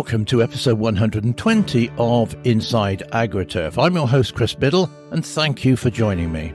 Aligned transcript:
welcome 0.00 0.24
to 0.24 0.42
episode 0.42 0.78
120 0.78 1.90
of 1.98 2.34
Inside 2.44 3.02
AgriTurf. 3.12 3.76
I'm 3.76 3.94
your 3.94 4.08
host, 4.08 4.34
Chris 4.34 4.54
Biddle, 4.54 4.88
and 5.10 5.24
thank 5.24 5.62
you 5.62 5.76
for 5.76 5.90
joining 5.90 6.32
me. 6.32 6.54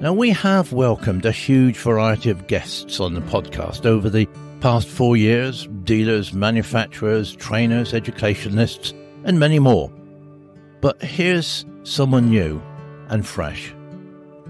Now, 0.00 0.12
we 0.12 0.30
have 0.30 0.72
welcomed 0.72 1.24
a 1.24 1.30
huge 1.30 1.76
variety 1.76 2.30
of 2.30 2.48
guests 2.48 2.98
on 2.98 3.14
the 3.14 3.20
podcast 3.20 3.86
over 3.86 4.10
the 4.10 4.28
past 4.58 4.88
four 4.88 5.16
years 5.16 5.68
dealers, 5.84 6.32
manufacturers, 6.32 7.36
trainers, 7.36 7.94
educationists, 7.94 8.92
and 9.22 9.38
many 9.38 9.60
more. 9.60 9.88
But 10.80 11.00
here's 11.00 11.64
someone 11.84 12.28
new 12.30 12.60
and 13.06 13.24
fresh. 13.24 13.72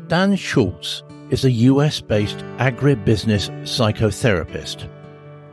Dan 0.06 0.34
Schultz 0.36 1.02
is 1.28 1.45
a 1.45 1.50
US 1.50 2.00
based 2.00 2.38
agribusiness 2.56 3.50
psychotherapist. 3.64 4.88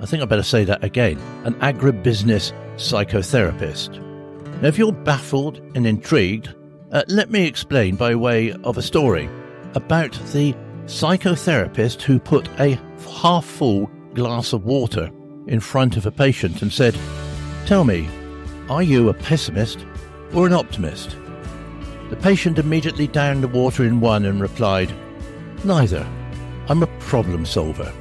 I 0.02 0.08
think 0.08 0.24
I 0.24 0.26
better 0.26 0.44
say 0.44 0.64
that 0.64 0.84
again 0.84 1.20
an 1.46 1.54
agribusiness 1.56 2.54
psychotherapist. 2.76 4.02
Now, 4.62 4.68
if 4.68 4.78
you're 4.80 4.92
baffled 4.92 5.60
and 5.76 5.86
intrigued, 5.86 6.56
uh, 6.92 7.04
let 7.08 7.30
me 7.30 7.46
explain 7.46 7.96
by 7.96 8.16
way 8.16 8.54
of 8.64 8.78
a 8.78 8.82
story 8.82 9.30
about 9.76 10.14
the 10.34 10.56
psychotherapist 10.86 12.02
who 12.02 12.20
put 12.20 12.50
a 12.60 12.80
half 13.22 13.46
full 13.46 13.90
glass 14.16 14.54
of 14.54 14.66
water 14.66 15.12
in 15.48 15.60
front 15.60 15.98
of 15.98 16.06
a 16.08 16.12
patient 16.12 16.62
and 16.64 16.74
said, 16.74 16.98
Tell 17.68 17.84
me, 17.84 18.10
are 18.70 18.84
you 18.84 19.10
a 19.10 19.14
pessimist 19.14 19.86
or 20.34 20.48
an 20.48 20.54
optimist? 20.54 21.16
The 22.10 22.18
patient 22.18 22.58
immediately 22.58 23.08
downed 23.08 23.44
the 23.44 23.48
water 23.48 23.84
in 23.86 24.02
one 24.02 24.26
and 24.26 24.42
replied, 24.42 24.92
Neither. 25.64 26.08
I'm 26.68 26.84
a 26.84 27.00
problem 27.00 27.46
solver. 27.46 27.94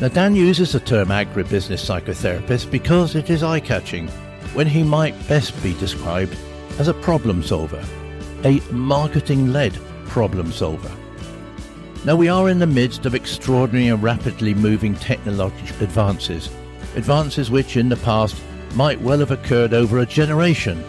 Now, 0.00 0.08
Dan 0.08 0.34
uses 0.34 0.72
the 0.72 0.80
term 0.80 1.08
agribusiness 1.08 1.84
psychotherapist 1.84 2.70
because 2.70 3.14
it 3.14 3.30
is 3.30 3.44
eye 3.44 3.60
catching 3.60 4.08
when 4.52 4.66
he 4.66 4.82
might 4.82 5.28
best 5.28 5.60
be 5.62 5.74
described 5.74 6.36
as 6.78 6.88
a 6.88 6.94
problem 6.94 7.42
solver, 7.42 7.84
a 8.44 8.60
marketing 8.72 9.52
led 9.52 9.78
problem 10.06 10.50
solver. 10.50 10.90
Now, 12.04 12.16
we 12.16 12.28
are 12.28 12.48
in 12.48 12.58
the 12.58 12.66
midst 12.66 13.06
of 13.06 13.14
extraordinary 13.14 13.86
and 13.88 14.02
rapidly 14.02 14.52
moving 14.52 14.94
technological 14.96 15.84
advances, 15.84 16.50
advances 16.96 17.50
which 17.50 17.76
in 17.76 17.88
the 17.88 17.96
past 17.96 18.36
might 18.74 19.00
well 19.00 19.20
have 19.20 19.30
occurred 19.30 19.72
over 19.72 20.00
a 20.00 20.06
generation. 20.06 20.84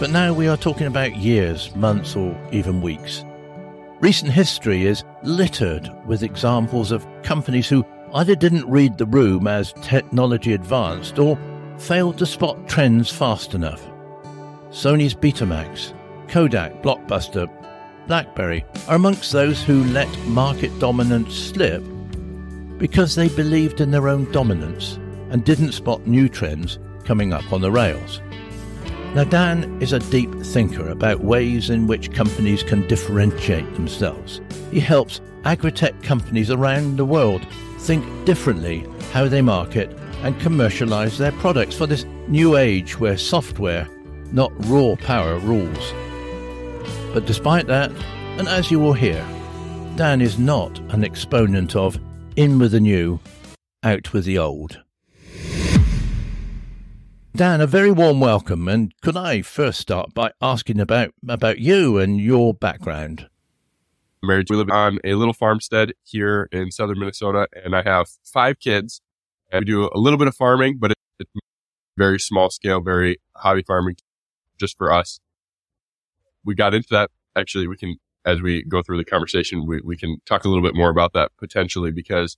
But 0.00 0.10
now 0.10 0.32
we 0.32 0.48
are 0.48 0.56
talking 0.56 0.86
about 0.86 1.14
years, 1.14 1.74
months, 1.76 2.16
or 2.16 2.36
even 2.50 2.80
weeks. 2.80 3.22
Recent 4.00 4.32
history 4.32 4.86
is 4.86 5.04
littered 5.22 5.88
with 6.04 6.22
examples 6.22 6.90
of 6.90 7.06
companies 7.22 7.68
who 7.68 7.84
either 8.14 8.36
didn't 8.36 8.68
read 8.70 8.96
the 8.96 9.06
room 9.06 9.46
as 9.46 9.72
technology 9.82 10.54
advanced 10.54 11.18
or 11.18 11.38
failed 11.78 12.16
to 12.18 12.24
spot 12.24 12.68
trends 12.68 13.10
fast 13.10 13.54
enough. 13.54 13.84
Sony's 14.70 15.14
Betamax, 15.14 15.92
Kodak, 16.28 16.82
Blockbuster, 16.82 17.48
BlackBerry 18.06 18.64
are 18.86 18.96
amongst 18.96 19.32
those 19.32 19.62
who 19.62 19.82
let 19.84 20.08
market 20.26 20.76
dominance 20.78 21.34
slip 21.34 21.82
because 22.78 23.14
they 23.14 23.28
believed 23.28 23.80
in 23.80 23.90
their 23.90 24.08
own 24.08 24.30
dominance 24.30 24.96
and 25.30 25.44
didn't 25.44 25.72
spot 25.72 26.06
new 26.06 26.28
trends 26.28 26.78
coming 27.04 27.32
up 27.32 27.52
on 27.52 27.60
the 27.60 27.72
rails. 27.72 28.20
Now, 29.14 29.24
Dan 29.24 29.80
is 29.80 29.92
a 29.92 30.00
deep 30.00 30.32
thinker 30.42 30.88
about 30.90 31.20
ways 31.20 31.70
in 31.70 31.86
which 31.86 32.12
companies 32.12 32.62
can 32.62 32.86
differentiate 32.88 33.72
themselves. 33.74 34.40
He 34.70 34.80
helps 34.80 35.20
agri-tech 35.44 36.02
companies 36.02 36.50
around 36.50 36.96
the 36.96 37.04
world 37.04 37.46
think 37.84 38.24
differently 38.24 38.86
how 39.12 39.28
they 39.28 39.42
market 39.42 39.90
and 40.22 40.40
commercialize 40.40 41.18
their 41.18 41.32
products 41.32 41.76
for 41.76 41.86
this 41.86 42.06
new 42.28 42.56
age 42.56 42.98
where 42.98 43.18
software, 43.18 43.86
not 44.32 44.50
raw 44.66 44.94
power, 44.96 45.38
rules. 45.38 45.92
But 47.12 47.26
despite 47.26 47.66
that, 47.66 47.92
and 48.38 48.48
as 48.48 48.70
you 48.70 48.80
will 48.80 48.94
hear, 48.94 49.24
Dan 49.96 50.22
is 50.22 50.38
not 50.38 50.78
an 50.94 51.04
exponent 51.04 51.76
of 51.76 52.00
in 52.36 52.58
with 52.58 52.72
the 52.72 52.80
new, 52.80 53.20
out 53.82 54.12
with 54.14 54.24
the 54.24 54.38
old. 54.38 54.80
Dan, 57.36 57.60
a 57.60 57.66
very 57.66 57.90
warm 57.90 58.18
welcome, 58.18 58.66
and 58.66 58.94
could 59.02 59.16
I 59.16 59.42
first 59.42 59.78
start 59.80 60.14
by 60.14 60.32
asking 60.40 60.80
about 60.80 61.12
about 61.28 61.58
you 61.58 61.98
and 61.98 62.18
your 62.20 62.54
background? 62.54 63.28
Married, 64.26 64.46
we 64.50 64.56
live 64.56 64.70
on 64.70 64.98
a 65.04 65.14
little 65.14 65.34
farmstead 65.34 65.92
here 66.02 66.48
in 66.52 66.70
southern 66.70 66.98
Minnesota, 66.98 67.48
and 67.64 67.74
I 67.74 67.82
have 67.82 68.08
five 68.24 68.58
kids. 68.58 69.00
And 69.52 69.62
we 69.62 69.66
do 69.66 69.90
a 69.94 69.98
little 69.98 70.18
bit 70.18 70.28
of 70.28 70.34
farming, 70.34 70.78
but 70.78 70.92
it's 71.18 71.30
very 71.96 72.18
small 72.18 72.50
scale, 72.50 72.80
very 72.80 73.18
hobby 73.36 73.62
farming, 73.62 73.96
just 74.58 74.76
for 74.76 74.92
us 74.92 75.20
we 76.44 76.54
got 76.54 76.74
into 76.74 76.88
that. 76.90 77.10
Actually, 77.36 77.66
we 77.66 77.76
can, 77.76 77.96
as 78.24 78.42
we 78.42 78.62
go 78.62 78.82
through 78.82 78.98
the 78.98 79.04
conversation, 79.04 79.66
we, 79.66 79.80
we 79.82 79.96
can 79.96 80.18
talk 80.26 80.44
a 80.44 80.48
little 80.48 80.62
bit 80.62 80.74
more 80.74 80.90
about 80.90 81.12
that 81.14 81.32
potentially 81.38 81.90
because 81.90 82.36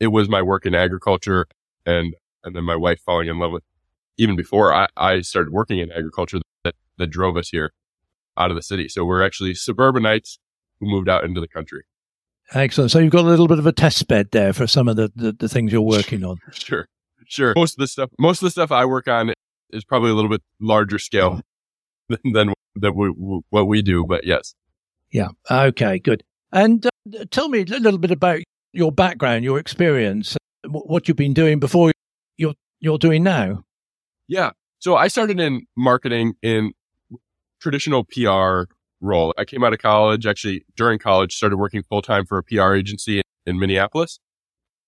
it 0.00 0.08
was 0.08 0.28
my 0.28 0.42
work 0.42 0.66
in 0.66 0.74
agriculture 0.74 1.46
and, 1.86 2.14
and 2.42 2.56
then 2.56 2.64
my 2.64 2.76
wife 2.76 3.00
falling 3.04 3.28
in 3.28 3.38
love 3.38 3.52
with 3.52 3.62
even 4.16 4.36
before 4.36 4.72
I, 4.72 4.88
I 4.96 5.20
started 5.20 5.52
working 5.52 5.78
in 5.78 5.90
agriculture 5.92 6.40
that, 6.64 6.74
that 6.98 7.08
drove 7.08 7.36
us 7.36 7.50
here 7.50 7.72
out 8.36 8.50
of 8.50 8.56
the 8.56 8.62
city. 8.62 8.88
So 8.88 9.04
we're 9.04 9.24
actually 9.24 9.54
suburbanites 9.54 10.38
who 10.80 10.86
moved 10.86 11.08
out 11.08 11.24
into 11.24 11.40
the 11.40 11.48
country. 11.48 11.84
Excellent. 12.52 12.90
So 12.90 12.98
you've 12.98 13.12
got 13.12 13.24
a 13.24 13.28
little 13.28 13.48
bit 13.48 13.58
of 13.58 13.66
a 13.66 13.72
test 13.72 14.06
bed 14.06 14.28
there 14.32 14.52
for 14.52 14.66
some 14.66 14.88
of 14.88 14.96
the, 14.96 15.10
the, 15.16 15.32
the 15.32 15.48
things 15.48 15.72
you're 15.72 15.80
working 15.80 16.24
on. 16.24 16.36
sure. 16.52 16.88
Sure. 17.26 17.54
Most 17.56 17.74
of 17.74 17.78
the 17.78 17.86
stuff, 17.86 18.10
most 18.18 18.42
of 18.42 18.46
the 18.46 18.50
stuff 18.50 18.70
I 18.70 18.84
work 18.84 19.08
on 19.08 19.32
is 19.70 19.84
probably 19.84 20.10
a 20.10 20.14
little 20.14 20.30
bit 20.30 20.42
larger 20.60 20.98
scale 20.98 21.40
than, 22.08 22.32
than 22.32 22.52
that 22.76 22.94
we, 22.94 23.08
what 23.50 23.66
we 23.66 23.82
do, 23.82 24.04
but 24.06 24.24
yes. 24.24 24.54
Yeah. 25.10 25.28
Okay. 25.50 25.98
Good. 25.98 26.22
And 26.52 26.84
uh, 26.86 27.24
tell 27.30 27.48
me 27.48 27.60
a 27.60 27.64
little 27.64 27.98
bit 27.98 28.10
about 28.10 28.40
your 28.72 28.92
background, 28.92 29.44
your 29.44 29.58
experience, 29.58 30.36
what 30.66 31.08
you've 31.08 31.16
been 31.16 31.34
doing 31.34 31.60
before 31.60 31.92
you're 32.36 32.54
you're 32.80 32.98
doing 32.98 33.22
now. 33.22 33.64
Yeah. 34.28 34.50
So 34.78 34.96
I 34.96 35.08
started 35.08 35.40
in 35.40 35.66
marketing 35.76 36.34
in 36.42 36.72
traditional 37.60 38.04
PR 38.04 38.70
role. 39.04 39.34
I 39.38 39.44
came 39.44 39.62
out 39.62 39.72
of 39.72 39.78
college, 39.78 40.26
actually 40.26 40.64
during 40.76 40.98
college, 40.98 41.34
started 41.34 41.56
working 41.56 41.82
full 41.82 42.02
time 42.02 42.26
for 42.26 42.38
a 42.38 42.42
PR 42.42 42.74
agency 42.74 43.18
in, 43.18 43.24
in 43.46 43.58
Minneapolis. 43.58 44.18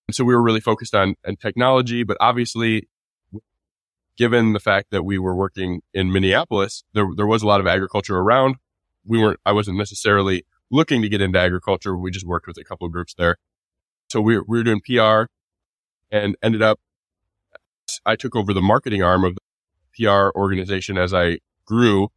And 0.07 0.15
so 0.15 0.23
we 0.23 0.33
were 0.33 0.41
really 0.41 0.61
focused 0.61 0.95
on, 0.95 1.15
on 1.27 1.35
technology, 1.35 2.03
but 2.03 2.17
obviously 2.19 2.87
given 4.17 4.53
the 4.53 4.59
fact 4.59 4.87
that 4.91 5.03
we 5.03 5.19
were 5.19 5.35
working 5.35 5.81
in 5.93 6.11
Minneapolis, 6.11 6.83
there, 6.93 7.07
there 7.15 7.27
was 7.27 7.43
a 7.43 7.47
lot 7.47 7.59
of 7.59 7.67
agriculture 7.67 8.17
around. 8.17 8.55
We 9.05 9.19
weren't, 9.19 9.39
I 9.45 9.51
wasn't 9.51 9.77
necessarily 9.77 10.43
looking 10.71 11.01
to 11.01 11.09
get 11.09 11.21
into 11.21 11.39
agriculture. 11.39 11.95
We 11.95 12.11
just 12.11 12.25
worked 12.25 12.47
with 12.47 12.57
a 12.57 12.63
couple 12.63 12.87
of 12.87 12.93
groups 12.93 13.13
there. 13.13 13.37
So 14.09 14.21
we 14.21 14.39
we 14.39 14.57
were 14.57 14.63
doing 14.63 14.81
PR 14.81 15.25
and 16.09 16.35
ended 16.41 16.61
up, 16.61 16.79
I 18.05 18.15
took 18.15 18.35
over 18.35 18.53
the 18.53 18.61
marketing 18.61 19.03
arm 19.03 19.23
of 19.23 19.35
the 19.35 20.05
PR 20.05 20.37
organization 20.37 20.97
as 20.97 21.13
I 21.13 21.39
grew. 21.65 22.09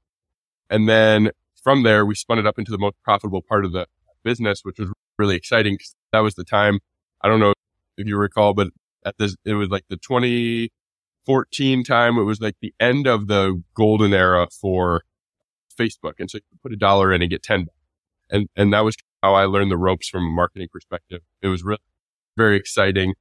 And 0.68 0.88
then 0.88 1.30
from 1.62 1.82
there, 1.82 2.04
we 2.06 2.14
spun 2.14 2.38
it 2.38 2.46
up 2.46 2.58
into 2.58 2.70
the 2.70 2.78
most 2.78 2.96
profitable 3.04 3.42
part 3.42 3.64
of 3.64 3.72
the 3.72 3.86
business, 4.24 4.60
which 4.62 4.78
was 4.78 4.90
really 5.18 5.36
exciting. 5.36 5.74
because 5.74 5.94
That 6.12 6.20
was 6.20 6.34
the 6.34 6.44
time. 6.44 6.80
I 7.22 7.28
don't 7.28 7.40
know 7.40 7.52
if 7.96 8.06
you 8.06 8.16
recall, 8.16 8.54
but 8.54 8.68
at 9.04 9.16
this, 9.18 9.36
it 9.44 9.54
was 9.54 9.68
like 9.68 9.84
the 9.88 9.96
2014 9.96 11.84
time, 11.84 12.18
it 12.18 12.22
was 12.22 12.40
like 12.40 12.56
the 12.60 12.74
end 12.80 13.06
of 13.06 13.26
the 13.28 13.62
golden 13.74 14.12
era 14.12 14.48
for 14.50 15.02
Facebook. 15.78 16.14
And 16.18 16.30
so 16.30 16.38
you 16.38 16.58
put 16.62 16.72
a 16.72 16.76
dollar 16.76 17.12
in 17.12 17.22
and 17.22 17.30
get 17.30 17.42
10. 17.42 17.66
And, 18.30 18.48
and 18.56 18.72
that 18.72 18.80
was 18.80 18.96
how 19.22 19.34
I 19.34 19.44
learned 19.44 19.70
the 19.70 19.76
ropes 19.76 20.08
from 20.08 20.24
a 20.24 20.30
marketing 20.30 20.68
perspective. 20.72 21.20
It 21.42 21.48
was 21.48 21.62
really 21.62 21.80
very 22.36 22.56
exciting 22.56 23.14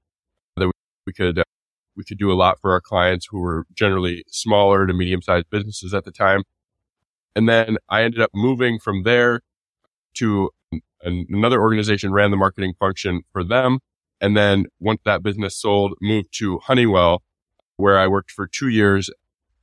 that 0.56 0.72
we 1.06 1.14
could, 1.14 1.40
uh, 1.40 1.44
we 1.96 2.04
could 2.04 2.18
do 2.18 2.32
a 2.32 2.36
lot 2.36 2.60
for 2.62 2.72
our 2.72 2.82
clients 2.82 3.28
who 3.30 3.40
were 3.40 3.66
generally 3.74 4.24
smaller 4.28 4.88
to 4.88 4.94
medium 4.94 5.22
sized 5.22 5.50
businesses 5.50 5.94
at 5.94 6.06
the 6.06 6.12
time. 6.12 6.44
And 7.36 7.48
then 7.48 7.78
I 7.90 8.04
ended 8.04 8.22
up 8.22 8.32
moving 8.34 8.80
from 8.80 9.04
there 9.04 9.42
to 10.16 10.50
another 11.02 11.62
organization 11.62 12.12
ran 12.12 12.32
the 12.32 12.38
marketing 12.38 12.74
function 12.80 13.22
for 13.32 13.44
them. 13.44 13.80
And 14.22 14.36
then 14.36 14.66
once 14.80 15.00
that 15.06 15.24
business 15.24 15.56
sold, 15.56 15.94
moved 16.02 16.30
to 16.40 16.60
Honeywell 16.60 17.24
where 17.78 17.98
I 17.98 18.08
worked 18.08 18.32
for 18.32 18.46
two 18.46 18.68
years 18.68 19.10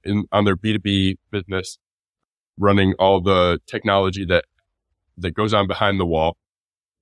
in 0.02 0.24
on 0.32 0.44
their 0.44 0.56
B2B 0.56 1.16
business, 1.30 1.78
running 2.58 2.94
all 2.98 3.20
the 3.20 3.60
technology 3.66 4.24
that 4.24 4.44
that 5.18 5.32
goes 5.32 5.52
on 5.52 5.66
behind 5.66 6.00
the 6.00 6.06
wall. 6.06 6.36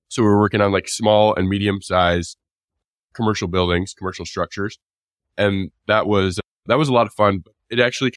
So 0.09 0.23
we 0.23 0.29
are 0.29 0.39
working 0.39 0.61
on 0.61 0.71
like 0.71 0.87
small 0.87 1.33
and 1.33 1.47
medium 1.47 1.81
sized 1.81 2.37
commercial 3.13 3.47
buildings, 3.47 3.93
commercial 3.93 4.25
structures. 4.25 4.77
And 5.37 5.71
that 5.87 6.05
was, 6.07 6.39
that 6.67 6.77
was 6.77 6.89
a 6.89 6.93
lot 6.93 7.07
of 7.07 7.13
fun. 7.13 7.43
It 7.69 7.79
actually, 7.79 8.13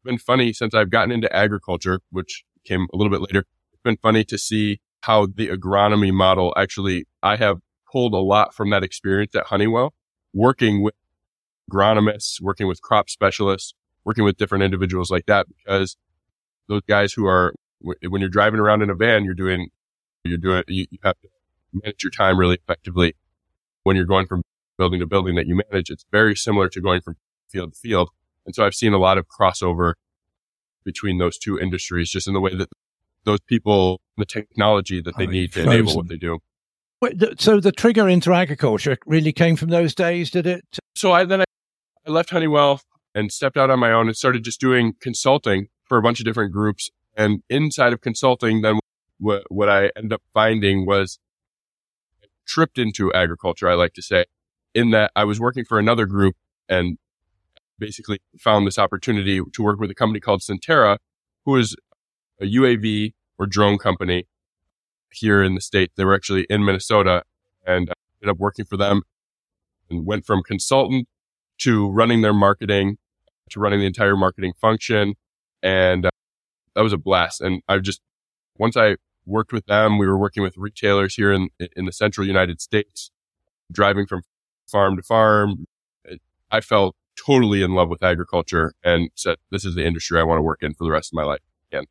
it's 0.00 0.10
been 0.10 0.18
funny 0.18 0.52
since 0.52 0.74
I've 0.74 0.90
gotten 0.90 1.12
into 1.12 1.34
agriculture, 1.34 2.00
which 2.10 2.44
came 2.64 2.86
a 2.92 2.96
little 2.96 3.10
bit 3.10 3.20
later. 3.20 3.40
It's 3.72 3.82
been 3.82 3.98
funny 3.98 4.24
to 4.24 4.38
see 4.38 4.80
how 5.02 5.26
the 5.26 5.48
agronomy 5.48 6.12
model 6.12 6.54
actually, 6.56 7.06
I 7.22 7.36
have 7.36 7.58
pulled 7.90 8.14
a 8.14 8.18
lot 8.18 8.54
from 8.54 8.70
that 8.70 8.82
experience 8.82 9.34
at 9.34 9.46
Honeywell 9.46 9.92
working 10.32 10.82
with 10.82 10.94
agronomists, 11.70 12.40
working 12.40 12.66
with 12.66 12.80
crop 12.80 13.10
specialists, 13.10 13.74
working 14.04 14.24
with 14.24 14.36
different 14.36 14.64
individuals 14.64 15.10
like 15.10 15.26
that, 15.26 15.46
because 15.48 15.96
those 16.68 16.82
guys 16.88 17.12
who 17.12 17.26
are, 17.26 17.54
when 17.80 18.20
you're 18.20 18.30
driving 18.30 18.60
around 18.60 18.82
in 18.82 18.90
a 18.90 18.94
van, 18.94 19.24
you're 19.24 19.34
doing, 19.34 19.68
you're 20.24 20.38
doing, 20.38 20.62
you, 20.68 20.86
you 20.90 20.98
have 21.02 21.20
to 21.20 21.28
manage 21.72 22.02
your 22.02 22.10
time 22.10 22.38
really 22.38 22.56
effectively. 22.56 23.14
When 23.82 23.96
you're 23.96 24.06
going 24.06 24.26
from 24.26 24.42
building 24.78 25.00
to 25.00 25.06
building 25.06 25.34
that 25.34 25.46
you 25.46 25.60
manage, 25.70 25.90
it's 25.90 26.04
very 26.10 26.36
similar 26.36 26.68
to 26.70 26.80
going 26.80 27.00
from 27.00 27.16
field 27.48 27.74
to 27.74 27.78
field. 27.78 28.10
And 28.46 28.54
so 28.54 28.64
I've 28.64 28.74
seen 28.74 28.92
a 28.92 28.98
lot 28.98 29.18
of 29.18 29.26
crossover 29.28 29.94
between 30.84 31.18
those 31.18 31.38
two 31.38 31.58
industries, 31.58 32.10
just 32.10 32.26
in 32.26 32.34
the 32.34 32.40
way 32.40 32.54
that 32.54 32.68
those 33.24 33.40
people, 33.40 34.00
the 34.16 34.24
technology 34.24 35.00
that 35.02 35.16
they 35.16 35.26
oh, 35.26 35.30
need 35.30 35.52
to 35.52 35.62
frozen. 35.62 35.72
enable 35.72 35.96
what 35.96 36.08
they 36.08 36.16
do. 36.16 36.38
So 37.38 37.60
the 37.60 37.72
trigger 37.72 38.08
into 38.08 38.32
agriculture 38.32 38.98
really 39.06 39.32
came 39.32 39.56
from 39.56 39.70
those 39.70 39.94
days, 39.94 40.30
did 40.30 40.46
it? 40.46 40.64
So 40.94 41.12
I 41.12 41.24
then 41.24 41.40
I, 41.40 41.44
I 42.06 42.10
left 42.10 42.30
Honeywell 42.30 42.82
and 43.14 43.32
stepped 43.32 43.56
out 43.56 43.70
on 43.70 43.78
my 43.78 43.92
own 43.92 44.06
and 44.06 44.16
started 44.16 44.44
just 44.44 44.60
doing 44.60 44.94
consulting 45.00 45.68
for 45.84 45.98
a 45.98 46.02
bunch 46.02 46.20
of 46.20 46.26
different 46.26 46.52
groups. 46.52 46.90
And 47.16 47.42
inside 47.48 47.92
of 47.92 48.00
consulting, 48.00 48.62
then 48.62 48.78
what, 49.18 49.44
what 49.48 49.68
I 49.68 49.90
ended 49.96 50.12
up 50.12 50.22
finding 50.32 50.86
was 50.86 51.18
tripped 52.46 52.78
into 52.78 53.12
agriculture, 53.12 53.68
I 53.68 53.74
like 53.74 53.94
to 53.94 54.02
say, 54.02 54.26
in 54.74 54.90
that 54.90 55.10
I 55.16 55.24
was 55.24 55.40
working 55.40 55.64
for 55.64 55.78
another 55.78 56.06
group 56.06 56.36
and 56.68 56.98
basically 57.80 58.20
found 58.38 58.66
this 58.66 58.78
opportunity 58.78 59.40
to 59.52 59.62
work 59.62 59.80
with 59.80 59.90
a 59.90 59.94
company 59.94 60.20
called 60.20 60.42
Sentera, 60.42 60.98
who 61.44 61.56
is 61.56 61.74
a 62.40 62.44
UAV 62.44 63.14
or 63.38 63.46
drone 63.46 63.78
company 63.78 64.26
here 65.10 65.42
in 65.42 65.54
the 65.54 65.60
state. 65.60 65.90
They 65.96 66.04
were 66.04 66.14
actually 66.14 66.46
in 66.48 66.64
Minnesota 66.64 67.24
and 67.66 67.90
I 67.90 67.94
ended 68.22 68.34
up 68.34 68.38
working 68.38 68.64
for 68.64 68.76
them 68.76 69.02
and 69.88 70.06
went 70.06 70.24
from 70.24 70.42
consultant 70.42 71.08
to 71.58 71.90
running 71.90 72.22
their 72.22 72.32
marketing 72.32 72.98
to 73.50 73.60
running 73.60 73.80
the 73.80 73.86
entire 73.86 74.16
marketing 74.16 74.52
function. 74.60 75.14
And 75.62 76.06
uh, 76.06 76.10
that 76.74 76.82
was 76.82 76.92
a 76.92 76.98
blast. 76.98 77.40
And 77.40 77.62
I've 77.68 77.82
just, 77.82 78.00
once 78.56 78.76
I 78.76 78.96
worked 79.26 79.52
with 79.52 79.66
them, 79.66 79.98
we 79.98 80.06
were 80.06 80.18
working 80.18 80.42
with 80.42 80.56
retailers 80.56 81.14
here 81.14 81.32
in, 81.32 81.48
in 81.76 81.84
the 81.84 81.92
central 81.92 82.26
United 82.26 82.60
States, 82.60 83.10
driving 83.70 84.06
from 84.06 84.22
farm 84.66 84.96
to 84.96 85.02
farm. 85.02 85.66
I 86.50 86.60
felt 86.60 86.96
totally 87.24 87.62
in 87.62 87.74
love 87.74 87.88
with 87.88 88.02
agriculture 88.02 88.72
and 88.82 89.10
said, 89.14 89.36
this 89.50 89.64
is 89.64 89.74
the 89.74 89.84
industry 89.84 90.18
I 90.18 90.22
want 90.22 90.38
to 90.38 90.42
work 90.42 90.62
in 90.62 90.74
for 90.74 90.84
the 90.84 90.90
rest 90.90 91.12
of 91.12 91.16
my 91.16 91.24
life. 91.24 91.40
Again. 91.70 91.86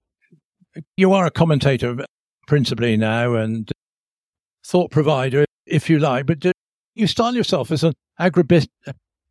You 0.98 1.14
are 1.14 1.26
a 1.26 1.32
commentator 1.32 1.98
principally 2.48 2.98
now 2.98 3.36
and 3.36 3.72
thought 4.66 4.92
provider, 4.92 5.46
if 5.66 5.90
you 5.90 6.00
like, 6.00 6.26
but 6.26 6.46
you 6.96 7.08
style 7.08 7.36
yourself 7.36 7.72
as 7.72 7.84
an 7.84 7.94
agribusiness, 8.20 8.68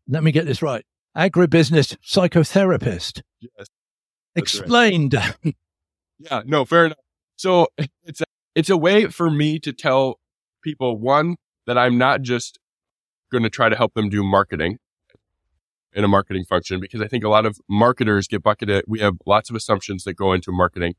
let 0.08 0.22
me 0.22 0.32
get 0.32 0.46
this 0.46 0.62
right, 0.62 0.84
agribusiness 1.16 1.96
psychotherapist. 2.04 3.22
Yes. 3.40 3.66
Explained. 4.34 5.14
Right. 5.14 5.56
yeah, 6.18 6.42
no, 6.46 6.64
fair 6.64 6.86
enough. 6.86 6.98
So 7.36 7.68
it's 8.04 8.20
a, 8.20 8.24
it's 8.54 8.70
a 8.70 8.76
way 8.76 9.06
for 9.06 9.30
me 9.30 9.58
to 9.60 9.72
tell 9.72 10.18
people 10.62 10.96
one 10.96 11.36
that 11.66 11.76
I'm 11.76 11.98
not 11.98 12.22
just 12.22 12.58
going 13.30 13.42
to 13.42 13.50
try 13.50 13.68
to 13.68 13.76
help 13.76 13.94
them 13.94 14.08
do 14.08 14.24
marketing 14.24 14.78
in 15.92 16.04
a 16.04 16.08
marketing 16.08 16.44
function 16.44 16.80
because 16.80 17.00
I 17.00 17.08
think 17.08 17.24
a 17.24 17.28
lot 17.28 17.46
of 17.46 17.58
marketers 17.68 18.28
get 18.28 18.42
bucketed. 18.42 18.84
We 18.86 19.00
have 19.00 19.14
lots 19.26 19.50
of 19.50 19.56
assumptions 19.56 20.04
that 20.04 20.14
go 20.14 20.32
into 20.32 20.52
marketing. 20.52 20.94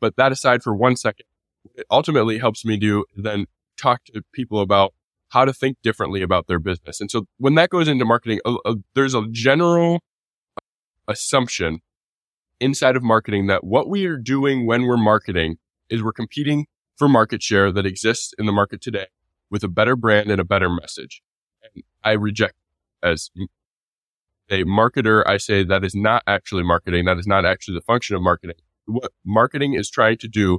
But 0.00 0.16
that 0.16 0.32
aside 0.32 0.62
for 0.62 0.74
one 0.74 0.96
second, 0.96 1.26
it 1.74 1.86
ultimately 1.90 2.38
helps 2.38 2.64
me 2.64 2.76
do 2.76 3.04
then 3.16 3.46
talk 3.76 4.04
to 4.04 4.22
people 4.32 4.60
about 4.60 4.94
how 5.30 5.44
to 5.44 5.52
think 5.52 5.78
differently 5.82 6.22
about 6.22 6.46
their 6.46 6.58
business. 6.58 7.00
And 7.00 7.10
so 7.10 7.26
when 7.38 7.54
that 7.56 7.70
goes 7.70 7.88
into 7.88 8.04
marketing, 8.04 8.40
uh, 8.44 8.56
uh, 8.64 8.76
there's 8.94 9.14
a 9.14 9.26
general 9.30 10.00
assumption 11.08 11.80
inside 12.60 12.96
of 12.96 13.02
marketing 13.02 13.46
that 13.48 13.64
what 13.64 13.88
we 13.88 14.06
are 14.06 14.16
doing 14.16 14.66
when 14.66 14.82
we're 14.82 14.96
marketing 14.96 15.56
is 15.88 16.02
we're 16.02 16.12
competing 16.12 16.66
for 16.96 17.08
market 17.08 17.42
share 17.42 17.72
that 17.72 17.84
exists 17.84 18.32
in 18.38 18.46
the 18.46 18.52
market 18.52 18.80
today 18.80 19.06
with 19.50 19.64
a 19.64 19.68
better 19.68 19.96
brand 19.96 20.30
and 20.30 20.40
a 20.40 20.44
better 20.44 20.70
message. 20.70 21.22
And 21.62 21.82
I 22.02 22.12
reject 22.12 22.54
as 23.02 23.30
a 24.50 24.64
marketer, 24.64 25.26
I 25.26 25.38
say 25.38 25.64
that 25.64 25.84
is 25.84 25.94
not 25.94 26.22
actually 26.26 26.62
marketing. 26.62 27.04
That 27.04 27.18
is 27.18 27.26
not 27.26 27.44
actually 27.44 27.74
the 27.74 27.82
function 27.82 28.16
of 28.16 28.22
marketing. 28.22 28.56
What 28.86 29.12
marketing 29.24 29.74
is 29.74 29.88
trying 29.88 30.18
to 30.18 30.28
do 30.28 30.58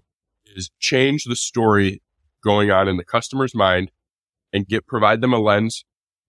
is 0.56 0.72
change 0.80 1.26
the 1.26 1.36
story 1.36 2.02
going 2.44 2.72
on 2.72 2.88
in 2.88 2.98
the 2.98 3.04
customer's 3.04 3.54
mind 3.54 3.92
and 4.54 4.68
get 4.68 4.88
provide 4.88 5.22
them 5.22 5.34
a 5.34 5.40
lens 5.40 5.86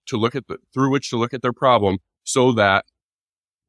to 0.07 0.17
look 0.17 0.35
at 0.35 0.47
the, 0.49 0.59
through 0.73 0.91
which 0.91 1.11
to 1.11 1.17
look 1.17 1.35
at 1.35 1.43
their 1.43 1.53
problem 1.53 1.99
so 2.25 2.53
that 2.53 2.85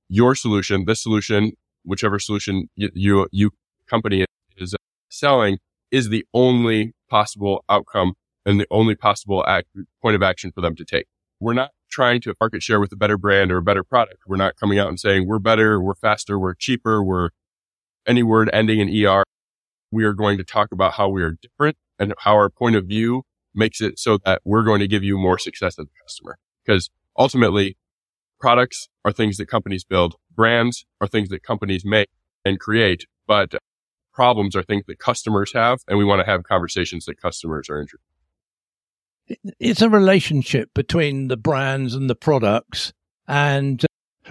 your 0.09 0.35
solution, 0.35 0.85
this 0.85 1.01
solution, 1.01 1.53
whichever 1.83 2.19
solution 2.19 2.69
you, 2.75 2.89
you, 2.93 3.27
you 3.31 3.51
company 3.87 4.25
is 4.57 4.75
selling 5.09 5.57
is 5.91 6.09
the 6.09 6.25
only 6.33 6.93
possible 7.09 7.63
outcome 7.69 8.13
and 8.45 8.59
the 8.59 8.67
only 8.71 8.95
possible 8.95 9.43
act, 9.47 9.67
point 10.01 10.15
of 10.15 10.23
action 10.23 10.51
for 10.51 10.61
them 10.61 10.75
to 10.75 10.85
take. 10.85 11.05
We're 11.39 11.53
not 11.53 11.71
trying 11.97 12.21
to 12.21 12.35
market 12.39 12.61
share 12.61 12.79
with 12.79 12.91
a 12.91 12.95
better 12.95 13.17
brand 13.17 13.51
or 13.51 13.57
a 13.57 13.63
better 13.63 13.83
product. 13.83 14.19
We're 14.27 14.37
not 14.37 14.55
coming 14.55 14.77
out 14.77 14.87
and 14.87 14.99
saying 14.99 15.27
we're 15.27 15.39
better, 15.39 15.81
we're 15.81 15.95
faster, 15.95 16.37
we're 16.37 16.53
cheaper, 16.53 17.03
we're 17.03 17.29
any 18.05 18.21
word 18.21 18.51
ending 18.53 18.79
in 18.79 18.87
ER. 18.87 19.23
We 19.91 20.03
are 20.03 20.13
going 20.13 20.37
to 20.37 20.43
talk 20.43 20.71
about 20.71 20.93
how 20.93 21.09
we 21.09 21.23
are 21.23 21.31
different 21.31 21.75
and 21.97 22.13
how 22.19 22.35
our 22.35 22.51
point 22.51 22.75
of 22.75 22.85
view 22.85 23.23
makes 23.55 23.81
it 23.81 23.97
so 23.97 24.19
that 24.25 24.43
we're 24.45 24.61
going 24.61 24.79
to 24.79 24.87
give 24.87 25.03
you 25.03 25.17
more 25.17 25.39
success 25.39 25.79
as 25.79 25.87
a 25.87 26.03
customer. 26.03 26.37
Because 26.63 26.91
ultimately, 27.17 27.77
products 28.39 28.89
are 29.03 29.11
things 29.11 29.37
that 29.37 29.47
companies 29.47 29.83
build. 29.83 30.17
Brands 30.35 30.85
are 31.01 31.07
things 31.07 31.29
that 31.29 31.41
companies 31.41 31.83
make 31.83 32.09
and 32.45 32.59
create, 32.59 33.07
but 33.25 33.55
problems 34.13 34.55
are 34.55 34.61
things 34.61 34.83
that 34.85 34.99
customers 34.99 35.51
have. 35.53 35.79
And 35.87 35.97
we 35.97 36.05
want 36.05 36.19
to 36.19 36.27
have 36.27 36.43
conversations 36.43 37.05
that 37.05 37.19
customers 37.19 37.71
are 37.71 37.81
interested. 37.81 38.16
It's 39.59 39.81
a 39.81 39.89
relationship 39.89 40.69
between 40.73 41.27
the 41.27 41.37
brands 41.37 41.93
and 41.93 42.09
the 42.09 42.15
products 42.15 42.93
and 43.27 43.83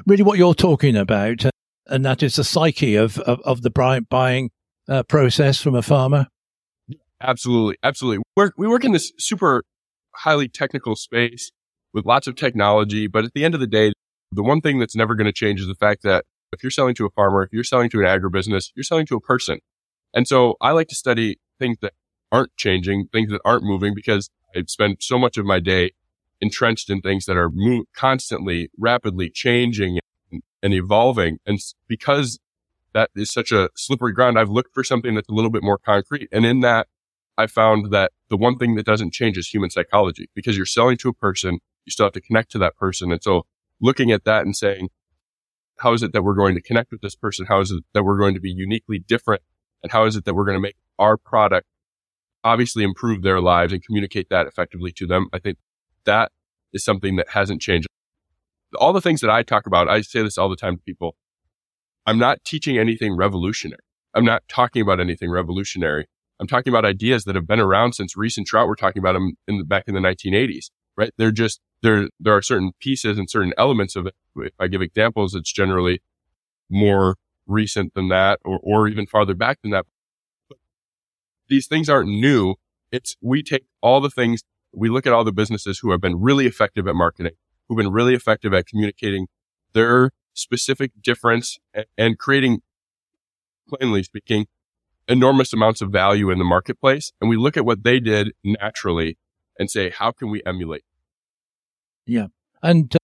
really 0.06 0.22
what 0.22 0.38
you're 0.38 0.54
talking 0.54 0.96
about. 0.96 1.44
And 1.86 2.04
that 2.04 2.22
is 2.22 2.36
the 2.36 2.44
psyche 2.44 2.96
of, 2.96 3.18
of, 3.20 3.40
of 3.40 3.62
the 3.62 4.04
buying 4.08 4.50
uh, 4.88 5.02
process 5.04 5.60
from 5.60 5.74
a 5.74 5.82
farmer. 5.82 6.26
Absolutely. 7.20 7.76
Absolutely. 7.82 8.22
We're, 8.36 8.50
we 8.56 8.68
work 8.68 8.84
in 8.84 8.92
this 8.92 9.12
super 9.18 9.62
highly 10.14 10.48
technical 10.48 10.96
space 10.96 11.50
with 11.92 12.04
lots 12.04 12.26
of 12.26 12.36
technology. 12.36 13.06
But 13.06 13.24
at 13.24 13.32
the 13.34 13.44
end 13.44 13.54
of 13.54 13.60
the 13.60 13.66
day, 13.66 13.92
the 14.32 14.42
one 14.42 14.60
thing 14.60 14.78
that's 14.78 14.96
never 14.96 15.14
going 15.14 15.26
to 15.26 15.32
change 15.32 15.60
is 15.60 15.66
the 15.66 15.74
fact 15.74 16.02
that 16.02 16.24
if 16.52 16.62
you're 16.62 16.70
selling 16.70 16.94
to 16.96 17.06
a 17.06 17.10
farmer, 17.10 17.42
if 17.42 17.52
you're 17.52 17.64
selling 17.64 17.90
to 17.90 18.00
an 18.00 18.06
agribusiness, 18.06 18.70
you're 18.74 18.84
selling 18.84 19.06
to 19.06 19.16
a 19.16 19.20
person. 19.20 19.60
And 20.14 20.26
so 20.26 20.56
I 20.60 20.72
like 20.72 20.88
to 20.88 20.94
study 20.94 21.38
things 21.58 21.78
that 21.82 21.92
aren't 22.32 22.56
changing, 22.56 23.08
things 23.12 23.30
that 23.30 23.40
aren't 23.44 23.64
moving 23.64 23.94
because 23.94 24.30
I 24.54 24.62
spend 24.66 24.98
so 25.00 25.18
much 25.18 25.36
of 25.36 25.44
my 25.44 25.60
day 25.60 25.92
entrenched 26.40 26.90
in 26.90 27.00
things 27.00 27.24
that 27.26 27.36
are 27.36 27.50
mo- 27.52 27.84
constantly, 27.94 28.70
rapidly 28.78 29.30
changing 29.30 29.98
and, 30.30 30.42
and 30.62 30.74
evolving. 30.74 31.38
And 31.46 31.58
because 31.88 32.38
that 32.92 33.10
is 33.14 33.30
such 33.30 33.52
a 33.52 33.70
slippery 33.74 34.12
ground, 34.12 34.38
I've 34.38 34.50
looked 34.50 34.74
for 34.74 34.84
something 34.84 35.14
that's 35.14 35.28
a 35.28 35.34
little 35.34 35.50
bit 35.50 35.62
more 35.62 35.78
concrete. 35.78 36.28
And 36.32 36.44
in 36.44 36.60
that, 36.60 36.88
I 37.38 37.46
found 37.46 37.92
that 37.92 38.12
the 38.28 38.36
one 38.36 38.56
thing 38.56 38.74
that 38.76 38.86
doesn't 38.86 39.12
change 39.12 39.36
is 39.36 39.48
human 39.48 39.70
psychology 39.70 40.30
because 40.34 40.56
you're 40.56 40.66
selling 40.66 40.96
to 40.98 41.10
a 41.10 41.12
person. 41.12 41.58
You 41.84 41.90
still 41.90 42.06
have 42.06 42.14
to 42.14 42.20
connect 42.20 42.50
to 42.52 42.58
that 42.58 42.76
person. 42.76 43.12
And 43.12 43.22
so 43.22 43.46
looking 43.80 44.10
at 44.10 44.24
that 44.24 44.44
and 44.44 44.56
saying, 44.56 44.88
how 45.78 45.92
is 45.92 46.02
it 46.02 46.12
that 46.12 46.22
we're 46.22 46.34
going 46.34 46.54
to 46.54 46.62
connect 46.62 46.90
with 46.90 47.02
this 47.02 47.14
person? 47.14 47.46
How 47.46 47.60
is 47.60 47.70
it 47.70 47.84
that 47.92 48.02
we're 48.02 48.18
going 48.18 48.34
to 48.34 48.40
be 48.40 48.50
uniquely 48.50 48.98
different? 48.98 49.42
And 49.82 49.92
how 49.92 50.06
is 50.06 50.16
it 50.16 50.24
that 50.24 50.34
we're 50.34 50.46
going 50.46 50.56
to 50.56 50.62
make 50.62 50.76
our 50.98 51.18
product 51.18 51.66
obviously 52.46 52.84
improve 52.84 53.22
their 53.22 53.40
lives 53.40 53.72
and 53.72 53.84
communicate 53.84 54.28
that 54.30 54.46
effectively 54.46 54.92
to 54.92 55.06
them? 55.06 55.26
I 55.32 55.38
think 55.38 55.58
that 56.04 56.30
is 56.72 56.84
something 56.84 57.16
that 57.16 57.30
hasn't 57.30 57.60
changed. 57.60 57.88
All 58.78 58.92
the 58.92 59.00
things 59.00 59.20
that 59.20 59.30
I 59.30 59.42
talk 59.42 59.66
about, 59.66 59.88
I 59.88 60.00
say 60.00 60.22
this 60.22 60.38
all 60.38 60.48
the 60.48 60.56
time 60.56 60.76
to 60.76 60.82
people. 60.82 61.16
I'm 62.06 62.18
not 62.18 62.44
teaching 62.44 62.78
anything 62.78 63.16
revolutionary. 63.16 63.80
I'm 64.14 64.24
not 64.24 64.44
talking 64.48 64.80
about 64.80 65.00
anything 65.00 65.30
revolutionary. 65.30 66.06
I'm 66.38 66.46
talking 66.46 66.72
about 66.72 66.84
ideas 66.84 67.24
that 67.24 67.34
have 67.34 67.46
been 67.46 67.60
around 67.60 67.94
since 67.94 68.16
Ries 68.16 68.38
and 68.38 68.46
Trout 68.46 68.68
were 68.68 68.76
talking 68.76 69.00
about 69.00 69.14
them 69.14 69.32
in 69.48 69.58
the, 69.58 69.64
back 69.64 69.84
in 69.88 69.94
the 69.94 70.00
1980s, 70.00 70.70
right? 70.96 71.10
They're 71.16 71.32
just, 71.32 71.60
there, 71.82 72.08
there 72.20 72.36
are 72.36 72.42
certain 72.42 72.72
pieces 72.80 73.18
and 73.18 73.28
certain 73.28 73.52
elements 73.58 73.96
of 73.96 74.06
it. 74.06 74.14
If 74.36 74.52
I 74.60 74.68
give 74.68 74.82
examples, 74.82 75.34
it's 75.34 75.52
generally 75.52 76.00
more 76.70 77.16
recent 77.46 77.94
than 77.94 78.08
that 78.08 78.38
or, 78.44 78.60
or 78.62 78.88
even 78.88 79.06
farther 79.06 79.34
back 79.34 79.58
than 79.62 79.72
that. 79.72 79.86
These 81.48 81.66
things 81.66 81.88
aren't 81.88 82.08
new. 82.08 82.56
It's, 82.92 83.16
we 83.20 83.42
take 83.42 83.64
all 83.80 84.00
the 84.00 84.10
things, 84.10 84.42
we 84.72 84.88
look 84.88 85.06
at 85.06 85.12
all 85.12 85.24
the 85.24 85.32
businesses 85.32 85.78
who 85.80 85.90
have 85.90 86.00
been 86.00 86.20
really 86.20 86.46
effective 86.46 86.86
at 86.86 86.94
marketing, 86.94 87.32
who've 87.68 87.76
been 87.76 87.92
really 87.92 88.14
effective 88.14 88.52
at 88.54 88.66
communicating 88.66 89.26
their 89.72 90.10
specific 90.34 90.92
difference 91.02 91.58
and, 91.74 91.86
and 91.96 92.18
creating, 92.18 92.62
plainly 93.68 94.02
speaking, 94.02 94.46
enormous 95.08 95.52
amounts 95.52 95.80
of 95.80 95.90
value 95.90 96.30
in 96.30 96.38
the 96.38 96.44
marketplace. 96.44 97.12
And 97.20 97.30
we 97.30 97.36
look 97.36 97.56
at 97.56 97.64
what 97.64 97.84
they 97.84 98.00
did 98.00 98.32
naturally 98.44 99.18
and 99.58 99.70
say, 99.70 99.90
how 99.90 100.12
can 100.12 100.30
we 100.30 100.42
emulate? 100.44 100.84
Yeah. 102.06 102.26
And 102.62 102.94
uh, 102.94 102.98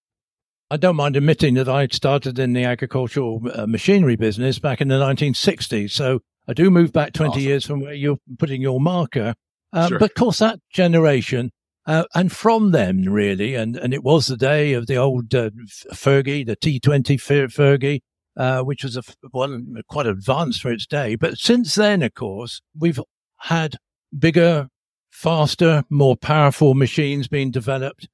I 0.71 0.77
don't 0.77 0.95
mind 0.95 1.15
admitting 1.15 1.55
that 1.55 1.69
I 1.69 1.87
started 1.87 2.39
in 2.39 2.53
the 2.53 2.63
agricultural 2.63 3.41
uh, 3.53 3.67
machinery 3.67 4.15
business 4.15 4.59
back 4.59 4.81
in 4.81 4.87
the 4.87 4.99
1960s. 4.99 5.91
So 5.91 6.21
I 6.47 6.53
do 6.53 6.69
move 6.69 6.91
back 6.91 7.13
20 7.13 7.29
awesome. 7.29 7.41
years 7.41 7.65
from 7.65 7.81
where 7.81 7.93
you're 7.93 8.17
putting 8.37 8.61
your 8.61 8.79
marker. 8.79 9.33
Uh, 9.71 9.87
sure. 9.87 9.99
But 9.99 10.11
of 10.11 10.15
course, 10.15 10.39
that 10.39 10.59
generation, 10.71 11.51
uh, 11.85 12.03
and 12.13 12.31
from 12.31 12.71
them 12.71 13.03
really, 13.05 13.55
and, 13.55 13.75
and 13.75 13.93
it 13.93 14.03
was 14.03 14.27
the 14.27 14.37
day 14.37 14.73
of 14.73 14.87
the 14.87 14.97
old 14.97 15.33
uh, 15.33 15.49
Fergie, 15.93 16.45
the 16.45 16.55
T20 16.55 17.17
Fergie, 17.19 18.01
uh, 18.37 18.61
which 18.61 18.83
was 18.83 18.97
a 18.97 19.03
one 19.31 19.75
quite 19.89 20.05
advanced 20.05 20.61
for 20.61 20.71
its 20.71 20.85
day. 20.85 21.15
But 21.15 21.37
since 21.37 21.75
then, 21.75 22.01
of 22.01 22.13
course, 22.13 22.61
we've 22.77 22.99
had 23.37 23.77
bigger, 24.17 24.67
faster, 25.11 25.83
more 25.89 26.15
powerful 26.15 26.73
machines 26.73 27.27
being 27.27 27.51
developed, 27.51 28.07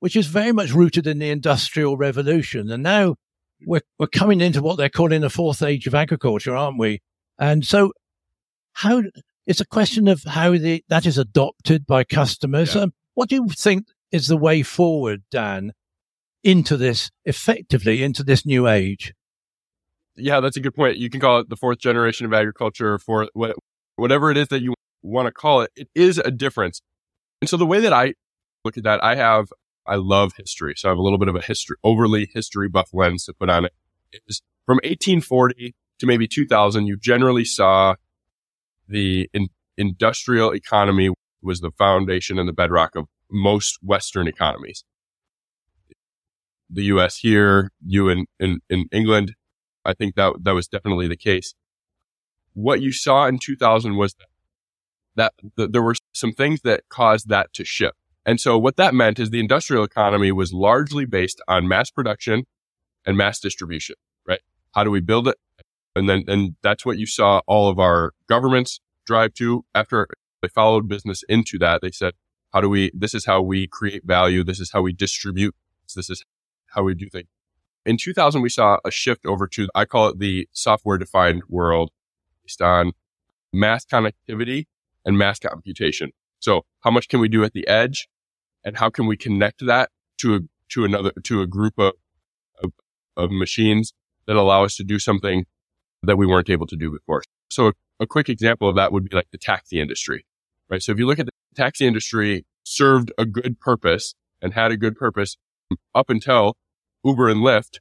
which 0.00 0.16
is 0.16 0.26
very 0.26 0.52
much 0.52 0.72
rooted 0.72 1.06
in 1.06 1.18
the 1.18 1.30
industrial 1.30 1.96
revolution. 1.96 2.70
And 2.70 2.82
now 2.82 3.16
we're, 3.66 3.82
we're 3.98 4.06
coming 4.06 4.40
into 4.40 4.62
what 4.62 4.76
they're 4.76 4.88
calling 4.88 5.20
the 5.20 5.30
fourth 5.30 5.62
age 5.62 5.86
of 5.86 5.94
agriculture, 5.94 6.56
aren't 6.56 6.78
we? 6.78 7.00
And 7.38 7.64
so 7.64 7.92
how 8.74 9.02
it's 9.46 9.60
a 9.60 9.66
question 9.66 10.08
of 10.08 10.22
how 10.24 10.52
the, 10.52 10.84
that 10.88 11.06
is 11.06 11.18
adopted 11.18 11.86
by 11.86 12.04
customers. 12.04 12.74
Yeah. 12.74 12.82
Um, 12.82 12.92
what 13.14 13.28
do 13.28 13.36
you 13.36 13.48
think 13.48 13.86
is 14.10 14.28
the 14.28 14.36
way 14.36 14.62
forward, 14.62 15.22
Dan, 15.30 15.72
into 16.42 16.76
this 16.76 17.10
effectively 17.24 18.02
into 18.02 18.22
this 18.22 18.44
new 18.46 18.68
age? 18.68 19.12
Yeah, 20.16 20.40
that's 20.40 20.56
a 20.56 20.60
good 20.60 20.74
point. 20.74 20.96
You 20.96 21.10
can 21.10 21.20
call 21.20 21.40
it 21.40 21.48
the 21.48 21.56
fourth 21.56 21.78
generation 21.78 22.26
of 22.26 22.32
agriculture 22.32 22.98
for 22.98 23.28
whatever 23.96 24.30
it 24.30 24.36
is 24.36 24.48
that 24.48 24.62
you 24.62 24.74
want 25.02 25.26
to 25.26 25.32
call 25.32 25.62
it. 25.62 25.70
It 25.74 25.88
is 25.94 26.18
a 26.18 26.30
difference. 26.30 26.80
And 27.40 27.48
so 27.48 27.56
the 27.56 27.66
way 27.66 27.80
that 27.80 27.92
I 27.92 28.14
look 28.64 28.76
at 28.76 28.84
that, 28.84 29.02
I 29.02 29.16
have, 29.16 29.48
I 29.86 29.96
love 29.96 30.32
history. 30.36 30.74
So 30.76 30.88
I 30.88 30.90
have 30.90 30.98
a 30.98 31.02
little 31.02 31.18
bit 31.18 31.28
of 31.28 31.34
a 31.34 31.42
history, 31.42 31.76
overly 31.82 32.30
history 32.32 32.68
buff 32.68 32.90
lens 32.92 33.24
to 33.24 33.34
put 33.34 33.50
on 33.50 33.64
it. 33.64 33.72
Is 34.28 34.42
from 34.64 34.76
1840 34.76 35.74
to 35.98 36.06
maybe 36.06 36.26
2000, 36.26 36.86
you 36.86 36.96
generally 36.96 37.44
saw 37.44 37.94
the 38.88 39.28
in, 39.32 39.48
industrial 39.76 40.52
economy 40.52 41.10
was 41.42 41.60
the 41.60 41.70
foundation 41.72 42.38
and 42.38 42.48
the 42.48 42.52
bedrock 42.52 42.96
of 42.96 43.06
most 43.30 43.78
Western 43.82 44.26
economies. 44.26 44.84
The 46.70 46.84
U.S. 46.84 47.18
here, 47.18 47.70
you 47.84 48.08
in, 48.08 48.26
in, 48.40 48.60
in 48.70 48.86
England, 48.90 49.34
I 49.84 49.92
think 49.92 50.14
that 50.16 50.32
that 50.42 50.54
was 50.54 50.66
definitely 50.66 51.08
the 51.08 51.16
case. 51.16 51.54
What 52.54 52.80
you 52.80 52.92
saw 52.92 53.26
in 53.26 53.38
2000 53.38 53.96
was 53.96 54.14
that, 55.16 55.32
that 55.56 55.72
there 55.72 55.82
were 55.82 55.94
some 56.12 56.32
things 56.32 56.62
that 56.62 56.82
caused 56.88 57.28
that 57.28 57.52
to 57.54 57.64
shift. 57.64 57.96
And 58.26 58.40
so 58.40 58.56
what 58.58 58.76
that 58.76 58.94
meant 58.94 59.18
is 59.18 59.30
the 59.30 59.40
industrial 59.40 59.84
economy 59.84 60.32
was 60.32 60.52
largely 60.52 61.04
based 61.04 61.42
on 61.46 61.68
mass 61.68 61.90
production 61.90 62.44
and 63.04 63.16
mass 63.16 63.38
distribution, 63.38 63.96
right? 64.26 64.40
How 64.74 64.82
do 64.82 64.90
we 64.90 65.00
build 65.00 65.28
it? 65.28 65.36
And 65.94 66.08
then, 66.08 66.24
and 66.26 66.56
that's 66.62 66.84
what 66.84 66.98
you 66.98 67.06
saw 67.06 67.40
all 67.46 67.68
of 67.68 67.78
our 67.78 68.12
governments 68.28 68.80
drive 69.06 69.34
to 69.34 69.64
after 69.74 70.08
they 70.42 70.48
followed 70.48 70.88
business 70.88 71.22
into 71.28 71.58
that. 71.58 71.80
They 71.82 71.90
said, 71.90 72.14
how 72.52 72.60
do 72.60 72.68
we, 72.68 72.90
this 72.94 73.14
is 73.14 73.26
how 73.26 73.42
we 73.42 73.66
create 73.66 74.04
value. 74.04 74.44
This 74.44 74.60
is 74.60 74.70
how 74.72 74.82
we 74.82 74.92
distribute. 74.92 75.54
This 75.94 76.10
is 76.10 76.24
how 76.68 76.82
we 76.82 76.94
do 76.94 77.08
things. 77.08 77.28
In 77.86 77.96
2000, 77.96 78.42
we 78.42 78.48
saw 78.48 78.78
a 78.84 78.90
shift 78.90 79.26
over 79.26 79.46
to, 79.48 79.68
I 79.74 79.84
call 79.84 80.08
it 80.08 80.18
the 80.18 80.48
software 80.52 80.98
defined 80.98 81.42
world 81.48 81.90
based 82.44 82.62
on 82.62 82.92
mass 83.52 83.84
connectivity 83.84 84.66
and 85.04 85.18
mass 85.18 85.38
computation. 85.38 86.10
So 86.38 86.62
how 86.80 86.90
much 86.90 87.08
can 87.08 87.20
we 87.20 87.28
do 87.28 87.44
at 87.44 87.52
the 87.52 87.66
edge 87.68 88.08
and 88.64 88.76
how 88.78 88.88
can 88.88 89.06
we 89.06 89.16
connect 89.16 89.64
that 89.66 89.90
to 90.18 90.36
a, 90.36 90.40
to 90.70 90.84
another, 90.84 91.12
to 91.24 91.42
a 91.42 91.46
group 91.46 91.78
of, 91.78 91.92
of, 92.62 92.72
of 93.16 93.30
machines 93.30 93.92
that 94.26 94.36
allow 94.36 94.64
us 94.64 94.76
to 94.76 94.84
do 94.84 94.98
something 94.98 95.44
that 96.06 96.16
we 96.16 96.26
weren't 96.26 96.50
able 96.50 96.66
to 96.66 96.76
do 96.76 96.90
before. 96.90 97.22
So 97.50 97.68
a, 97.68 97.72
a 98.00 98.06
quick 98.06 98.28
example 98.28 98.68
of 98.68 98.76
that 98.76 98.92
would 98.92 99.08
be 99.08 99.16
like 99.16 99.30
the 99.30 99.38
taxi 99.38 99.80
industry, 99.80 100.26
right? 100.68 100.82
So 100.82 100.92
if 100.92 100.98
you 100.98 101.06
look 101.06 101.18
at 101.18 101.26
the 101.26 101.32
taxi 101.54 101.86
industry 101.86 102.44
served 102.64 103.12
a 103.18 103.24
good 103.24 103.60
purpose 103.60 104.14
and 104.40 104.52
had 104.54 104.70
a 104.70 104.76
good 104.76 104.96
purpose 104.96 105.36
up 105.94 106.10
until 106.10 106.56
Uber 107.04 107.28
and 107.28 107.40
Lyft 107.40 107.78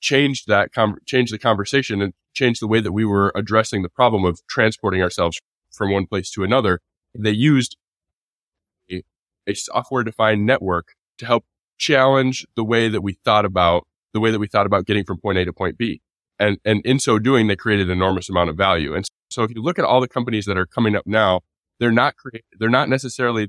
changed 0.00 0.46
that, 0.46 0.72
com- 0.72 0.98
changed 1.06 1.32
the 1.32 1.38
conversation 1.38 2.02
and 2.02 2.12
changed 2.34 2.60
the 2.60 2.66
way 2.66 2.80
that 2.80 2.92
we 2.92 3.04
were 3.04 3.32
addressing 3.34 3.82
the 3.82 3.88
problem 3.88 4.24
of 4.24 4.40
transporting 4.48 5.02
ourselves 5.02 5.40
from 5.72 5.90
one 5.90 6.06
place 6.06 6.30
to 6.30 6.44
another. 6.44 6.80
They 7.14 7.30
used 7.30 7.76
a, 8.90 9.02
a 9.46 9.54
software 9.54 10.04
defined 10.04 10.44
network 10.44 10.88
to 11.18 11.26
help 11.26 11.44
challenge 11.78 12.46
the 12.54 12.64
way 12.64 12.88
that 12.88 13.02
we 13.02 13.14
thought 13.24 13.44
about 13.44 13.86
the 14.12 14.20
way 14.20 14.30
that 14.30 14.38
we 14.38 14.46
thought 14.46 14.64
about 14.64 14.86
getting 14.86 15.04
from 15.04 15.18
point 15.18 15.36
A 15.36 15.44
to 15.44 15.52
point 15.52 15.76
B. 15.76 16.00
And, 16.38 16.58
and 16.64 16.84
in 16.84 16.98
so 16.98 17.18
doing, 17.18 17.46
they 17.46 17.56
created 17.56 17.86
an 17.88 17.92
enormous 17.92 18.28
amount 18.28 18.50
of 18.50 18.56
value. 18.56 18.94
And 18.94 19.06
so 19.30 19.42
if 19.42 19.50
you 19.50 19.62
look 19.62 19.78
at 19.78 19.84
all 19.84 20.00
the 20.00 20.08
companies 20.08 20.44
that 20.46 20.58
are 20.58 20.66
coming 20.66 20.94
up 20.94 21.06
now, 21.06 21.40
they're 21.78 21.92
not 21.92 22.16
create, 22.16 22.44
they're 22.58 22.68
not 22.68 22.88
necessarily 22.88 23.48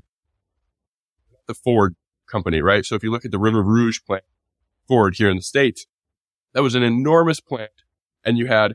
the 1.46 1.54
Ford 1.54 1.96
company, 2.30 2.60
right? 2.60 2.84
So 2.84 2.94
if 2.94 3.02
you 3.02 3.10
look 3.10 3.24
at 3.24 3.30
the 3.30 3.38
River 3.38 3.62
Rouge 3.62 4.00
plant, 4.06 4.24
Ford 4.86 5.16
here 5.16 5.30
in 5.30 5.36
the 5.36 5.42
States, 5.42 5.86
that 6.54 6.62
was 6.62 6.74
an 6.74 6.82
enormous 6.82 7.40
plant. 7.40 7.70
And 8.24 8.38
you 8.38 8.46
had 8.46 8.74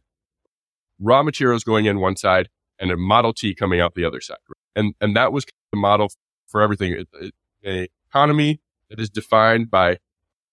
raw 0.99 1.23
materials 1.23 1.63
going 1.63 1.85
in 1.85 1.99
one 1.99 2.15
side 2.15 2.49
and 2.79 2.91
a 2.91 2.97
Model 2.97 3.33
T 3.33 3.53
coming 3.53 3.79
out 3.79 3.95
the 3.95 4.05
other 4.05 4.21
side. 4.21 4.37
And, 4.75 4.95
and 5.01 5.15
that 5.15 5.31
was 5.31 5.45
the 5.71 5.77
model 5.77 6.11
for 6.47 6.61
everything. 6.61 6.93
It, 6.93 7.33
it, 7.63 7.91
economy 8.09 8.59
that 8.89 8.99
is 8.99 9.09
defined 9.09 9.71
by 9.71 9.97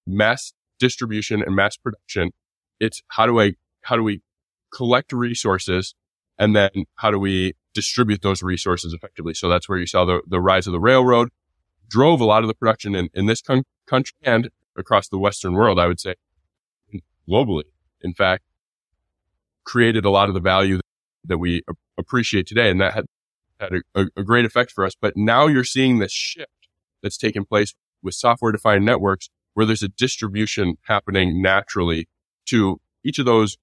mass 0.06 0.52
distribution 0.78 1.42
and 1.42 1.54
mass 1.54 1.76
production 1.76 2.32
it's 2.80 3.02
how 3.08 3.26
do 3.26 3.40
I, 3.40 3.52
how 3.82 3.96
do 3.96 4.02
we 4.02 4.22
collect 4.74 5.12
resources 5.12 5.94
and 6.38 6.56
then 6.56 6.70
how 6.96 7.10
do 7.10 7.18
we 7.18 7.54
distribute 7.74 8.22
those 8.22 8.42
resources 8.42 8.92
effectively? 8.92 9.34
So 9.34 9.48
that's 9.48 9.68
where 9.68 9.78
you 9.78 9.86
saw 9.86 10.04
the, 10.04 10.22
the 10.26 10.40
rise 10.40 10.66
of 10.66 10.72
the 10.72 10.80
railroad 10.80 11.28
drove 11.88 12.20
a 12.20 12.24
lot 12.24 12.42
of 12.42 12.48
the 12.48 12.54
production 12.54 12.94
in, 12.94 13.10
in 13.12 13.26
this 13.26 13.42
con- 13.42 13.64
country 13.86 14.16
and 14.22 14.48
across 14.76 15.08
the 15.08 15.18
Western 15.18 15.52
world, 15.54 15.78
I 15.78 15.86
would 15.86 16.00
say 16.00 16.14
globally. 17.28 17.64
In 18.00 18.14
fact, 18.14 18.44
created 19.64 20.04
a 20.04 20.10
lot 20.10 20.28
of 20.28 20.34
the 20.34 20.40
value 20.40 20.80
that 21.24 21.38
we 21.38 21.62
appreciate 21.98 22.46
today. 22.46 22.70
And 22.70 22.80
that 22.80 22.94
had, 22.94 23.06
had 23.58 23.72
a, 23.94 24.06
a 24.16 24.24
great 24.24 24.44
effect 24.44 24.70
for 24.72 24.84
us. 24.84 24.94
But 24.98 25.16
now 25.16 25.46
you're 25.46 25.64
seeing 25.64 25.98
this 25.98 26.12
shift 26.12 26.48
that's 27.02 27.18
taken 27.18 27.44
place 27.44 27.74
with 28.02 28.14
software 28.14 28.52
defined 28.52 28.84
networks 28.86 29.28
where 29.54 29.66
there's 29.66 29.82
a 29.82 29.88
distribution 29.88 30.76
happening 30.86 31.42
naturally 31.42 32.08
to 32.50 32.80
each 33.04 33.18
of 33.18 33.26
those, 33.26 33.56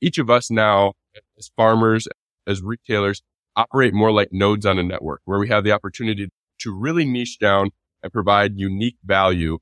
each 0.00 0.18
of 0.18 0.30
us 0.30 0.50
now 0.50 0.92
as 1.38 1.50
farmers, 1.56 2.08
as 2.46 2.62
retailers 2.62 3.22
operate 3.56 3.92
more 3.92 4.12
like 4.12 4.28
nodes 4.32 4.64
on 4.64 4.78
a 4.78 4.82
network 4.82 5.20
where 5.24 5.38
we 5.38 5.48
have 5.48 5.64
the 5.64 5.72
opportunity 5.72 6.28
to 6.60 6.74
really 6.74 7.04
niche 7.04 7.38
down 7.38 7.70
and 8.02 8.12
provide 8.12 8.52
unique 8.56 8.96
value 9.04 9.58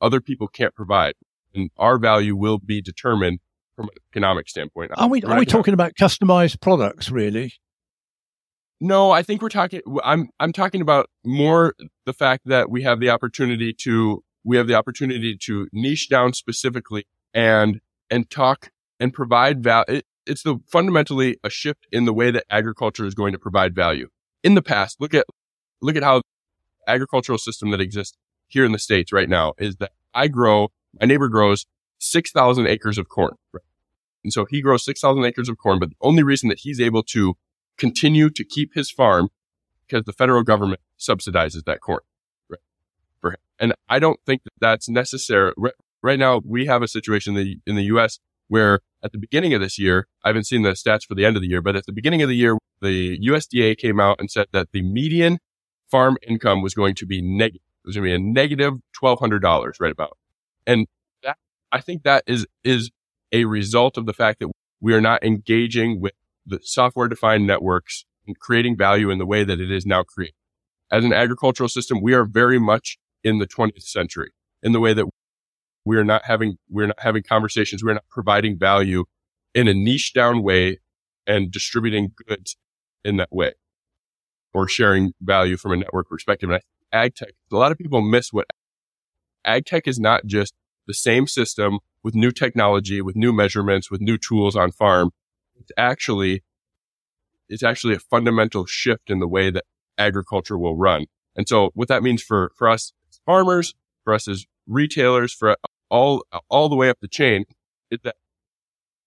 other 0.00 0.20
people 0.20 0.46
can't 0.46 0.74
provide. 0.74 1.14
And 1.54 1.70
our 1.76 1.98
value 1.98 2.36
will 2.36 2.58
be 2.58 2.80
determined 2.80 3.40
from 3.74 3.86
an 3.86 3.96
economic 4.12 4.48
standpoint. 4.48 4.92
Are 4.96 5.08
we, 5.08 5.22
are 5.22 5.38
we 5.38 5.46
talking 5.46 5.74
about 5.74 5.94
customized 5.94 6.60
products 6.60 7.10
really? 7.10 7.54
No, 8.80 9.10
I 9.10 9.22
think 9.22 9.42
we're 9.42 9.48
talking, 9.48 9.80
I'm, 10.04 10.28
I'm 10.38 10.52
talking 10.52 10.80
about 10.80 11.10
more 11.24 11.74
the 12.06 12.12
fact 12.12 12.42
that 12.46 12.70
we 12.70 12.82
have 12.82 13.00
the 13.00 13.10
opportunity 13.10 13.72
to, 13.82 14.22
we 14.44 14.56
have 14.56 14.68
the 14.68 14.74
opportunity 14.74 15.36
to 15.46 15.68
niche 15.72 16.08
down 16.08 16.32
specifically 16.32 17.06
and 17.38 17.80
and 18.10 18.28
talk 18.30 18.70
and 18.98 19.14
provide 19.14 19.62
value. 19.62 19.84
It, 19.88 20.06
it's 20.26 20.42
the 20.42 20.58
fundamentally 20.66 21.38
a 21.44 21.50
shift 21.50 21.86
in 21.92 22.04
the 22.04 22.12
way 22.12 22.30
that 22.32 22.44
agriculture 22.50 23.06
is 23.06 23.14
going 23.14 23.32
to 23.32 23.38
provide 23.38 23.74
value. 23.74 24.08
In 24.42 24.54
the 24.54 24.62
past, 24.62 25.00
look 25.00 25.14
at 25.14 25.24
look 25.80 25.96
at 25.96 26.02
how 26.02 26.22
agricultural 26.86 27.38
system 27.38 27.70
that 27.70 27.80
exists 27.80 28.16
here 28.48 28.64
in 28.64 28.72
the 28.72 28.78
states 28.78 29.12
right 29.12 29.28
now 29.28 29.54
is 29.58 29.76
that 29.76 29.92
I 30.14 30.26
grow, 30.28 30.68
my 31.00 31.06
neighbor 31.06 31.28
grows 31.28 31.66
six 31.98 32.32
thousand 32.32 32.66
acres 32.66 32.98
of 32.98 33.08
corn, 33.08 33.34
right? 33.52 33.62
and 34.24 34.32
so 34.32 34.44
he 34.50 34.60
grows 34.60 34.84
six 34.84 35.00
thousand 35.00 35.24
acres 35.24 35.48
of 35.48 35.58
corn. 35.58 35.78
But 35.78 35.90
the 35.90 35.96
only 36.00 36.24
reason 36.24 36.48
that 36.48 36.60
he's 36.60 36.80
able 36.80 37.04
to 37.04 37.36
continue 37.76 38.30
to 38.30 38.44
keep 38.44 38.74
his 38.74 38.90
farm 38.90 39.28
because 39.86 40.04
the 40.04 40.12
federal 40.12 40.42
government 40.42 40.80
subsidizes 40.98 41.64
that 41.64 41.80
corn, 41.80 42.00
right? 43.22 43.38
And 43.60 43.74
I 43.88 44.00
don't 44.00 44.18
think 44.26 44.42
that 44.42 44.52
that's 44.60 44.88
necessary 44.88 45.52
right 46.02 46.18
now 46.18 46.40
we 46.44 46.66
have 46.66 46.82
a 46.82 46.88
situation 46.88 47.36
in 47.36 47.44
the, 47.44 47.56
in 47.66 47.76
the 47.76 47.84
US 47.84 48.18
where 48.48 48.80
at 49.02 49.12
the 49.12 49.18
beginning 49.18 49.54
of 49.54 49.60
this 49.60 49.78
year, 49.78 50.08
I 50.24 50.28
haven't 50.28 50.46
seen 50.46 50.62
the 50.62 50.70
stats 50.70 51.06
for 51.06 51.14
the 51.14 51.24
end 51.24 51.36
of 51.36 51.42
the 51.42 51.48
year, 51.48 51.62
but 51.62 51.76
at 51.76 51.86
the 51.86 51.92
beginning 51.92 52.22
of 52.22 52.28
the 52.28 52.36
year, 52.36 52.56
the 52.80 53.18
USDA 53.20 53.76
came 53.78 54.00
out 54.00 54.16
and 54.18 54.30
said 54.30 54.46
that 54.52 54.68
the 54.72 54.82
median 54.82 55.38
farm 55.90 56.16
income 56.26 56.62
was 56.62 56.74
going 56.74 56.94
to 56.96 57.06
be 57.06 57.22
negative. 57.22 57.62
It 57.84 57.88
was 57.88 57.96
going 57.96 58.10
to 58.10 58.10
be 58.10 58.14
a 58.14 58.32
negative 58.32 58.74
$1,200 59.00 59.72
right 59.80 59.92
about. 59.92 60.18
And 60.66 60.86
that, 61.22 61.36
I 61.72 61.80
think 61.80 62.02
that 62.02 62.24
is, 62.26 62.46
is 62.64 62.90
a 63.32 63.44
result 63.44 63.96
of 63.96 64.06
the 64.06 64.12
fact 64.12 64.40
that 64.40 64.50
we 64.80 64.94
are 64.94 65.00
not 65.00 65.22
engaging 65.22 66.00
with 66.00 66.12
the 66.46 66.60
software 66.62 67.08
defined 67.08 67.46
networks 67.46 68.04
and 68.26 68.38
creating 68.38 68.76
value 68.76 69.10
in 69.10 69.18
the 69.18 69.26
way 69.26 69.44
that 69.44 69.60
it 69.60 69.70
is 69.70 69.86
now 69.86 70.02
created. 70.02 70.34
As 70.90 71.04
an 71.04 71.12
agricultural 71.12 71.68
system, 71.68 72.00
we 72.02 72.14
are 72.14 72.24
very 72.24 72.58
much 72.58 72.98
in 73.22 73.38
the 73.38 73.46
20th 73.46 73.82
century 73.82 74.32
in 74.62 74.72
the 74.72 74.80
way 74.80 74.94
that 74.94 75.06
we're 75.88 76.04
not 76.04 76.24
having, 76.26 76.58
we're 76.68 76.88
not 76.88 77.00
having 77.00 77.22
conversations. 77.22 77.82
We're 77.82 77.94
not 77.94 78.04
providing 78.10 78.58
value 78.58 79.04
in 79.54 79.68
a 79.68 79.74
niche 79.74 80.12
down 80.12 80.42
way 80.42 80.80
and 81.26 81.50
distributing 81.50 82.12
goods 82.26 82.56
in 83.04 83.16
that 83.16 83.32
way 83.32 83.54
or 84.52 84.68
sharing 84.68 85.14
value 85.22 85.56
from 85.56 85.72
a 85.72 85.76
network 85.78 86.08
perspective. 86.08 86.50
And 86.50 86.60
ag 86.92 87.14
tech, 87.14 87.30
a 87.50 87.56
lot 87.56 87.72
of 87.72 87.78
people 87.78 88.02
miss 88.02 88.32
what 88.32 88.46
ag 89.46 89.64
tech 89.64 89.88
is 89.88 89.98
not 89.98 90.26
just 90.26 90.52
the 90.86 90.92
same 90.92 91.26
system 91.26 91.78
with 92.02 92.14
new 92.14 92.32
technology, 92.32 93.00
with 93.00 93.16
new 93.16 93.32
measurements, 93.32 93.90
with 93.90 94.02
new 94.02 94.18
tools 94.18 94.56
on 94.56 94.72
farm. 94.72 95.10
It's 95.58 95.72
actually, 95.78 96.42
it's 97.48 97.62
actually 97.62 97.94
a 97.94 97.98
fundamental 97.98 98.66
shift 98.66 99.08
in 99.08 99.20
the 99.20 99.28
way 99.28 99.50
that 99.50 99.64
agriculture 99.96 100.58
will 100.58 100.76
run. 100.76 101.06
And 101.34 101.48
so 101.48 101.70
what 101.72 101.88
that 101.88 102.02
means 102.02 102.22
for, 102.22 102.52
for 102.56 102.68
us 102.68 102.92
farmers, 103.24 103.74
for 104.04 104.12
us 104.12 104.28
as 104.28 104.44
retailers, 104.66 105.32
for 105.32 105.56
all, 105.90 106.24
all 106.48 106.68
the 106.68 106.76
way 106.76 106.88
up 106.88 106.98
the 107.00 107.08
chain 107.08 107.44
is 107.90 108.00
that 108.04 108.16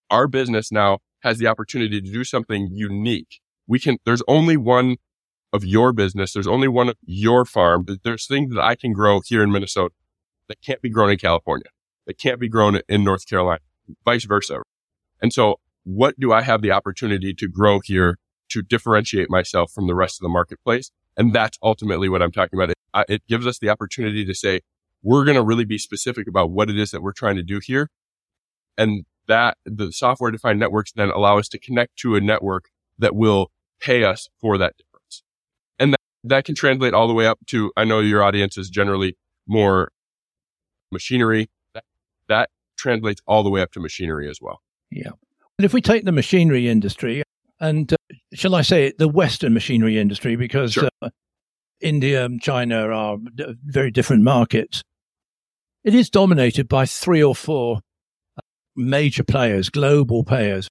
our 0.10 0.28
business 0.28 0.72
now 0.72 1.00
has 1.22 1.38
the 1.38 1.48
opportunity 1.48 2.02
to 2.02 2.12
do 2.12 2.24
something 2.24 2.70
unique. 2.72 3.40
We 3.68 3.80
can, 3.80 3.98
there's 4.06 4.24
only 4.28 4.58
one 4.58 4.98
of 5.54 5.64
your 5.64 5.94
business. 5.94 6.34
There's 6.34 6.48
only 6.48 6.68
one 6.68 6.90
of 6.90 6.96
your 7.06 7.46
farm. 7.46 7.86
There's 8.04 8.28
things 8.28 8.54
that 8.54 8.62
I 8.62 8.76
can 8.76 8.94
grow 8.94 9.22
here 9.26 9.44
in 9.44 9.52
Minnesota 9.52 9.94
that 10.48 10.62
can't 10.62 10.82
be 10.82 10.90
grown 10.90 11.12
in 11.12 11.18
California, 11.18 11.68
that 12.08 12.18
can't 12.18 12.40
be 12.40 12.50
grown 12.50 12.82
in 12.90 13.04
North 13.04 13.28
Carolina, 13.28 13.62
vice 14.04 14.26
versa. 14.26 14.62
And 15.22 15.32
so 15.32 15.60
what 15.84 16.20
do 16.20 16.32
I 16.32 16.42
have 16.42 16.62
the 16.62 16.72
opportunity 16.72 17.34
to 17.34 17.48
grow 17.48 17.80
here 17.80 18.18
to 18.50 18.62
differentiate 18.62 19.30
myself 19.30 19.72
from 19.72 19.88
the 19.88 19.96
rest 19.96 20.20
of 20.20 20.24
the 20.24 20.30
marketplace? 20.30 20.92
And 21.18 21.34
that's 21.34 21.58
ultimately 21.62 22.10
what 22.10 22.22
I'm 22.22 22.32
talking 22.32 22.58
about. 22.58 22.72
It, 22.72 22.78
it 23.08 23.28
gives 23.28 23.46
us 23.46 23.60
the 23.60 23.70
opportunity 23.70 24.26
to 24.26 24.34
say, 24.34 24.62
we're 25.04 25.26
going 25.26 25.36
to 25.36 25.44
really 25.44 25.66
be 25.66 25.78
specific 25.78 26.28
about 26.28 26.52
what 26.52 26.70
it 26.70 26.78
is 26.78 26.92
that 26.92 27.02
we're 27.02 27.14
trying 27.14 27.36
to 27.36 27.44
do 27.44 27.60
here. 27.62 27.90
And 28.78 29.06
that 29.28 29.58
the 29.66 29.92
software 29.92 30.32
defined 30.32 30.60
networks 30.60 30.92
then 30.92 31.10
allow 31.10 31.38
us 31.38 31.48
to 31.50 31.60
connect 31.60 31.98
to 31.98 32.16
a 32.16 32.22
network 32.22 32.70
that 32.98 33.16
will 33.16 33.52
pay 33.80 34.04
us 34.04 34.30
for 34.40 34.58
that 34.58 34.76
difference. 34.78 35.24
And 35.80 35.94
that, 35.94 36.02
that 36.24 36.46
can 36.46 36.56
translate 36.56 36.94
all 36.94 37.08
the 37.08 37.14
way 37.14 37.28
up 37.28 37.40
to, 37.48 37.72
I 37.76 37.84
know 37.84 38.00
your 38.00 38.24
audience 38.24 38.58
is 38.58 38.70
generally 38.70 39.18
more 39.48 39.92
machinery. 40.92 41.50
That, 41.74 41.84
that 42.28 42.50
translates 42.78 43.22
all 43.28 43.44
the 43.44 43.50
way 43.50 43.62
up 43.62 43.72
to 43.74 43.80
machinery 43.80 44.30
as 44.30 44.40
well. 44.42 44.62
Yeah. 44.90 45.12
And 45.58 45.66
if 45.66 45.74
we 45.74 45.82
take 45.82 46.06
the 46.06 46.12
machinery 46.12 46.68
industry 46.68 47.24
and 47.60 47.94
uh, 47.94 47.98
shall 48.34 48.56
I 48.56 48.64
say 48.64 48.88
it, 48.88 48.98
the 48.98 49.08
Western 49.08 49.54
machinery 49.54 50.00
industry, 50.00 50.36
because 50.36 50.74
sure. 50.74 50.90
uh, 51.02 51.10
India 51.80 52.26
and 52.26 52.42
China 52.42 52.90
are 52.90 53.18
very 53.64 53.92
different 53.92 54.24
markets. 54.24 54.82
It 55.84 55.96
is 55.96 56.10
dominated 56.10 56.68
by 56.68 56.86
three 56.86 57.24
or 57.24 57.36
four 57.36 57.80
uh, 58.38 58.42
major 58.76 59.24
players, 59.24 59.70
global 59.70 60.24
players, 60.24 60.68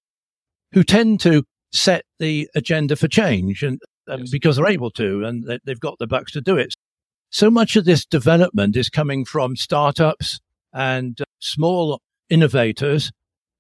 who 0.73 0.85
tend 0.85 1.21
to 1.21 1.45
set 1.73 2.05
the 2.19 2.49
agenda 2.55 2.97
for 2.97 3.09
change 3.09 3.63
and, 3.63 3.81
and 4.07 4.21
yes. 4.21 4.31
because 4.31 4.57
they're 4.57 4.67
able 4.67 4.91
to 4.93 5.25
and 5.25 5.45
they, 5.45 5.59
they've 5.65 5.81
got 5.81 5.99
the 5.99 6.07
bucks 6.07 6.33
to 6.33 6.41
do 6.41 6.57
it. 6.57 6.75
So 7.31 7.51
much 7.51 7.77
of 7.77 7.85
this 7.85 8.05
development 8.05 8.77
is 8.77 8.89
coming 8.89 9.25
from 9.25 9.57
startups 9.57 10.41
and 10.73 11.21
uh, 11.21 11.25
small 11.39 12.01
innovators. 12.29 13.13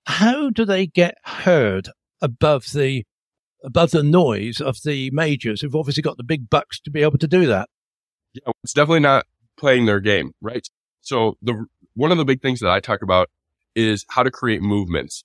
How 0.07 0.51
do 0.51 0.65
they 0.65 0.87
get 0.87 1.17
heard 1.25 1.89
above 2.21 2.73
the 2.73 3.05
above 3.63 3.91
the 3.91 4.03
noise 4.03 4.61
of 4.61 4.83
the 4.85 5.11
majors 5.13 5.61
who've 5.61 5.77
obviously 5.77 6.03
got 6.03 6.17
the 6.17 6.25
big 6.25 6.49
bucks 6.49 6.81
to 6.81 6.91
be 6.91 7.03
able 7.03 7.19
to 7.19 7.29
do 7.29 7.47
that? 7.47 7.69
Yeah, 8.33 8.53
it's 8.65 8.73
definitely 8.73 9.01
not 9.01 9.27
playing 9.59 9.87
their 9.87 10.01
game, 10.01 10.33
right? 10.41 10.67
So 11.01 11.37
the 11.43 11.67
one 11.95 12.13
of 12.13 12.19
the 12.19 12.25
big 12.25 12.41
things 12.41 12.61
that 12.61 12.71
I 12.71 12.81
talk 12.81 13.03
about 13.03 13.31
is 13.75 14.05
how 14.11 14.23
to 14.23 14.31
create 14.31 14.63
movements. 14.63 15.25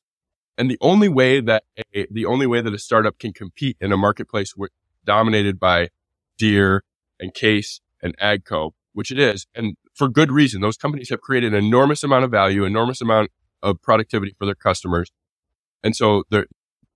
And 0.58 0.70
the 0.72 0.78
only 0.82 1.10
way 1.10 1.42
that 1.42 1.64
a, 1.94 2.08
the 2.10 2.26
only 2.26 2.48
way 2.48 2.62
that 2.62 2.74
a 2.74 2.80
startup 2.80 3.20
can 3.20 3.34
compete 3.34 3.78
in 3.82 3.92
a 3.92 3.98
marketplace 3.98 4.54
dominated 5.04 5.60
by 5.60 5.90
Deere 6.38 6.84
and 7.20 7.34
Case 7.34 7.82
and 8.02 8.18
Agco, 8.18 8.72
which 8.94 9.12
it 9.12 9.20
is, 9.20 9.48
and 9.56 9.76
for 9.94 10.10
good 10.10 10.32
reason, 10.32 10.62
those 10.62 10.78
companies 10.78 11.10
have 11.10 11.22
created 11.22 11.54
an 11.54 11.64
enormous 11.64 12.04
amount 12.04 12.26
of 12.26 12.32
value, 12.32 12.66
enormous 12.66 13.02
amount 13.02 13.32
of 13.64 13.82
productivity 13.82 14.36
for 14.38 14.46
their 14.46 14.56
customers. 14.56 15.12
And 15.84 15.96
so 15.96 16.24
they're 16.30 16.48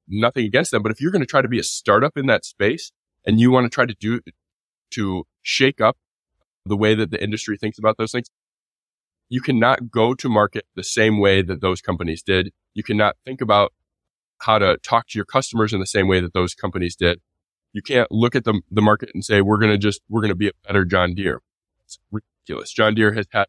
nothing 0.08 0.46
against 0.46 0.72
them. 0.72 0.84
But 0.84 0.92
if 0.92 1.02
you're 1.02 1.12
going 1.12 1.22
to 1.22 1.28
try 1.28 1.42
to 1.42 1.48
be 1.48 1.60
a 1.60 1.64
startup 1.64 2.18
in 2.18 2.26
that 2.28 2.44
space 2.44 2.92
and 3.26 3.40
you 3.40 3.52
want 3.52 3.66
to 3.66 3.70
try 3.70 3.86
to 3.86 3.96
do 4.00 4.20
to 4.92 5.26
shake 5.42 5.80
up 5.80 5.98
the 6.66 6.76
way 6.76 6.96
that 6.96 7.12
the 7.12 7.24
industry 7.24 7.58
thinks 7.58 7.80
about 7.80 7.98
those 7.98 8.12
things, 8.12 8.30
you 9.30 9.42
cannot 9.42 9.92
go 9.92 10.14
to 10.16 10.28
market 10.28 10.66
the 10.76 10.84
same 10.84 11.20
way 11.20 11.42
that 11.42 11.62
those 11.62 11.82
companies 11.82 12.24
did. 12.24 12.52
You 12.74 12.84
cannot 12.84 13.16
think 13.26 13.42
about 13.42 13.74
how 14.40 14.58
to 14.58 14.78
talk 14.78 15.08
to 15.10 15.18
your 15.18 15.26
customers 15.26 15.72
in 15.72 15.80
the 15.80 15.86
same 15.86 16.08
way 16.08 16.20
that 16.20 16.34
those 16.34 16.56
companies 16.56 16.96
did. 16.96 17.22
You 17.72 17.84
can't 17.84 18.12
look 18.12 18.36
at 18.36 18.44
the, 18.44 18.62
the 18.72 18.82
market 18.82 19.12
and 19.14 19.24
say, 19.24 19.42
we're 19.42 19.60
going 19.60 19.72
to 19.72 19.78
just, 19.78 20.02
we're 20.10 20.22
going 20.22 20.30
to 20.30 20.36
be 20.36 20.48
a 20.48 20.52
better 20.66 20.84
John 20.84 21.14
Deere. 21.14 21.42
It's 21.86 22.00
ridiculous. 22.12 22.72
John 22.74 22.96
Deere 22.96 23.14
has 23.14 23.28
had 23.32 23.46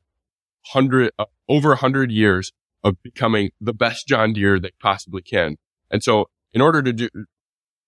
hundred, 0.66 1.12
uh, 1.18 1.24
over 1.48 1.72
a 1.72 1.76
hundred 1.76 2.10
years 2.10 2.52
of 2.84 3.02
becoming 3.02 3.50
the 3.60 3.72
best 3.72 4.06
John 4.06 4.34
Deere 4.34 4.60
they 4.60 4.72
possibly 4.80 5.22
can. 5.22 5.56
And 5.90 6.02
so 6.02 6.28
in 6.52 6.60
order 6.60 6.82
to 6.82 6.92
do 6.92 7.08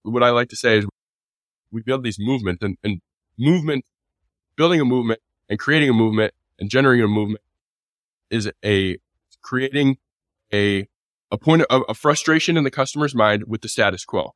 what 0.02 0.22
I 0.22 0.30
like 0.30 0.48
to 0.48 0.56
say 0.56 0.78
is 0.78 0.86
we 1.70 1.82
build 1.82 2.02
these 2.02 2.18
movements 2.18 2.62
and, 2.62 2.78
and 2.82 3.00
movement, 3.38 3.84
building 4.56 4.80
a 4.80 4.84
movement 4.84 5.20
and 5.50 5.58
creating 5.58 5.90
a 5.90 5.94
movement 5.94 6.32
and 6.58 6.70
generating 6.70 7.04
a 7.04 7.08
movement 7.08 7.42
is 8.32 8.50
a 8.64 8.96
creating 9.42 9.98
a, 10.52 10.88
a 11.30 11.38
point 11.38 11.62
of 11.70 11.82
a 11.88 11.94
frustration 11.94 12.56
in 12.56 12.64
the 12.64 12.70
customer's 12.70 13.14
mind 13.14 13.44
with 13.46 13.60
the 13.60 13.68
status 13.68 14.04
quo. 14.04 14.32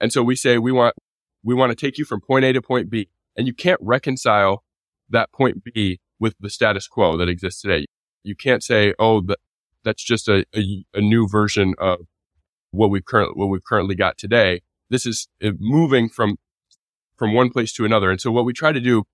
And 0.00 0.12
so 0.12 0.22
we 0.22 0.36
say 0.36 0.58
we 0.58 0.72
want, 0.72 0.94
we 1.42 1.54
want 1.54 1.70
to 1.70 1.76
take 1.76 1.98
you 1.98 2.04
from 2.04 2.20
point 2.20 2.44
A 2.44 2.52
to 2.52 2.62
point 2.62 2.90
B 2.90 3.08
and 3.36 3.46
you 3.46 3.54
can't 3.54 3.80
reconcile 3.82 4.64
that 5.10 5.32
point 5.32 5.64
B 5.64 6.00
with 6.20 6.34
the 6.40 6.50
status 6.50 6.86
quo 6.86 7.16
that 7.16 7.28
exists 7.28 7.62
today. 7.62 7.86
You 8.22 8.36
can't 8.36 8.62
say, 8.62 8.94
oh, 8.98 9.20
that, 9.22 9.38
that's 9.84 10.02
just 10.02 10.28
a, 10.28 10.44
a, 10.54 10.84
a 10.94 11.00
new 11.00 11.28
version 11.28 11.74
of 11.78 12.00
what 12.70 12.90
we've 12.90 13.04
currently, 13.04 13.34
what 13.34 13.46
we've 13.46 13.64
currently 13.64 13.94
got 13.94 14.18
today. 14.18 14.60
This 14.90 15.06
is 15.06 15.28
moving 15.40 16.08
from, 16.08 16.36
from 17.16 17.34
one 17.34 17.50
place 17.50 17.72
to 17.74 17.84
another. 17.84 18.10
And 18.10 18.20
so 18.20 18.30
what 18.30 18.44
we 18.44 18.52
try 18.52 18.72
to 18.72 18.80
do 18.80 19.04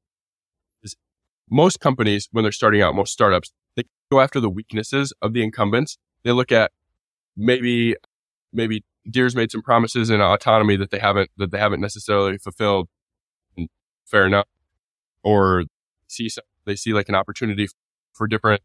most 1.51 1.81
companies, 1.81 2.29
when 2.33 2.43
they're 2.45 2.53
starting 2.53 2.83
out, 2.83 2.95
most 2.95 3.13
startups, 3.13 3.53
they 3.77 3.85
go 4.11 4.21
after 4.21 4.41
the 4.41 4.51
weaknesses 4.51 5.13
of 5.21 5.33
the 5.33 5.43
incumbents. 5.43 5.99
They 6.23 6.33
look 6.33 6.53
at 6.53 6.73
maybe, 7.37 7.97
maybe 8.53 8.85
Deere's 9.09 9.37
made 9.37 9.51
some 9.51 9.63
promises 9.63 10.11
in 10.11 10.21
autonomy 10.21 10.77
that 10.77 10.91
they 10.91 10.99
haven't, 10.99 11.31
that 11.37 11.51
they 11.51 11.59
haven't 11.59 11.81
necessarily 11.81 12.39
fulfilled. 12.39 12.89
And 13.57 13.69
fair 14.07 14.27
enough. 14.27 14.47
Or 15.23 15.65
see, 16.07 16.29
some, 16.29 16.45
they 16.65 16.77
see 16.77 16.93
like 16.93 17.09
an 17.09 17.15
opportunity 17.15 17.69
for 18.13 18.27
different, 18.27 18.63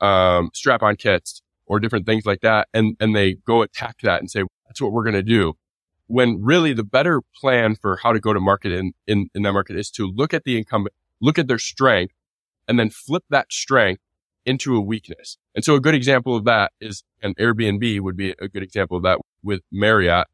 um, 0.00 0.50
strap 0.54 0.82
on 0.82 0.96
kits 0.96 1.42
or 1.66 1.80
different 1.80 2.06
things 2.06 2.24
like 2.26 2.40
that. 2.40 2.68
And, 2.72 2.96
and 3.00 3.14
they 3.14 3.34
go 3.34 3.62
attack 3.62 3.96
that 4.02 4.20
and 4.20 4.30
say, 4.30 4.44
that's 4.66 4.80
what 4.80 4.92
we're 4.92 5.04
going 5.04 5.14
to 5.14 5.22
do. 5.22 5.54
When 6.06 6.42
really 6.42 6.72
the 6.72 6.84
better 6.84 7.22
plan 7.40 7.76
for 7.76 7.96
how 7.96 8.12
to 8.12 8.20
go 8.20 8.32
to 8.32 8.40
market 8.40 8.72
in, 8.72 8.92
in, 9.06 9.28
in 9.34 9.42
that 9.42 9.52
market 9.52 9.76
is 9.76 9.90
to 9.92 10.06
look 10.06 10.32
at 10.32 10.44
the 10.44 10.58
incumbent, 10.58 10.94
look 11.20 11.38
at 11.38 11.48
their 11.48 11.58
strength 11.58 12.14
and 12.68 12.78
then 12.78 12.90
flip 12.90 13.24
that 13.30 13.52
strength 13.52 14.02
into 14.46 14.76
a 14.76 14.80
weakness. 14.80 15.38
And 15.54 15.64
so 15.64 15.74
a 15.74 15.80
good 15.80 15.94
example 15.94 16.36
of 16.36 16.44
that 16.44 16.72
is 16.80 17.04
an 17.22 17.34
Airbnb 17.34 18.00
would 18.00 18.16
be 18.16 18.34
a 18.40 18.48
good 18.48 18.62
example 18.62 18.96
of 18.96 19.02
that 19.02 19.18
with 19.42 19.62
Marriott. 19.70 20.26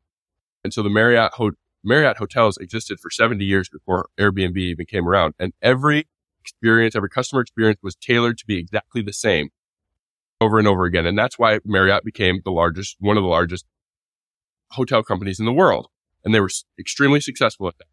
And 0.62 0.72
so 0.72 0.82
the 0.82 0.90
Marriott, 0.90 1.32
ho- 1.34 1.52
Marriott 1.82 2.18
hotels 2.18 2.56
existed 2.58 2.98
for 3.00 3.10
70 3.10 3.44
years 3.44 3.68
before 3.68 4.08
Airbnb 4.18 4.56
even 4.56 4.86
came 4.86 5.08
around. 5.08 5.34
And 5.38 5.52
every 5.62 6.06
experience, 6.40 6.94
every 6.94 7.10
customer 7.10 7.40
experience 7.40 7.80
was 7.82 7.96
tailored 7.96 8.38
to 8.38 8.46
be 8.46 8.58
exactly 8.58 9.02
the 9.02 9.12
same 9.12 9.50
over 10.40 10.58
and 10.58 10.68
over 10.68 10.84
again. 10.84 11.06
And 11.06 11.18
that's 11.18 11.38
why 11.38 11.60
Marriott 11.64 12.04
became 12.04 12.40
the 12.44 12.50
largest, 12.50 12.96
one 13.00 13.16
of 13.16 13.22
the 13.22 13.28
largest 13.28 13.64
hotel 14.72 15.02
companies 15.02 15.40
in 15.40 15.46
the 15.46 15.52
world. 15.52 15.88
And 16.24 16.34
they 16.34 16.40
were 16.40 16.50
extremely 16.78 17.20
successful 17.20 17.68
at 17.68 17.78
that. 17.78 17.86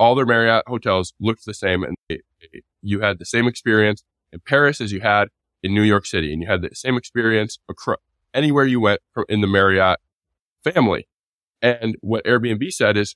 All 0.00 0.14
their 0.14 0.24
Marriott 0.24 0.64
hotels 0.66 1.12
looked 1.20 1.44
the 1.44 1.52
same 1.52 1.84
and 1.84 1.94
they, 2.08 2.20
you 2.80 3.00
had 3.00 3.18
the 3.18 3.26
same 3.26 3.46
experience 3.46 4.02
in 4.32 4.40
Paris 4.40 4.80
as 4.80 4.92
you 4.92 5.00
had 5.00 5.28
in 5.62 5.74
New 5.74 5.82
York 5.82 6.06
City. 6.06 6.32
And 6.32 6.40
you 6.40 6.48
had 6.48 6.62
the 6.62 6.70
same 6.72 6.96
experience 6.96 7.58
across 7.68 7.98
anywhere 8.32 8.64
you 8.64 8.80
went 8.80 9.00
in 9.28 9.42
the 9.42 9.46
Marriott 9.46 9.98
family. 10.64 11.06
And 11.60 11.96
what 12.00 12.24
Airbnb 12.24 12.72
said 12.72 12.96
is 12.96 13.14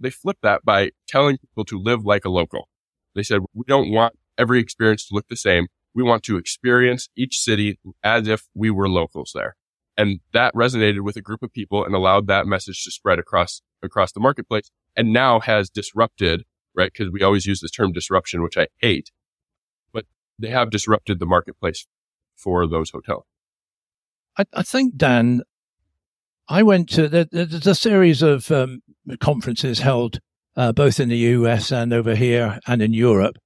they 0.00 0.10
flipped 0.10 0.42
that 0.42 0.64
by 0.64 0.90
telling 1.06 1.38
people 1.38 1.64
to 1.66 1.78
live 1.78 2.04
like 2.04 2.24
a 2.24 2.30
local. 2.30 2.68
They 3.14 3.22
said, 3.22 3.42
we 3.54 3.64
don't 3.68 3.92
want 3.92 4.14
every 4.36 4.58
experience 4.58 5.06
to 5.06 5.14
look 5.14 5.28
the 5.28 5.36
same. 5.36 5.68
We 5.94 6.02
want 6.02 6.24
to 6.24 6.36
experience 6.36 7.08
each 7.16 7.38
city 7.38 7.78
as 8.02 8.26
if 8.26 8.48
we 8.54 8.70
were 8.70 8.88
locals 8.88 9.30
there. 9.34 9.56
And 9.96 10.20
that 10.32 10.54
resonated 10.54 11.00
with 11.00 11.16
a 11.16 11.22
group 11.22 11.42
of 11.42 11.52
people 11.52 11.84
and 11.84 11.94
allowed 11.94 12.26
that 12.26 12.46
message 12.46 12.84
to 12.84 12.90
spread 12.90 13.18
across, 13.18 13.62
across 13.82 14.12
the 14.12 14.20
marketplace 14.20 14.70
and 14.94 15.12
now 15.12 15.40
has 15.40 15.70
disrupted, 15.70 16.44
right? 16.74 16.92
Cause 16.92 17.08
we 17.10 17.22
always 17.22 17.46
use 17.46 17.60
the 17.60 17.68
term 17.68 17.92
disruption, 17.92 18.42
which 18.42 18.58
I 18.58 18.68
hate, 18.78 19.10
but 19.92 20.04
they 20.38 20.50
have 20.50 20.70
disrupted 20.70 21.18
the 21.18 21.26
marketplace 21.26 21.86
for 22.36 22.66
those 22.66 22.90
hotels. 22.90 23.24
I, 24.36 24.44
I 24.52 24.62
think, 24.62 24.96
Dan, 24.96 25.42
I 26.48 26.62
went 26.62 26.90
to 26.90 27.08
the, 27.08 27.28
there's 27.32 27.66
a 27.66 27.74
series 27.74 28.22
of 28.22 28.50
um, 28.50 28.82
conferences 29.20 29.80
held 29.80 30.20
uh, 30.56 30.72
both 30.72 30.98
in 31.00 31.08
the 31.08 31.16
US 31.16 31.70
and 31.70 31.92
over 31.92 32.14
here 32.14 32.58
and 32.66 32.80
in 32.80 32.92
Europe, 32.92 33.36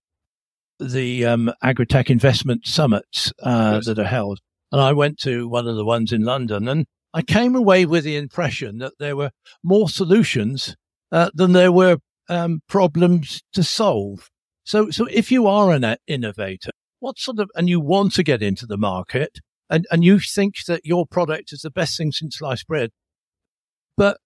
the 0.78 1.24
um, 1.26 1.52
agritech 1.62 2.08
investment 2.08 2.66
summits 2.66 3.32
uh, 3.42 3.72
yes. 3.76 3.86
that 3.86 3.98
are 3.98 4.04
held. 4.04 4.40
And 4.72 4.80
I 4.80 4.92
went 4.92 5.18
to 5.20 5.48
one 5.48 5.66
of 5.66 5.76
the 5.76 5.84
ones 5.84 6.12
in 6.12 6.22
London 6.22 6.68
and 6.68 6.86
I 7.12 7.22
came 7.22 7.56
away 7.56 7.86
with 7.86 8.04
the 8.04 8.16
impression 8.16 8.78
that 8.78 8.94
there 8.98 9.16
were 9.16 9.32
more 9.64 9.88
solutions 9.88 10.76
uh, 11.10 11.30
than 11.34 11.52
there 11.52 11.72
were 11.72 11.98
um, 12.28 12.60
problems 12.68 13.42
to 13.52 13.64
solve. 13.64 14.30
So, 14.62 14.90
so 14.90 15.06
if 15.06 15.32
you 15.32 15.48
are 15.48 15.72
an 15.72 15.96
innovator, 16.06 16.70
what 17.00 17.18
sort 17.18 17.40
of, 17.40 17.50
and 17.56 17.68
you 17.68 17.80
want 17.80 18.14
to 18.14 18.22
get 18.22 18.42
into 18.42 18.66
the 18.66 18.76
market 18.76 19.40
and, 19.68 19.86
and 19.90 20.04
you 20.04 20.20
think 20.20 20.64
that 20.66 20.84
your 20.84 21.06
product 21.06 21.52
is 21.52 21.62
the 21.62 21.70
best 21.70 21.96
thing 21.96 22.12
since 22.12 22.38
sliced 22.38 22.68
bread, 22.68 22.90
but 23.96 24.18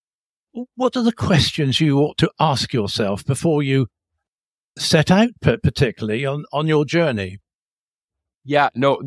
what 0.75 0.97
are 0.97 1.03
the 1.03 1.13
questions 1.13 1.81
you 1.81 1.99
ought 1.99 2.19
to 2.19 2.31
ask 2.39 2.73
yourself 2.73 3.25
before 3.25 3.63
you 3.63 3.87
set 4.77 5.11
out, 5.11 5.31
particularly 5.41 6.27
on, 6.27 6.45
on 6.53 6.67
your 6.67 6.85
journey? 6.85 7.39
Yeah, 8.45 8.69
no, 8.75 9.01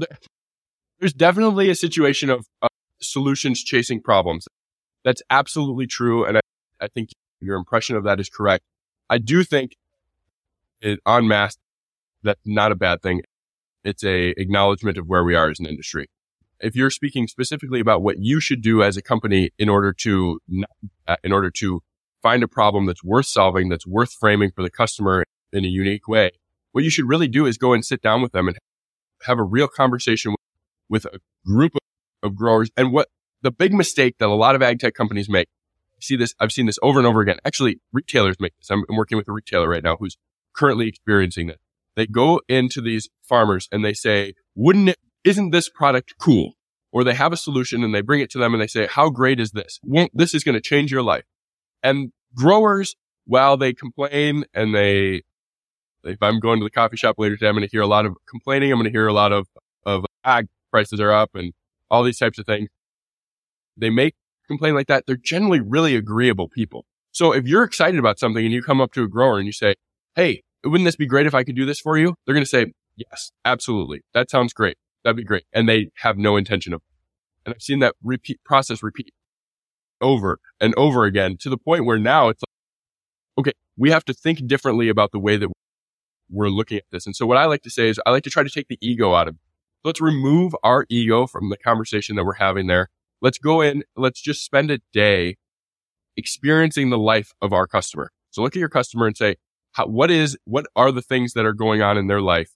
there's 0.99 1.13
definitely 1.13 1.69
a 1.69 1.75
situation 1.75 2.29
of, 2.29 2.45
solutions 2.99 3.63
chasing 3.63 4.01
problems. 4.01 4.47
That's 5.05 5.21
absolutely 5.29 5.86
true. 5.86 6.25
And 6.25 6.38
I, 6.38 6.41
I 6.81 6.88
think 6.88 7.10
your 7.39 7.55
impression 7.55 7.95
of 7.95 8.03
that 8.05 8.19
is 8.19 8.27
correct. 8.27 8.63
I 9.07 9.19
do 9.19 9.43
think 9.43 9.75
it 10.81 10.99
en 11.07 11.27
masse, 11.27 11.57
that's 12.23 12.41
not 12.43 12.71
a 12.71 12.75
bad 12.75 13.03
thing. 13.03 13.21
It's 13.83 14.03
a 14.03 14.29
acknowledgement 14.29 14.97
of 14.97 15.05
where 15.05 15.23
we 15.23 15.36
are 15.36 15.47
as 15.49 15.60
an 15.60 15.67
industry. 15.67 16.07
If 16.60 16.75
you're 16.75 16.89
speaking 16.89 17.27
specifically 17.27 17.79
about 17.79 18.01
what 18.01 18.17
you 18.17 18.39
should 18.39 18.63
do 18.63 18.81
as 18.81 18.97
a 18.97 19.01
company 19.03 19.51
in 19.60 19.69
order 19.69 19.93
to, 19.93 20.39
uh, 21.07 21.17
in 21.23 21.31
order 21.31 21.51
to 21.51 21.81
find 22.23 22.41
a 22.41 22.47
problem 22.47 22.88
that's 22.88 23.03
worth 23.03 23.27
solving, 23.27 23.69
that's 23.69 23.86
worth 23.86 24.12
framing 24.12 24.49
for 24.55 24.63
the 24.63 24.71
customer 24.71 25.23
in 25.53 25.63
a 25.65 25.67
unique 25.67 26.07
way, 26.07 26.31
what 26.71 26.83
you 26.83 26.89
should 26.89 27.07
really 27.07 27.27
do 27.27 27.45
is 27.45 27.60
go 27.60 27.73
and 27.73 27.86
sit 27.86 28.01
down 28.01 28.23
with 28.23 28.31
them 28.31 28.47
and 28.47 28.57
have 29.23 29.38
a 29.38 29.43
real 29.43 29.67
conversation 29.67 30.33
with 30.89 31.06
a 31.06 31.19
group 31.45 31.76
of 31.76 31.82
of 32.23 32.36
growers. 32.36 32.69
And 32.78 32.91
what 32.91 33.08
the 33.41 33.52
big 33.52 33.73
mistake 33.73 34.15
that 34.19 34.28
a 34.28 34.34
lot 34.34 34.56
of 34.56 34.62
ag 34.62 34.80
tech 34.80 34.93
companies 34.93 35.30
make, 35.30 35.47
I 35.47 36.02
see 36.02 36.15
this, 36.15 36.34
I've 36.39 36.52
seen 36.52 36.65
this 36.65 36.80
over 36.82 37.00
and 37.00 37.08
over 37.08 37.21
again. 37.21 37.38
Actually, 37.45 37.80
retailers 37.91 38.39
make 38.39 38.56
this. 38.58 38.69
I'm, 38.69 38.84
I'm 38.89 38.95
working 38.95 39.17
with 39.17 39.28
a 39.28 39.32
retailer 39.32 39.69
right 39.69 39.84
now 39.84 39.97
who's 39.97 40.17
currently 40.54 40.88
experiencing 40.88 41.47
this. 41.47 41.58
They 41.95 42.06
go 42.06 42.41
into 42.47 42.82
these 42.82 43.10
farmers 43.23 43.67
and 43.71 43.84
they 43.84 43.93
say, 43.93 44.34
wouldn't 44.56 44.89
it, 44.89 44.97
isn't 45.23 45.52
this 45.52 45.69
product 45.69 46.15
cool? 46.19 46.54
Or 46.91 47.04
they 47.04 47.13
have 47.13 47.34
a 47.34 47.38
solution 47.38 47.84
and 47.84 47.93
they 47.93 48.02
bring 48.02 48.21
it 48.21 48.30
to 48.32 48.38
them 48.38 48.54
and 48.54 48.62
they 48.62 48.67
say, 48.67 48.88
how 48.88 49.10
great 49.10 49.39
is 49.39 49.52
this? 49.52 49.80
Won't, 49.84 50.12
this 50.13 50.34
is 50.34 50.43
going 50.43 50.56
to 50.56 50.62
change 50.62 50.91
your 50.91 51.02
life. 51.02 51.26
And 51.84 52.12
growers, 52.36 52.95
while 53.26 53.58
they 53.58 53.73
complain 53.73 54.45
and 54.54 54.73
they, 54.73 55.23
if 56.04 56.17
I'm 56.21 56.39
going 56.39 56.60
to 56.60 56.63
the 56.63 56.71
coffee 56.71 56.97
shop 56.97 57.15
later 57.17 57.36
today, 57.36 57.50
I'm 57.50 57.56
going 57.56 57.67
to 57.67 57.71
hear 57.71 57.82
a 57.82 57.88
lot 57.88 58.06
of 58.06 58.15
complaining. 58.30 58.71
I'm 58.71 58.78
going 58.78 58.86
to 58.86 58.91
hear 58.91 59.08
a 59.08 59.13
lot 59.13 59.34
of, 59.34 59.47
of 59.86 60.06
ag 60.23 60.47
prices 60.77 60.99
are 60.99 61.11
up 61.11 61.31
and 61.33 61.53
all 61.89 62.03
these 62.03 62.19
types 62.19 62.37
of 62.37 62.45
things. 62.45 62.69
They 63.75 63.89
make 63.89 64.13
complain 64.47 64.75
like 64.75 64.87
that. 64.87 65.05
They're 65.07 65.17
generally 65.17 65.59
really 65.59 65.95
agreeable 65.95 66.49
people. 66.49 66.85
So 67.11 67.33
if 67.33 67.45
you're 67.47 67.63
excited 67.63 67.99
about 67.99 68.19
something 68.19 68.43
and 68.45 68.53
you 68.53 68.61
come 68.61 68.79
up 68.79 68.91
to 68.93 69.03
a 69.03 69.07
grower 69.07 69.37
and 69.37 69.45
you 69.47 69.51
say, 69.51 69.73
Hey, 70.15 70.43
wouldn't 70.63 70.85
this 70.85 70.95
be 70.95 71.05
great 71.05 71.25
if 71.25 71.33
I 71.33 71.43
could 71.43 71.55
do 71.55 71.65
this 71.65 71.79
for 71.79 71.97
you? 71.97 72.15
They're 72.25 72.35
going 72.35 72.43
to 72.43 72.49
say, 72.49 72.67
yes, 72.95 73.31
absolutely. 73.45 74.01
That 74.13 74.29
sounds 74.29 74.53
great. 74.53 74.77
That'd 75.03 75.17
be 75.17 75.23
great. 75.23 75.45
And 75.53 75.67
they 75.67 75.89
have 75.97 76.17
no 76.17 76.35
intention 76.35 76.73
of, 76.73 76.81
and 77.45 77.53
I've 77.53 77.61
seen 77.61 77.79
that 77.79 77.95
repeat 78.03 78.43
process 78.43 78.83
repeat 78.83 79.13
over 80.01 80.39
and 80.59 80.73
over 80.75 81.05
again 81.05 81.37
to 81.41 81.49
the 81.49 81.57
point 81.57 81.85
where 81.85 81.97
now 81.97 82.29
it's 82.29 82.41
like, 82.43 83.39
okay, 83.39 83.53
we 83.77 83.91
have 83.91 84.05
to 84.05 84.13
think 84.13 84.45
differently 84.47 84.89
about 84.89 85.11
the 85.11 85.19
way 85.19 85.37
that 85.37 85.49
we're 86.29 86.49
looking 86.49 86.77
at 86.77 86.83
this. 86.91 87.05
And 87.05 87.15
so 87.15 87.25
what 87.25 87.37
I 87.37 87.45
like 87.45 87.61
to 87.63 87.69
say 87.69 87.89
is 87.89 87.99
I 88.05 88.11
like 88.11 88.23
to 88.23 88.29
try 88.29 88.43
to 88.43 88.49
take 88.49 88.67
the 88.67 88.77
ego 88.81 89.13
out 89.13 89.27
of 89.27 89.35
it. 89.35 89.41
Let's 89.83 90.01
remove 90.01 90.55
our 90.63 90.85
ego 90.89 91.27
from 91.27 91.49
the 91.49 91.57
conversation 91.57 92.15
that 92.15 92.25
we're 92.25 92.33
having 92.33 92.67
there. 92.67 92.89
Let's 93.21 93.37
go 93.37 93.61
in. 93.61 93.83
Let's 93.95 94.21
just 94.21 94.43
spend 94.43 94.71
a 94.71 94.79
day 94.93 95.37
experiencing 96.15 96.89
the 96.89 96.97
life 96.97 97.33
of 97.41 97.53
our 97.53 97.67
customer. 97.67 98.11
So 98.31 98.41
look 98.41 98.55
at 98.55 98.59
your 98.59 98.69
customer 98.69 99.07
and 99.07 99.15
say, 99.15 99.35
how, 99.73 99.87
what 99.87 100.11
is, 100.11 100.37
what 100.45 100.65
are 100.75 100.91
the 100.91 101.01
things 101.01 101.33
that 101.33 101.45
are 101.45 101.53
going 101.53 101.81
on 101.81 101.97
in 101.97 102.07
their 102.07 102.21
life 102.21 102.51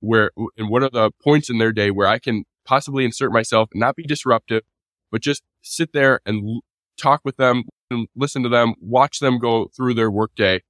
where, 0.00 0.30
and 0.56 0.68
what 0.68 0.82
are 0.82 0.90
the 0.90 1.10
points 1.22 1.50
in 1.50 1.58
their 1.58 1.72
day 1.72 1.90
where 1.90 2.06
I 2.06 2.18
can 2.18 2.44
possibly 2.64 3.04
insert 3.04 3.32
myself, 3.32 3.68
and 3.72 3.80
not 3.80 3.96
be 3.96 4.04
disruptive, 4.04 4.62
but 5.10 5.22
just 5.22 5.42
sit 5.62 5.92
there 5.92 6.20
and 6.24 6.46
l- 6.46 6.60
talk 6.96 7.20
with 7.24 7.36
them 7.36 7.64
and 7.90 8.06
listen 8.14 8.42
to 8.42 8.48
them, 8.48 8.74
watch 8.80 9.18
them 9.18 9.38
go 9.38 9.68
through 9.76 9.94
their 9.94 10.10
workday 10.10 10.60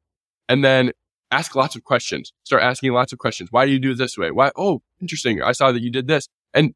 and 0.48 0.64
then 0.64 0.92
ask 1.31 1.55
lots 1.55 1.76
of 1.76 1.85
questions. 1.85 2.33
Start 2.44 2.62
asking 2.62 2.92
lots 2.92 3.12
of 3.12 3.18
questions. 3.18 3.50
Why 3.53 3.66
do 3.66 3.72
you 3.72 3.79
do 3.79 3.92
it 3.92 3.98
this 3.98 4.16
way? 4.16 4.31
Why? 4.31 4.50
Oh, 4.57 4.83
interesting. 5.01 5.43
I 5.43 5.53
saw 5.53 5.73
that 5.73 5.83
you 5.83 5.91
did 5.91 6.07
this. 6.07 6.29
And 6.53 6.75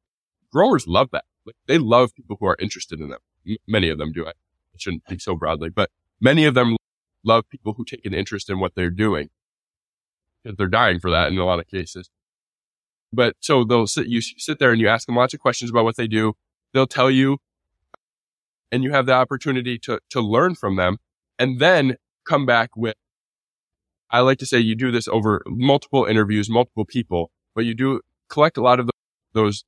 growers 0.52 0.86
love 0.86 1.08
that. 1.12 1.24
Like 1.46 1.56
they 1.66 1.78
love 1.78 2.14
people 2.14 2.36
who 2.40 2.46
are 2.46 2.56
interested 2.58 3.00
in 3.00 3.10
them. 3.10 3.20
M- 3.46 3.56
many 3.66 3.90
of 3.90 3.98
them 3.98 4.12
do. 4.12 4.26
I 4.26 4.32
shouldn't 4.76 5.04
think 5.08 5.20
so 5.20 5.34
broadly, 5.34 5.68
but 5.68 5.90
many 6.20 6.44
of 6.44 6.54
them 6.54 6.76
love 7.24 7.48
people 7.48 7.74
who 7.74 7.84
take 7.84 8.04
an 8.04 8.14
interest 8.14 8.50
in 8.50 8.60
what 8.60 8.74
they're 8.74 8.90
doing 8.90 9.30
because 10.42 10.56
they're 10.56 10.66
dying 10.66 11.00
for 11.00 11.10
that 11.10 11.28
in 11.28 11.38
a 11.38 11.44
lot 11.44 11.58
of 11.58 11.68
cases. 11.68 12.10
But 13.12 13.36
so 13.40 13.64
they'll 13.64 13.86
sit, 13.86 14.08
you 14.08 14.20
sit 14.20 14.58
there 14.58 14.72
and 14.72 14.80
you 14.80 14.88
ask 14.88 15.06
them 15.06 15.16
lots 15.16 15.34
of 15.34 15.40
questions 15.40 15.70
about 15.70 15.84
what 15.84 15.96
they 15.96 16.08
do. 16.08 16.34
They'll 16.72 16.86
tell 16.86 17.10
you 17.10 17.38
and 18.72 18.82
you 18.82 18.90
have 18.90 19.06
the 19.06 19.12
opportunity 19.12 19.78
to, 19.78 20.00
to 20.10 20.20
learn 20.20 20.54
from 20.54 20.76
them 20.76 20.98
and 21.38 21.60
then 21.60 21.96
come 22.24 22.44
back 22.46 22.76
with 22.76 22.96
I 24.10 24.20
like 24.20 24.38
to 24.38 24.46
say 24.46 24.58
you 24.58 24.76
do 24.76 24.92
this 24.92 25.08
over 25.08 25.42
multiple 25.46 26.04
interviews, 26.04 26.48
multiple 26.48 26.84
people, 26.84 27.32
but 27.52 27.64
you 27.64 27.74
do 27.74 28.00
collect 28.34 28.56
a 28.56 28.62
lot 28.62 28.80
of 28.80 28.90
those, 29.32 29.64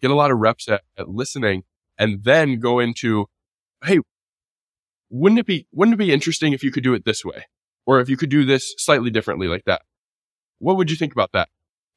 get 0.00 0.10
a 0.10 0.14
lot 0.14 0.30
of 0.30 0.38
reps 0.38 0.68
at, 0.68 0.82
at 0.96 1.08
listening 1.08 1.64
and 1.98 2.22
then 2.22 2.60
go 2.60 2.78
into, 2.78 3.26
Hey, 3.84 3.98
wouldn't 5.10 5.40
it 5.40 5.46
be, 5.46 5.66
wouldn't 5.72 5.94
it 5.94 5.98
be 5.98 6.12
interesting 6.12 6.52
if 6.52 6.62
you 6.62 6.70
could 6.70 6.84
do 6.84 6.94
it 6.94 7.04
this 7.04 7.24
way? 7.24 7.46
Or 7.86 8.00
if 8.00 8.08
you 8.08 8.16
could 8.16 8.30
do 8.30 8.44
this 8.44 8.74
slightly 8.78 9.10
differently 9.10 9.48
like 9.48 9.64
that? 9.66 9.82
What 10.58 10.76
would 10.76 10.90
you 10.90 10.96
think 10.96 11.12
about 11.12 11.32
that? 11.32 11.48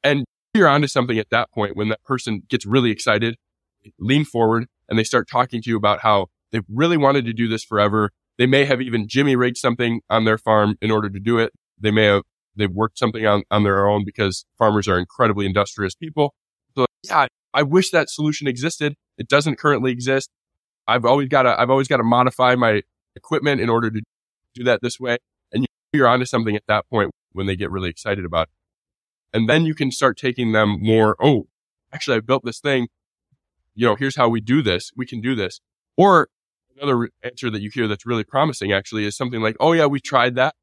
And 0.03 0.25
you're 0.53 0.67
onto 0.67 0.87
something 0.87 1.17
at 1.17 1.29
that 1.29 1.51
point 1.51 1.77
when 1.77 1.89
that 1.89 2.03
person 2.03 2.43
gets 2.49 2.65
really 2.65 2.91
excited, 2.91 3.37
lean 3.99 4.25
forward 4.25 4.67
and 4.89 4.97
they 4.97 5.03
start 5.03 5.29
talking 5.29 5.61
to 5.61 5.69
you 5.69 5.77
about 5.77 6.01
how 6.01 6.27
they've 6.51 6.65
really 6.67 6.97
wanted 6.97 7.25
to 7.25 7.33
do 7.33 7.47
this 7.47 7.63
forever. 7.63 8.11
They 8.37 8.47
may 8.47 8.65
have 8.65 8.81
even 8.81 9.07
Jimmy 9.07 9.35
rigged 9.35 9.57
something 9.57 10.01
on 10.09 10.25
their 10.25 10.37
farm 10.37 10.77
in 10.81 10.91
order 10.91 11.09
to 11.09 11.19
do 11.19 11.37
it. 11.37 11.53
They 11.79 11.91
may 11.91 12.05
have, 12.05 12.23
they've 12.57 12.71
worked 12.71 12.97
something 12.97 13.25
on, 13.25 13.43
on 13.51 13.63
their 13.63 13.87
own 13.87 14.03
because 14.05 14.45
farmers 14.57 14.87
are 14.87 14.99
incredibly 14.99 15.45
industrious 15.45 15.95
people. 15.95 16.33
So 16.75 16.85
yeah, 17.03 17.27
I 17.53 17.63
wish 17.63 17.91
that 17.91 18.09
solution 18.09 18.47
existed. 18.47 18.95
It 19.17 19.27
doesn't 19.27 19.57
currently 19.57 19.91
exist. 19.91 20.29
I've 20.87 21.05
always 21.05 21.29
got 21.29 21.43
to, 21.43 21.59
I've 21.59 21.69
always 21.69 21.87
got 21.87 21.97
to 21.97 22.03
modify 22.03 22.55
my 22.55 22.81
equipment 23.15 23.61
in 23.61 23.69
order 23.69 23.89
to 23.89 24.01
do 24.53 24.63
that 24.63 24.81
this 24.81 24.99
way. 24.99 25.17
And 25.51 25.65
you're 25.93 26.07
onto 26.07 26.25
something 26.25 26.55
at 26.55 26.63
that 26.67 26.89
point 26.89 27.11
when 27.31 27.45
they 27.45 27.55
get 27.55 27.71
really 27.71 27.89
excited 27.89 28.25
about 28.25 28.43
it. 28.43 29.37
And 29.37 29.49
then 29.49 29.65
you 29.65 29.75
can 29.75 29.91
start 29.91 30.17
taking 30.17 30.51
them 30.51 30.79
more, 30.81 31.15
oh, 31.21 31.47
actually, 31.91 32.17
I 32.17 32.19
built 32.21 32.45
this 32.45 32.59
thing. 32.59 32.87
You 33.75 33.85
know, 33.87 33.95
here's 33.95 34.15
how 34.15 34.29
we 34.29 34.41
do 34.41 34.61
this. 34.61 34.91
We 34.95 35.05
can 35.05 35.21
do 35.21 35.35
this. 35.35 35.59
Or 35.97 36.29
another 36.79 37.09
answer 37.23 37.49
that 37.49 37.61
you 37.61 37.69
hear 37.71 37.87
that's 37.87 38.05
really 38.05 38.23
promising 38.23 38.71
actually 38.71 39.05
is 39.05 39.15
something 39.15 39.41
like, 39.41 39.57
oh 39.59 39.73
yeah, 39.73 39.85
we 39.85 39.99
tried 39.99 40.35
that. 40.35 40.55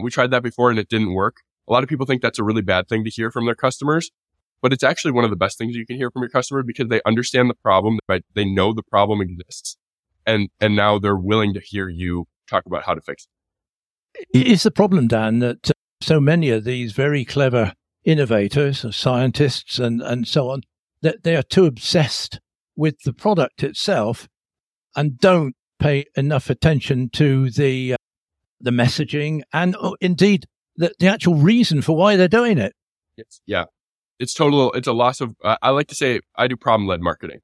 We 0.00 0.10
tried 0.10 0.30
that 0.30 0.42
before 0.42 0.70
and 0.70 0.78
it 0.78 0.88
didn't 0.88 1.14
work. 1.14 1.38
A 1.68 1.72
lot 1.72 1.82
of 1.82 1.88
people 1.88 2.06
think 2.06 2.22
that's 2.22 2.38
a 2.38 2.44
really 2.44 2.62
bad 2.62 2.88
thing 2.88 3.04
to 3.04 3.10
hear 3.10 3.30
from 3.30 3.46
their 3.46 3.54
customers, 3.54 4.10
but 4.62 4.72
it's 4.72 4.84
actually 4.84 5.12
one 5.12 5.24
of 5.24 5.30
the 5.30 5.36
best 5.36 5.58
things 5.58 5.74
you 5.74 5.86
can 5.86 5.96
hear 5.96 6.10
from 6.10 6.22
your 6.22 6.28
customer 6.28 6.62
because 6.62 6.88
they 6.88 7.00
understand 7.06 7.50
the 7.50 7.54
problem, 7.54 7.98
right? 8.08 8.24
They 8.34 8.44
know 8.44 8.72
the 8.72 8.82
problem 8.82 9.20
exists 9.20 9.76
and, 10.26 10.48
and 10.60 10.76
now 10.76 10.98
they're 10.98 11.16
willing 11.16 11.54
to 11.54 11.60
hear 11.60 11.88
you 11.88 12.26
talk 12.48 12.66
about 12.66 12.84
how 12.84 12.94
to 12.94 13.00
fix 13.00 13.26
it. 14.14 14.26
it. 14.32 14.46
Is 14.46 14.62
the 14.62 14.70
problem, 14.70 15.08
Dan, 15.08 15.38
that 15.40 15.70
uh, 15.70 15.74
so 16.00 16.20
many 16.20 16.50
of 16.50 16.64
these 16.64 16.92
very 16.92 17.24
clever 17.24 17.72
innovators, 18.04 18.84
scientists 18.94 19.78
and, 19.78 20.00
and 20.00 20.28
so 20.28 20.50
on, 20.50 20.62
that 21.02 21.24
they 21.24 21.36
are 21.36 21.42
too 21.42 21.66
obsessed 21.66 22.40
with 22.76 23.00
the 23.04 23.12
product 23.12 23.62
itself 23.62 24.28
and 24.94 25.18
don't 25.18 25.54
pay 25.78 26.04
enough 26.16 26.48
attention 26.50 27.10
to 27.10 27.50
the 27.50 27.94
uh, 27.94 27.95
the 28.60 28.70
messaging, 28.70 29.42
and 29.52 29.76
oh, 29.80 29.96
indeed 30.00 30.46
the, 30.76 30.92
the 30.98 31.08
actual 31.08 31.34
reason 31.34 31.82
for 31.82 31.96
why 31.96 32.16
they're 32.16 32.28
doing 32.28 32.58
it. 32.58 32.74
It's, 33.16 33.40
yeah, 33.46 33.64
it's 34.18 34.34
total. 34.34 34.72
It's 34.72 34.88
a 34.88 34.92
loss 34.92 35.20
of. 35.20 35.34
Uh, 35.42 35.56
I 35.62 35.70
like 35.70 35.88
to 35.88 35.94
say 35.94 36.20
I 36.36 36.48
do 36.48 36.56
problem 36.56 36.86
led 36.86 37.00
marketing. 37.00 37.40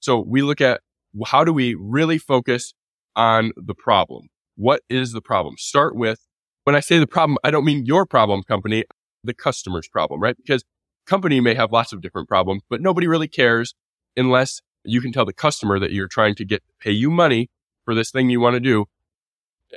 So 0.00 0.18
we 0.18 0.42
look 0.42 0.60
at 0.60 0.80
how 1.26 1.44
do 1.44 1.52
we 1.52 1.74
really 1.74 2.18
focus 2.18 2.74
on 3.16 3.52
the 3.56 3.74
problem? 3.74 4.28
What 4.56 4.82
is 4.88 5.12
the 5.12 5.20
problem? 5.20 5.56
Start 5.58 5.96
with 5.96 6.20
when 6.64 6.74
I 6.74 6.80
say 6.80 6.98
the 6.98 7.06
problem, 7.06 7.38
I 7.44 7.50
don't 7.50 7.64
mean 7.64 7.86
your 7.86 8.06
problem 8.06 8.42
company, 8.42 8.84
the 9.22 9.34
customer's 9.34 9.86
problem, 9.86 10.20
right? 10.20 10.36
Because 10.36 10.64
company 11.06 11.40
may 11.40 11.54
have 11.54 11.72
lots 11.72 11.92
of 11.92 12.00
different 12.00 12.28
problems, 12.28 12.62
but 12.68 12.80
nobody 12.80 13.06
really 13.06 13.28
cares 13.28 13.74
unless 14.16 14.60
you 14.84 15.00
can 15.00 15.12
tell 15.12 15.24
the 15.24 15.32
customer 15.32 15.78
that 15.78 15.92
you're 15.92 16.08
trying 16.08 16.34
to 16.36 16.44
get 16.44 16.62
pay 16.80 16.90
you 16.90 17.10
money 17.10 17.50
for 17.84 17.94
this 17.94 18.10
thing 18.10 18.30
you 18.30 18.40
want 18.40 18.54
to 18.54 18.60
do. 18.60 18.86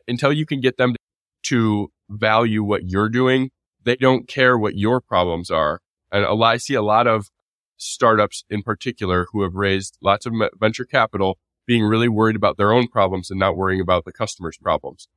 Until 0.07 0.33
you 0.33 0.45
can 0.45 0.61
get 0.61 0.77
them 0.77 0.95
to 1.43 1.91
value 2.09 2.63
what 2.63 2.89
you're 2.89 3.09
doing, 3.09 3.51
they 3.83 3.95
don't 3.95 4.27
care 4.27 4.57
what 4.57 4.75
your 4.75 4.99
problems 4.99 5.49
are. 5.49 5.81
And 6.11 6.25
I 6.25 6.57
see 6.57 6.73
a 6.73 6.81
lot 6.81 7.07
of 7.07 7.29
startups 7.77 8.43
in 8.49 8.63
particular 8.63 9.27
who 9.31 9.43
have 9.43 9.55
raised 9.55 9.97
lots 10.01 10.25
of 10.25 10.33
venture 10.59 10.85
capital 10.85 11.37
being 11.65 11.83
really 11.83 12.07
worried 12.07 12.35
about 12.35 12.57
their 12.57 12.71
own 12.71 12.87
problems 12.87 13.29
and 13.29 13.39
not 13.39 13.55
worrying 13.55 13.81
about 13.81 14.05
the 14.05 14.11
customer's 14.11 14.57
problems. 14.57 15.07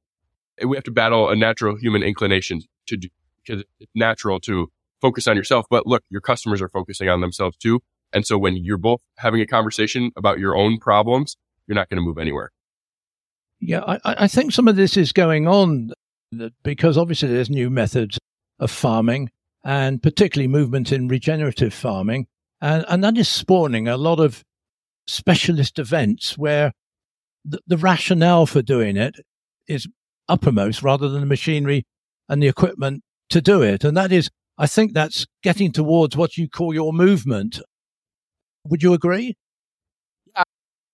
And 0.58 0.68
we 0.68 0.76
have 0.76 0.84
to 0.84 0.90
battle 0.90 1.30
a 1.30 1.36
natural 1.36 1.76
human 1.76 2.02
inclination 2.02 2.62
to 2.86 2.96
do 2.96 3.08
because 3.44 3.64
it's 3.78 3.90
natural 3.94 4.40
to 4.40 4.70
focus 5.00 5.26
on 5.26 5.36
yourself. 5.36 5.66
But 5.70 5.86
look, 5.86 6.02
your 6.10 6.20
customers 6.20 6.60
are 6.60 6.68
focusing 6.68 7.08
on 7.08 7.20
themselves 7.20 7.56
too. 7.56 7.80
And 8.12 8.26
so 8.26 8.36
when 8.36 8.56
you're 8.56 8.76
both 8.76 9.00
having 9.16 9.40
a 9.40 9.46
conversation 9.46 10.10
about 10.16 10.38
your 10.38 10.56
own 10.56 10.78
problems, 10.78 11.36
you're 11.66 11.76
not 11.76 11.88
going 11.88 11.96
to 11.96 12.04
move 12.04 12.18
anywhere. 12.18 12.50
Yeah, 13.60 13.82
I, 13.86 13.98
I 14.04 14.28
think 14.28 14.52
some 14.52 14.68
of 14.68 14.76
this 14.76 14.96
is 14.96 15.12
going 15.12 15.46
on 15.46 15.92
because 16.62 16.96
obviously 16.96 17.28
there's 17.28 17.50
new 17.50 17.70
methods 17.70 18.18
of 18.58 18.70
farming 18.70 19.30
and 19.64 20.02
particularly 20.02 20.48
movement 20.48 20.92
in 20.92 21.08
regenerative 21.08 21.74
farming. 21.74 22.26
And, 22.60 22.84
and 22.88 23.04
that 23.04 23.18
is 23.18 23.28
spawning 23.28 23.88
a 23.88 23.96
lot 23.96 24.20
of 24.20 24.42
specialist 25.06 25.78
events 25.78 26.38
where 26.38 26.72
the, 27.44 27.60
the 27.66 27.76
rationale 27.76 28.46
for 28.46 28.62
doing 28.62 28.96
it 28.96 29.16
is 29.68 29.86
uppermost 30.28 30.82
rather 30.82 31.08
than 31.08 31.20
the 31.20 31.26
machinery 31.26 31.84
and 32.28 32.42
the 32.42 32.48
equipment 32.48 33.02
to 33.30 33.40
do 33.40 33.62
it. 33.62 33.84
And 33.84 33.96
that 33.96 34.12
is, 34.12 34.30
I 34.56 34.66
think 34.66 34.92
that's 34.92 35.26
getting 35.42 35.72
towards 35.72 36.16
what 36.16 36.36
you 36.36 36.48
call 36.48 36.72
your 36.72 36.92
movement. 36.92 37.60
Would 38.64 38.82
you 38.82 38.92
agree? 38.92 39.36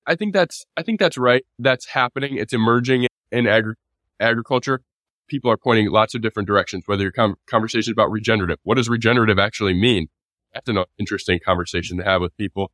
I 0.06 0.14
think 0.14 0.32
that's, 0.32 0.64
I 0.76 0.82
think 0.82 1.00
that's 1.00 1.18
right. 1.18 1.44
That's 1.58 1.86
happening. 1.86 2.36
It's 2.36 2.52
emerging 2.52 3.06
in 3.32 3.46
agri- 3.46 3.74
agriculture. 4.20 4.82
People 5.28 5.50
are 5.50 5.56
pointing 5.56 5.90
lots 5.90 6.14
of 6.14 6.22
different 6.22 6.46
directions, 6.46 6.84
whether 6.86 7.02
you're 7.02 7.12
com- 7.12 7.36
conversations 7.46 7.92
about 7.92 8.10
regenerative. 8.10 8.58
What 8.62 8.76
does 8.76 8.88
regenerative 8.88 9.38
actually 9.38 9.74
mean? 9.74 10.08
That's 10.54 10.68
an 10.68 10.84
interesting 10.98 11.40
conversation 11.44 11.98
to 11.98 12.04
have 12.04 12.20
with 12.20 12.36
people. 12.36 12.70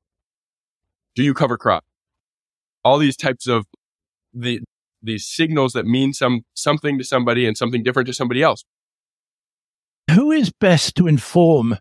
Do 1.14 1.22
you 1.22 1.32
cover 1.32 1.56
crop? 1.56 1.84
All 2.84 2.98
these 2.98 3.16
types 3.16 3.46
of 3.46 3.64
the, 4.34 4.60
these 5.02 5.26
signals 5.26 5.72
that 5.72 5.86
mean 5.86 6.12
some, 6.12 6.42
something 6.54 6.98
to 6.98 7.04
somebody 7.04 7.46
and 7.46 7.56
something 7.56 7.82
different 7.82 8.06
to 8.08 8.14
somebody 8.14 8.42
else. 8.42 8.64
Who 10.10 10.30
is 10.30 10.52
best 10.52 10.96
to 10.96 11.06
inform 11.06 11.78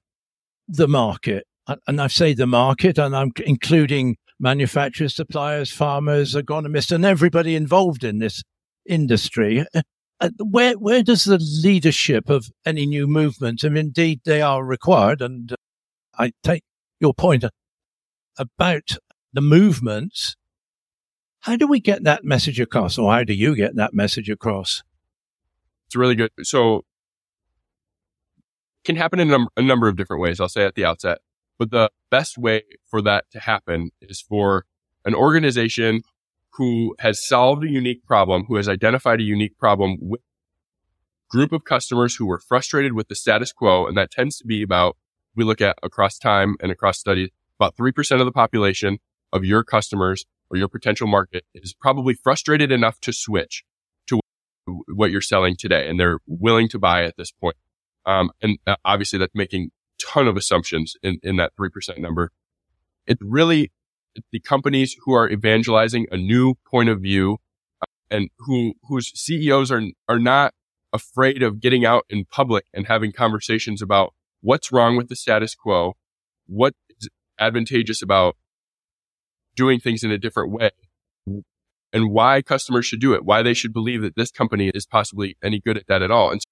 the 0.68 0.88
market? 0.88 1.46
And 1.88 2.02
I 2.02 2.08
say 2.08 2.34
the 2.34 2.48
market, 2.48 2.98
and 2.98 3.16
I'm 3.16 3.32
including 3.46 4.18
manufacturers, 4.42 5.16
suppliers, 5.16 5.72
farmers, 5.72 6.34
agronomists, 6.36 6.92
and 6.92 7.06
everybody 7.06 7.56
involved 7.56 8.04
in 8.04 8.20
this 8.20 8.44
industry. 8.86 9.66
Uh, 9.74 9.82
uh, 10.20 10.30
where 10.40 10.74
where 10.74 11.02
does 11.02 11.24
the 11.24 11.40
leadership 11.64 12.30
of 12.30 12.52
any 12.66 12.86
new 12.86 13.08
movement, 13.08 13.64
and 13.64 13.78
indeed 13.78 14.22
they 14.26 14.42
are 14.42 14.64
required, 14.64 15.22
and 15.22 15.54
uh, 15.54 15.56
I 16.18 16.32
take 16.44 16.64
your 17.00 17.14
point 17.14 17.44
uh, 17.44 17.50
about 18.38 18.98
the 19.34 19.42
movements. 19.42 20.36
How 21.42 21.56
do 21.56 21.66
we 21.66 21.80
get 21.80 22.04
that 22.04 22.24
message 22.24 22.60
across, 22.60 22.98
or 22.98 23.12
how 23.12 23.24
do 23.24 23.34
you 23.34 23.56
get 23.56 23.76
that 23.76 23.94
message 23.94 24.30
across? 24.30 24.84
It's 25.88 25.96
really 25.96 26.16
good. 26.16 26.30
So, 26.44 26.84
can 28.86 28.96
happen 28.96 29.20
in 29.20 29.30
a, 29.30 29.32
num- 29.32 29.50
a 29.58 29.62
number 29.62 29.88
of 29.88 29.96
different 29.96 30.22
ways. 30.22 30.40
I'll 30.40 30.50
say 30.50 30.66
at 30.66 30.76
the 30.76 30.86
outset, 30.86 31.18
but 31.62 31.70
the 31.70 31.92
best 32.10 32.40
way 32.40 32.64
for 32.90 33.04
that 33.04 33.26
to 33.30 33.40
happen 33.40 33.92
is 34.02 34.20
for 34.20 34.66
an 35.06 35.14
organization 35.14 36.02
who 36.54 36.96
has 36.98 37.24
solved 37.24 37.64
a 37.64 37.70
unique 37.70 38.04
problem, 38.04 38.46
who 38.48 38.56
has 38.56 38.68
identified 38.68 39.20
a 39.20 39.24
unique 39.24 39.60
problem 39.60 39.98
with 40.02 40.22
group 41.30 41.52
of 41.52 41.64
customers 41.64 42.16
who 42.16 42.26
were 42.26 42.40
frustrated 42.40 42.94
with 42.94 43.10
the 43.10 43.16
status 43.16 43.54
quo. 43.54 43.86
And 43.86 43.96
that 43.96 44.10
tends 44.10 44.40
to 44.40 44.48
be 44.48 44.64
about, 44.64 44.98
we 45.36 45.44
look 45.44 45.62
at 45.62 45.78
across 45.84 46.18
time 46.18 46.56
and 46.62 46.72
across 46.72 46.98
studies, 46.98 47.30
about 47.60 47.76
3% 47.76 48.20
of 48.20 48.26
the 48.26 48.32
population 48.32 48.98
of 49.32 49.46
your 49.46 49.64
customers 49.64 50.26
or 50.50 50.58
your 50.58 50.68
potential 50.68 51.06
market 51.06 51.46
is 51.54 51.76
probably 51.76 52.16
frustrated 52.16 52.72
enough 52.72 53.00
to 53.02 53.14
switch 53.14 53.64
to 54.08 54.20
what 54.88 55.12
you're 55.12 55.22
selling 55.22 55.56
today. 55.56 55.88
And 55.88 56.00
they're 56.00 56.22
willing 56.26 56.70
to 56.70 56.80
buy 56.80 57.04
at 57.04 57.18
this 57.18 57.32
point. 57.32 57.56
Um, 58.08 58.32
and 58.42 58.58
uh, 58.66 58.78
obviously 58.84 59.20
that's 59.20 59.36
making 59.36 59.70
ton 60.08 60.28
of 60.28 60.38
assumptions 60.38 60.96
in, 61.04 61.20
in 61.24 61.38
that 61.38 61.54
3% 61.60 61.98
number. 61.98 62.32
It's 63.08 63.22
really 63.22 63.72
the 64.32 64.40
companies 64.40 64.96
who 65.06 65.14
are 65.14 65.30
evangelizing 65.30 66.08
a 66.12 66.18
new 66.18 66.56
point 66.70 66.90
of 66.90 67.02
view 67.02 67.38
uh, 67.82 67.86
and 68.10 68.30
who, 68.40 68.74
whose 68.84 69.12
CEOs 69.20 69.72
are, 69.72 69.84
are 70.08 70.20
not 70.20 70.54
afraid 70.94 71.42
of 71.42 71.62
getting 71.62 71.86
out 71.86 72.04
in 72.10 72.26
public 72.26 72.66
and 72.74 72.88
having 72.88 73.12
conversations 73.12 73.82
about 73.82 74.14
what's 74.42 74.72
wrong 74.72 74.98
with 74.98 75.08
the 75.08 75.16
status 75.16 75.56
quo, 75.56 75.94
what 76.48 76.74
is 77.00 77.10
advantageous 77.40 78.02
about 78.02 78.36
doing 79.56 79.80
things 79.80 80.04
in 80.04 80.12
a 80.12 80.18
different 80.18 80.52
way 80.52 80.72
and 81.94 82.12
why 82.12 82.42
customers 82.42 82.86
should 82.86 83.00
do 83.00 83.14
it, 83.14 83.26
why 83.26 83.42
they 83.42 83.54
should 83.54 83.74
believe 83.74 84.02
that 84.02 84.16
this 84.16 84.32
company 84.32 84.72
is 84.74 84.86
possibly 84.86 85.38
any 85.44 85.60
good 85.60 85.78
at 85.78 85.88
that 85.88 86.02
at 86.02 86.12
all. 86.12 86.32
And 86.32 86.42
so 86.42 86.46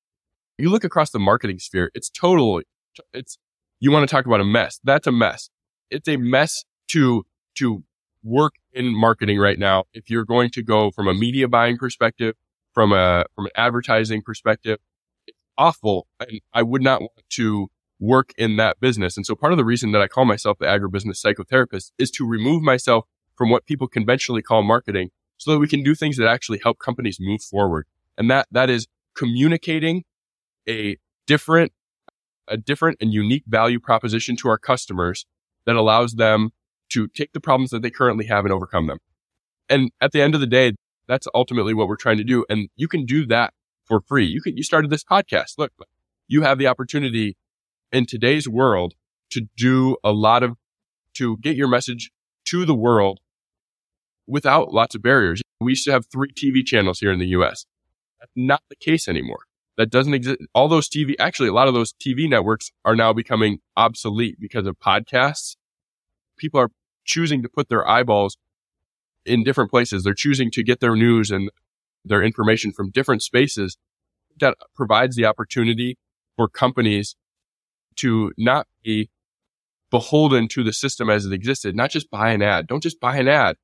you 0.58 0.70
look 0.70 0.84
across 0.84 1.12
the 1.12 1.20
marketing 1.20 1.60
sphere, 1.60 1.92
it's 1.94 2.10
totally, 2.10 2.66
it's, 3.14 3.38
you 3.80 3.92
want 3.92 4.08
to 4.08 4.14
talk 4.14 4.26
about 4.26 4.42
a 4.42 4.46
mess. 4.46 4.80
That's 4.84 5.08
a 5.08 5.12
mess. 5.12 5.50
It's 5.90 6.08
a 6.08 6.18
mess 6.18 6.66
to, 6.90 7.26
to 7.56 7.84
work 8.24 8.56
in 8.74 8.94
marketing 8.94 9.40
right 9.40 9.58
now. 9.58 9.86
If 9.94 10.10
you're 10.10 10.26
going 10.26 10.50
to 10.52 10.64
go 10.64 10.92
from 10.92 11.08
a 11.08 11.14
media 11.14 11.48
buying 11.48 11.78
perspective, 11.78 12.36
from 12.74 12.92
a, 12.92 13.26
from 13.36 13.46
an 13.46 13.52
advertising 13.56 14.22
perspective, 14.22 14.80
it's 15.28 15.38
awful. 15.58 16.08
And 16.20 16.42
I 16.54 16.64
would 16.64 16.82
not 16.82 17.02
want 17.02 17.24
to 17.32 17.68
work 18.00 18.34
in 18.38 18.58
that 18.58 18.80
business. 18.80 19.18
And 19.18 19.26
so 19.26 19.36
part 19.36 19.52
of 19.52 19.58
the 19.58 19.66
reason 19.66 19.92
that 19.92 20.02
I 20.02 20.08
call 20.08 20.26
myself 20.26 20.58
the 20.60 20.66
agribusiness 20.66 21.24
psychotherapist 21.24 21.92
is 21.98 22.12
to 22.12 22.28
remove 22.28 22.62
myself 22.62 23.06
from 23.36 23.50
what 23.50 23.66
people 23.66 23.88
conventionally 23.88 24.42
call 24.42 24.64
marketing 24.64 25.10
so 25.38 25.52
that 25.52 25.60
we 25.60 25.68
can 25.68 25.84
do 25.84 25.96
things 25.96 26.18
that 26.18 26.28
actually 26.28 26.60
help 26.62 26.80
companies 26.80 27.18
move 27.20 27.42
forward. 27.42 27.88
And 28.18 28.30
that, 28.30 28.48
that 28.52 28.70
is 28.70 28.88
communicating 29.16 30.04
a 30.68 30.98
different, 31.26 31.72
a 32.50 32.58
different 32.58 32.98
and 33.00 33.14
unique 33.14 33.44
value 33.48 33.80
proposition 33.80 34.36
to 34.38 34.50
our 34.50 34.58
customers 34.58 35.26
that 35.66 35.76
allows 35.76 36.14
them 36.14 36.52
to 36.90 37.08
take 37.08 37.34
the 37.34 37.40
problems 37.40 37.70
that 37.70 37.82
they 37.82 37.90
currently 37.90 38.26
have 38.26 38.46
and 38.46 38.54
overcome 38.54 38.88
them. 38.88 38.98
And 39.70 39.92
at 40.02 40.12
the 40.12 40.22
end 40.22 40.34
of 40.34 40.42
the 40.42 40.48
day, 40.48 40.74
that's 41.08 41.28
ultimately 41.34 41.74
what 41.74 41.88
we're 41.88 41.96
trying 41.96 42.18
to 42.18 42.24
do. 42.24 42.46
And 42.50 42.70
you 42.76 42.88
can 42.88 43.06
do 43.06 43.26
that 43.28 43.54
for 43.86 44.02
free. 44.02 44.26
You 44.26 44.42
can, 44.42 44.58
you 44.58 44.64
started 44.64 44.90
this 44.90 45.04
podcast. 45.04 45.54
Look, 45.58 45.72
you 46.28 46.42
have 46.42 46.58
the 46.58 46.68
opportunity 46.68 47.38
in 47.92 48.06
today's 48.06 48.48
world 48.48 48.94
to 49.32 49.48
do 49.56 49.98
a 50.04 50.12
lot 50.12 50.44
of, 50.44 50.58
to 51.16 51.38
get 51.38 51.56
your 51.56 51.68
message 51.68 52.12
to 52.46 52.66
the 52.66 52.76
world 52.76 53.20
without 54.28 54.74
lots 54.74 54.96
of 54.96 55.02
barriers. 55.02 55.42
We 55.60 55.74
used 55.74 55.86
to 55.86 55.92
have 55.92 56.06
three 56.06 56.32
TV 56.32 56.66
channels 56.66 57.00
here 57.00 57.12
in 57.12 57.20
the 57.20 57.28
US. 57.28 57.66
That's 58.20 58.32
not 58.36 58.62
the 58.70 58.76
case 58.76 59.08
anymore. 59.08 59.42
That 59.80 59.90
doesn't 59.90 60.14
exist. 60.14 60.40
All 60.54 60.68
those 60.68 60.90
TV, 60.90 61.16
actually, 61.20 61.48
a 61.48 61.54
lot 61.54 61.70
of 61.70 61.74
those 61.74 61.94
TV 61.94 62.30
networks 62.30 62.70
are 62.84 62.98
now 62.98 63.14
becoming 63.14 63.60
obsolete 63.78 64.36
because 64.38 64.68
of 64.68 64.78
podcasts. 64.78 65.56
People 66.38 66.60
are 66.60 66.72
choosing 67.06 67.42
to 67.44 67.48
put 67.48 67.70
their 67.70 67.88
eyeballs 67.88 68.36
in 69.26 69.42
different 69.46 69.72
places. 69.72 70.04
They're 70.04 70.14
choosing 70.14 70.52
to 70.52 70.64
get 70.64 70.82
their 70.82 70.98
news 70.98 71.32
and 71.32 71.50
their 72.04 72.22
information 72.22 72.74
from 72.74 72.92
different 72.92 73.24
spaces 73.24 73.78
that 74.42 74.58
provides 74.76 75.16
the 75.16 75.24
opportunity 75.24 75.98
for 76.36 76.50
companies 76.50 77.16
to 78.00 78.34
not 78.38 78.68
be 78.84 79.10
beholden 79.92 80.50
to 80.50 80.62
the 80.62 80.74
system 80.74 81.10
as 81.10 81.26
it 81.26 81.32
existed, 81.32 81.74
not 81.74 81.90
just 81.90 82.12
buy 82.12 82.32
an 82.32 82.42
ad. 82.42 82.68
Don't 82.68 82.84
just 82.84 83.00
buy 83.00 83.16
an 83.16 83.30
ad. 83.30 83.56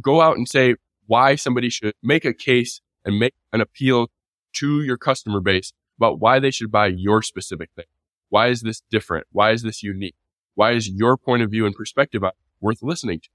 Go 0.00 0.22
out 0.22 0.38
and 0.38 0.48
say 0.48 0.76
why 1.06 1.34
somebody 1.34 1.68
should 1.68 1.92
make 2.02 2.24
a 2.24 2.32
case 2.32 2.80
and 3.04 3.18
make 3.18 3.34
an 3.52 3.60
appeal 3.60 4.08
to 4.54 4.82
your 4.82 4.96
customer 4.96 5.40
base 5.40 5.72
about 5.98 6.20
why 6.20 6.38
they 6.38 6.50
should 6.50 6.70
buy 6.70 6.86
your 6.86 7.22
specific 7.22 7.70
thing. 7.76 7.86
Why 8.28 8.48
is 8.48 8.62
this 8.62 8.82
different? 8.90 9.26
Why 9.32 9.52
is 9.52 9.62
this 9.62 9.82
unique? 9.82 10.14
Why 10.54 10.72
is 10.72 10.88
your 10.88 11.16
point 11.16 11.42
of 11.42 11.50
view 11.50 11.66
and 11.66 11.74
perspective 11.74 12.22
worth 12.60 12.82
listening 12.82 13.20
to? 13.20 13.28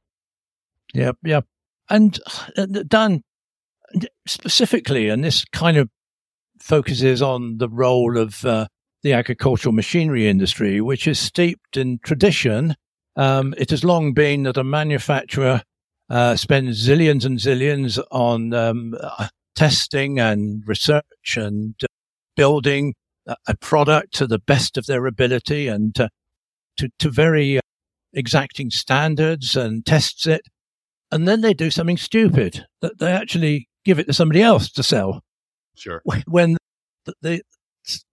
Yep, 0.93 1.17
yep. 1.23 1.45
And 1.89 2.19
uh, 2.57 2.65
Dan, 2.87 3.23
specifically, 4.25 5.09
and 5.09 5.23
this 5.23 5.45
kind 5.45 5.77
of 5.77 5.89
focuses 6.59 7.21
on 7.21 7.57
the 7.57 7.69
role 7.69 8.17
of 8.17 8.45
uh, 8.45 8.67
the 9.01 9.13
agricultural 9.13 9.73
machinery 9.73 10.27
industry, 10.27 10.81
which 10.81 11.07
is 11.07 11.19
steeped 11.19 11.77
in 11.77 11.99
tradition. 12.03 12.75
Um, 13.15 13.53
it 13.57 13.69
has 13.69 13.83
long 13.83 14.13
been 14.13 14.43
that 14.43 14.57
a 14.57 14.63
manufacturer 14.63 15.61
uh, 16.09 16.35
spends 16.35 16.87
zillions 16.87 17.25
and 17.25 17.37
zillions 17.37 18.01
on 18.11 18.53
um, 18.53 18.95
uh, 18.99 19.27
testing 19.55 20.19
and 20.19 20.63
research 20.65 21.37
and 21.37 21.75
uh, 21.83 21.87
building 22.35 22.93
a 23.47 23.55
product 23.55 24.13
to 24.15 24.27
the 24.27 24.39
best 24.39 24.77
of 24.77 24.85
their 24.85 25.05
ability 25.05 25.67
and 25.67 25.99
uh, 25.99 26.09
to, 26.77 26.89
to 26.99 27.09
very 27.09 27.57
uh, 27.57 27.61
exacting 28.13 28.69
standards 28.69 29.55
and 29.55 29.85
tests 29.85 30.27
it. 30.27 30.41
And 31.11 31.27
then 31.27 31.41
they 31.41 31.53
do 31.53 31.71
something 31.71 31.97
stupid 31.97 32.65
that 32.81 32.99
they 32.99 33.11
actually 33.11 33.67
give 33.85 33.99
it 33.99 34.07
to 34.07 34.13
somebody 34.13 34.41
else 34.41 34.71
to 34.71 34.83
sell. 34.83 35.21
Sure. 35.75 36.01
When 36.27 36.57
the, 37.05 37.13
the 37.21 37.41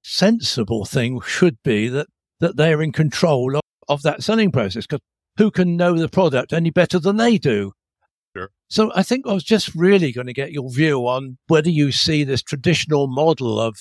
sensible 0.03 0.85
thing 0.85 1.21
should 1.23 1.57
be 1.63 1.89
that, 1.89 2.07
that 2.41 2.57
they're 2.57 2.83
in 2.83 2.93
control 2.93 3.57
of, 3.57 3.63
of 3.89 4.03
that 4.03 4.23
selling 4.23 4.53
process 4.53 4.87
because 4.87 5.01
who 5.37 5.51
can 5.51 5.77
know 5.77 5.97
the 5.97 6.09
product 6.09 6.53
any 6.53 6.71
better 6.71 6.99
than 6.99 7.17
they 7.17 7.39
do? 7.39 7.73
Sure. 8.37 8.51
So 8.69 8.93
I 8.95 9.03
think 9.03 9.27
I 9.27 9.33
was 9.33 9.45
just 9.45 9.75
really 9.75 10.13
going 10.13 10.27
to 10.27 10.33
get 10.33 10.53
your 10.53 10.71
view 10.71 11.01
on 11.07 11.39
whether 11.49 11.71
you 11.71 11.93
see 11.93 12.25
this 12.25 12.43
traditional 12.43 13.09
model 13.09 13.61
of 13.61 13.77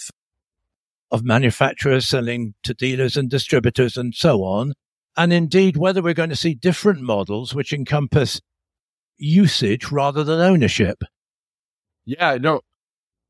of 1.11 1.23
manufacturers 1.23 2.07
selling 2.07 2.53
to 2.63 2.73
dealers 2.73 3.17
and 3.17 3.29
distributors 3.29 3.97
and 3.97 4.13
so 4.13 4.43
on, 4.43 4.73
and 5.17 5.33
indeed 5.33 5.75
whether 5.75 6.01
we're 6.03 6.13
going 6.13 6.29
to 6.29 6.35
see 6.35 6.53
different 6.53 7.01
models 7.01 7.53
which 7.53 7.73
encompass 7.73 8.41
usage 9.17 9.91
rather 9.91 10.23
than 10.23 10.39
ownership. 10.39 11.01
Yeah, 12.05 12.37
no, 12.39 12.61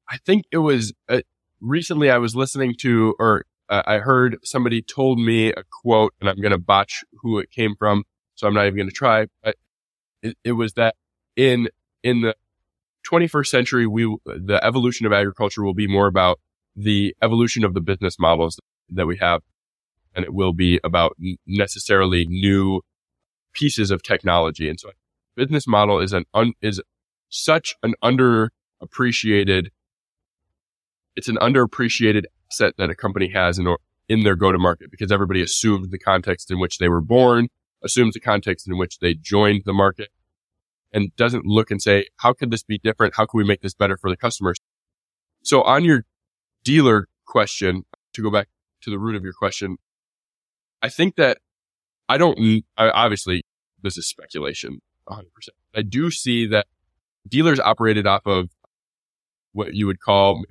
I 0.09 0.17
think 0.17 0.45
it 0.51 0.57
was 0.57 0.93
uh, 1.07 1.21
recently 1.61 2.09
I 2.09 2.17
was 2.17 2.35
listening 2.35 2.75
to, 2.79 3.15
or 3.19 3.45
uh, 3.69 3.83
I 3.85 3.99
heard 3.99 4.37
somebody 4.43 4.81
told 4.81 5.19
me 5.19 5.49
a 5.49 5.63
quote, 5.81 6.13
and 6.19 6.29
I'm 6.29 6.41
going 6.41 6.51
to 6.51 6.57
botch 6.57 7.03
who 7.21 7.39
it 7.39 7.51
came 7.51 7.75
from, 7.77 8.03
so 8.35 8.47
I'm 8.47 8.53
not 8.53 8.65
even 8.65 8.77
going 8.77 8.89
to 8.89 8.95
try. 8.95 9.27
But 9.43 9.55
it, 10.21 10.37
it 10.43 10.51
was 10.53 10.73
that 10.73 10.95
in 11.35 11.69
in 12.03 12.21
the 12.21 12.35
21st 13.09 13.47
century, 13.47 13.87
we 13.87 14.03
the 14.25 14.59
evolution 14.63 15.05
of 15.05 15.13
agriculture 15.13 15.63
will 15.63 15.73
be 15.73 15.87
more 15.87 16.07
about 16.07 16.39
the 16.75 17.15
evolution 17.21 17.63
of 17.63 17.73
the 17.73 17.81
business 17.81 18.17
models 18.19 18.59
that 18.89 19.05
we 19.05 19.17
have, 19.17 19.41
and 20.15 20.25
it 20.25 20.33
will 20.33 20.53
be 20.53 20.79
about 20.83 21.17
necessarily 21.45 22.25
new 22.27 22.81
pieces 23.53 23.91
of 23.91 24.03
technology. 24.03 24.69
And 24.69 24.79
so, 24.79 24.91
business 25.35 25.67
model 25.67 25.99
is 25.99 26.13
an 26.13 26.25
un, 26.33 26.53
is 26.61 26.81
such 27.29 27.75
an 27.83 27.93
underappreciated. 28.03 29.69
It's 31.15 31.27
an 31.27 31.37
underappreciated 31.37 32.23
asset 32.51 32.75
that 32.77 32.89
a 32.89 32.95
company 32.95 33.29
has 33.29 33.57
in 33.57 33.75
in 34.07 34.23
their 34.23 34.35
go 34.35 34.51
to 34.51 34.57
market 34.57 34.89
because 34.91 35.11
everybody 35.11 35.41
assumes 35.41 35.89
the 35.89 35.99
context 35.99 36.49
in 36.49 36.59
which 36.59 36.79
they 36.79 36.89
were 36.89 37.01
born, 37.01 37.47
assumes 37.83 38.15
the 38.15 38.19
context 38.19 38.67
in 38.67 38.77
which 38.77 38.99
they 38.99 39.13
joined 39.13 39.61
the 39.65 39.73
market, 39.73 40.09
and 40.91 41.15
doesn't 41.15 41.45
look 41.45 41.71
and 41.71 41.81
say, 41.81 42.07
how 42.17 42.33
could 42.33 42.51
this 42.51 42.63
be 42.63 42.77
different? 42.77 43.15
How 43.15 43.25
can 43.25 43.37
we 43.37 43.43
make 43.43 43.61
this 43.61 43.73
better 43.73 43.97
for 43.97 44.09
the 44.09 44.17
customers? 44.17 44.57
So 45.43 45.61
on 45.61 45.83
your 45.83 46.05
dealer 46.63 47.07
question, 47.25 47.83
to 48.13 48.23
go 48.23 48.31
back 48.31 48.47
to 48.81 48.89
the 48.89 48.97
root 48.97 49.15
of 49.15 49.23
your 49.23 49.33
question, 49.33 49.77
I 50.81 50.89
think 50.89 51.15
that 51.15 51.39
I 52.07 52.17
don't, 52.17 52.63
I, 52.77 52.89
obviously 52.89 53.43
this 53.81 53.97
is 53.97 54.07
speculation 54.07 54.81
100%. 55.07 55.23
I 55.75 55.81
do 55.81 56.09
see 56.11 56.47
that 56.47 56.67
dealers 57.27 57.59
operated 57.59 58.07
off 58.07 58.25
of 58.25 58.49
what 59.53 59.73
you 59.73 59.85
would 59.87 59.99
call 59.99 60.43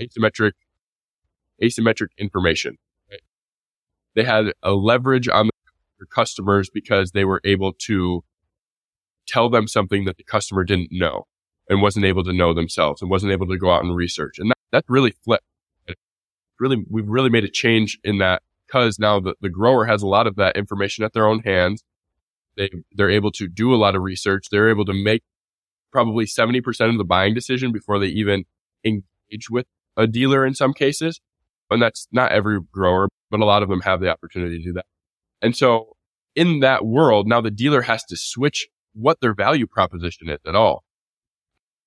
asymmetric, 0.00 0.52
asymmetric 1.62 2.08
information. 2.18 2.76
Right? 3.10 3.20
They 4.14 4.24
had 4.24 4.52
a 4.62 4.72
leverage 4.72 5.28
on 5.28 5.50
their 5.98 6.06
customers 6.06 6.70
because 6.72 7.12
they 7.12 7.24
were 7.24 7.40
able 7.44 7.72
to 7.86 8.24
tell 9.26 9.48
them 9.48 9.66
something 9.66 10.04
that 10.04 10.16
the 10.16 10.24
customer 10.24 10.64
didn't 10.64 10.88
know 10.90 11.26
and 11.68 11.82
wasn't 11.82 12.04
able 12.04 12.24
to 12.24 12.32
know 12.32 12.52
themselves 12.52 13.00
and 13.00 13.10
wasn't 13.10 13.32
able 13.32 13.46
to 13.46 13.58
go 13.58 13.70
out 13.70 13.84
and 13.84 13.96
research. 13.96 14.38
And 14.38 14.50
that, 14.50 14.58
that 14.72 14.84
really 14.88 15.12
flipped. 15.24 15.44
Really, 16.60 16.84
we've 16.88 17.08
really 17.08 17.30
made 17.30 17.44
a 17.44 17.50
change 17.50 17.98
in 18.04 18.18
that 18.18 18.42
because 18.66 18.98
now 18.98 19.18
the, 19.18 19.34
the 19.40 19.48
grower 19.48 19.86
has 19.86 20.02
a 20.02 20.06
lot 20.06 20.26
of 20.26 20.36
that 20.36 20.56
information 20.56 21.04
at 21.04 21.12
their 21.12 21.26
own 21.26 21.40
hands. 21.40 21.82
They, 22.56 22.70
they're 22.92 23.10
able 23.10 23.32
to 23.32 23.48
do 23.48 23.74
a 23.74 23.76
lot 23.76 23.96
of 23.96 24.02
research. 24.02 24.46
They're 24.50 24.70
able 24.70 24.84
to 24.84 24.92
make 24.92 25.22
probably 25.90 26.26
70% 26.26 26.90
of 26.90 26.98
the 26.98 27.04
buying 27.04 27.34
decision 27.34 27.72
before 27.72 27.98
they 27.98 28.06
even 28.06 28.44
engage 28.84 29.50
with 29.50 29.66
a 29.96 30.06
dealer 30.06 30.46
in 30.46 30.54
some 30.54 30.72
cases. 30.72 31.20
And 31.70 31.82
that's 31.82 32.06
not 32.12 32.32
every 32.32 32.60
grower, 32.60 33.08
but 33.30 33.40
a 33.40 33.44
lot 33.44 33.62
of 33.62 33.68
them 33.68 33.80
have 33.80 34.00
the 34.00 34.08
opportunity 34.08 34.58
to 34.58 34.64
do 34.64 34.72
that. 34.74 34.86
And 35.42 35.56
so 35.56 35.96
in 36.34 36.60
that 36.60 36.84
world, 36.84 37.26
now 37.26 37.40
the 37.40 37.50
dealer 37.50 37.82
has 37.82 38.04
to 38.04 38.16
switch 38.16 38.68
what 38.94 39.20
their 39.20 39.34
value 39.34 39.66
proposition 39.66 40.28
is 40.28 40.38
at 40.46 40.54
all. 40.54 40.84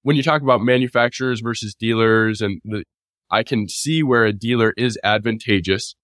When 0.03 0.15
you 0.15 0.23
talk 0.23 0.41
about 0.41 0.61
manufacturers 0.61 1.41
versus 1.41 1.75
dealers 1.75 2.41
and 2.41 2.61
the, 2.63 2.83
I 3.29 3.43
can 3.43 3.67
see 3.67 4.03
where 4.03 4.25
a 4.25 4.33
dealer 4.33 4.73
is 4.77 4.97
advantageous 5.03 5.95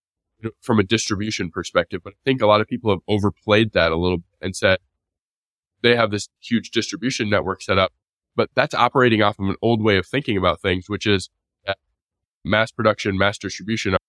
from 0.60 0.80
a 0.80 0.84
distribution 0.84 1.52
perspective, 1.52 2.02
but 2.04 2.14
I 2.14 2.20
think 2.26 2.42
a 2.42 2.48
lot 2.48 2.60
of 2.60 2.68
people 2.68 2.92
have 2.92 3.00
overplayed 3.08 3.72
that 3.74 3.92
a 3.92 3.96
little 3.96 4.24
and 4.42 4.56
said 4.56 4.80
they 5.82 5.96
have 5.96 6.12
this 6.12 6.28
huge 6.42 6.72
distribution 6.72 7.30
network 7.30 7.62
set 7.62 7.78
up, 7.78 7.94
but 8.36 8.50
that's 8.56 8.74
operating 8.74 9.22
off 9.22 9.40
of 9.40 9.48
an 9.48 9.56
old 9.62 9.82
way 9.82 9.98
of 9.98 10.06
thinking 10.06 10.38
about 10.38 10.60
things, 10.62 10.90
which 10.90 11.06
is 11.06 11.30
mass 12.44 12.72
production, 12.72 13.18
mass 13.18 13.38
distribution, 13.38 13.94
are 13.94 14.00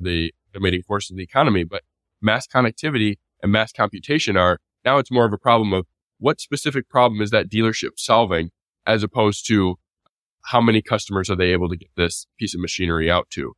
the 0.00 0.34
animating 0.52 0.82
force 0.82 1.10
of 1.10 1.16
the 1.16 1.22
economy, 1.22 1.62
but 1.62 1.82
mass 2.20 2.46
connectivity 2.46 3.18
and 3.42 3.52
mass 3.52 3.72
computation 3.72 4.36
are 4.36 4.58
now 4.84 4.98
it's 4.98 5.12
more 5.12 5.24
of 5.24 5.32
a 5.32 5.38
problem 5.38 5.72
of 5.72 5.86
what 6.18 6.40
specific 6.40 6.88
problem 6.88 7.20
is 7.20 7.30
that 7.30 7.50
dealership 7.50 7.92
solving 7.96 8.50
as 8.86 9.02
opposed 9.02 9.46
to 9.48 9.76
how 10.46 10.60
many 10.60 10.82
customers 10.82 11.30
are 11.30 11.36
they 11.36 11.52
able 11.52 11.68
to 11.68 11.76
get 11.76 11.90
this 11.96 12.26
piece 12.38 12.54
of 12.54 12.60
machinery 12.60 13.10
out 13.10 13.30
to? 13.30 13.54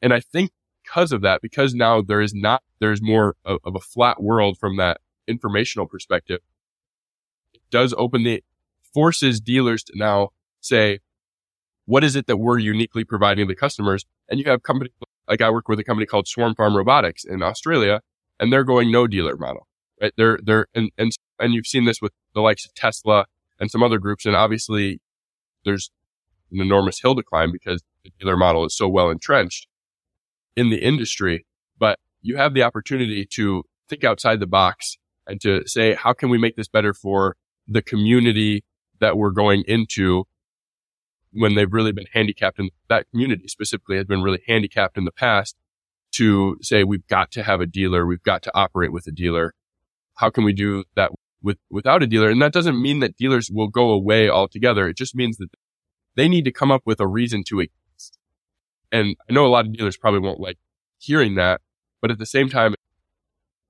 And 0.00 0.14
I 0.14 0.20
think 0.20 0.50
because 0.82 1.12
of 1.12 1.20
that, 1.22 1.42
because 1.42 1.74
now 1.74 2.00
there 2.00 2.20
is 2.20 2.32
not, 2.34 2.62
there's 2.78 3.02
more 3.02 3.36
of, 3.44 3.58
of 3.64 3.74
a 3.74 3.80
flat 3.80 4.22
world 4.22 4.56
from 4.58 4.76
that 4.76 5.00
informational 5.26 5.86
perspective, 5.86 6.40
it 7.52 7.60
does 7.70 7.92
open 7.96 8.22
the, 8.22 8.42
forces 8.92 9.40
dealers 9.40 9.82
to 9.84 9.92
now 9.96 10.30
say, 10.60 11.00
what 11.86 12.04
is 12.04 12.16
it 12.16 12.26
that 12.26 12.36
we're 12.36 12.58
uniquely 12.58 13.04
providing 13.04 13.48
the 13.48 13.54
customers? 13.54 14.04
And 14.28 14.38
you 14.38 14.46
have 14.50 14.62
companies 14.62 14.92
like 15.28 15.40
I 15.40 15.50
work 15.50 15.68
with 15.68 15.78
a 15.78 15.84
company 15.84 16.06
called 16.06 16.26
SwarmFarm 16.26 16.74
Robotics 16.74 17.24
in 17.24 17.42
Australia, 17.42 18.00
and 18.38 18.52
they're 18.52 18.64
going 18.64 18.90
no 18.90 19.06
dealer 19.06 19.36
model, 19.36 19.66
right? 20.00 20.12
They're, 20.16 20.38
they're, 20.42 20.66
and, 20.74 20.90
and 20.98 21.12
and 21.40 21.54
you've 21.54 21.66
seen 21.66 21.84
this 21.84 22.00
with 22.00 22.12
the 22.34 22.40
likes 22.40 22.64
of 22.64 22.74
Tesla 22.74 23.26
and 23.58 23.70
some 23.70 23.82
other 23.82 23.98
groups. 23.98 24.26
And 24.26 24.36
obviously 24.36 25.00
there's 25.64 25.90
an 26.52 26.60
enormous 26.60 27.00
hill 27.00 27.14
to 27.14 27.22
climb 27.22 27.52
because 27.52 27.82
the 28.04 28.10
dealer 28.18 28.36
model 28.36 28.64
is 28.64 28.76
so 28.76 28.88
well 28.88 29.10
entrenched 29.10 29.66
in 30.56 30.70
the 30.70 30.78
industry. 30.78 31.46
But 31.78 31.98
you 32.22 32.36
have 32.36 32.54
the 32.54 32.62
opportunity 32.62 33.26
to 33.34 33.64
think 33.88 34.04
outside 34.04 34.40
the 34.40 34.46
box 34.46 34.96
and 35.26 35.40
to 35.40 35.66
say, 35.66 35.94
how 35.94 36.12
can 36.12 36.30
we 36.30 36.38
make 36.38 36.56
this 36.56 36.68
better 36.68 36.94
for 36.94 37.36
the 37.66 37.82
community 37.82 38.64
that 39.00 39.16
we're 39.16 39.30
going 39.30 39.64
into 39.66 40.24
when 41.32 41.54
they've 41.54 41.72
really 41.72 41.92
been 41.92 42.06
handicapped 42.12 42.58
in 42.58 42.70
that 42.88 43.08
community 43.10 43.46
specifically 43.46 43.96
has 43.96 44.06
been 44.06 44.22
really 44.22 44.42
handicapped 44.46 44.98
in 44.98 45.04
the 45.04 45.12
past 45.12 45.56
to 46.12 46.58
say, 46.60 46.82
we've 46.82 47.06
got 47.06 47.30
to 47.30 47.42
have 47.42 47.60
a 47.60 47.66
dealer. 47.66 48.04
We've 48.04 48.22
got 48.22 48.42
to 48.42 48.50
operate 48.54 48.92
with 48.92 49.06
a 49.06 49.12
dealer. 49.12 49.54
How 50.16 50.28
can 50.28 50.44
we 50.44 50.52
do 50.52 50.84
that 50.96 51.12
with, 51.42 51.58
without 51.70 52.02
a 52.02 52.06
dealer. 52.06 52.30
And 52.30 52.40
that 52.42 52.52
doesn't 52.52 52.80
mean 52.80 53.00
that 53.00 53.16
dealers 53.16 53.50
will 53.52 53.68
go 53.68 53.90
away 53.90 54.28
altogether. 54.28 54.88
It 54.88 54.96
just 54.96 55.14
means 55.14 55.36
that 55.38 55.50
they 56.16 56.28
need 56.28 56.44
to 56.44 56.52
come 56.52 56.70
up 56.70 56.82
with 56.84 57.00
a 57.00 57.06
reason 57.06 57.44
to 57.48 57.60
exist. 57.60 58.18
And 58.92 59.16
I 59.28 59.32
know 59.32 59.46
a 59.46 59.48
lot 59.48 59.66
of 59.66 59.72
dealers 59.72 59.96
probably 59.96 60.20
won't 60.20 60.40
like 60.40 60.58
hearing 60.98 61.36
that, 61.36 61.60
but 62.02 62.10
at 62.10 62.18
the 62.18 62.26
same 62.26 62.48
time, 62.48 62.74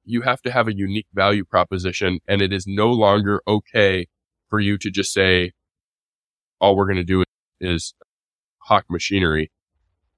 you 0.05 0.23
have 0.23 0.43
to 0.43 0.51
have 0.51 0.67
a 0.67 0.75
unique 0.75 1.07
value 1.15 1.45
proposition 1.45 2.21
and 2.27 2.43
it 2.43 2.53
is 2.53 2.67
no 2.67 2.91
longer 2.91 3.43
okay 3.47 4.07
for 4.49 4.59
you 4.59 4.79
to 4.79 4.91
just 4.91 5.13
say, 5.13 5.53
all 6.61 6.77
we're 6.77 6.87
going 6.87 6.97
to 6.97 7.05
do 7.05 7.23
is 7.61 7.95
hawk 8.59 8.85
machinery 8.91 9.51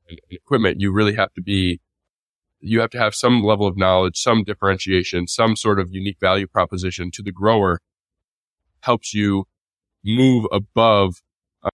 and 0.08 0.18
equipment. 0.30 0.80
You 0.80 0.92
really 0.92 1.14
have 1.14 1.32
to 1.34 1.42
be 1.42 1.80
you 2.62 2.80
have 2.80 2.90
to 2.90 2.98
have 2.98 3.14
some 3.14 3.42
level 3.42 3.66
of 3.66 3.76
knowledge, 3.76 4.16
some 4.16 4.44
differentiation, 4.44 5.26
some 5.26 5.56
sort 5.56 5.80
of 5.80 5.92
unique 5.92 6.18
value 6.20 6.46
proposition 6.46 7.10
to 7.10 7.22
the 7.22 7.32
grower 7.32 7.80
helps 8.80 9.12
you 9.12 9.44
move 10.04 10.46
above 10.52 11.16
uh, 11.64 11.70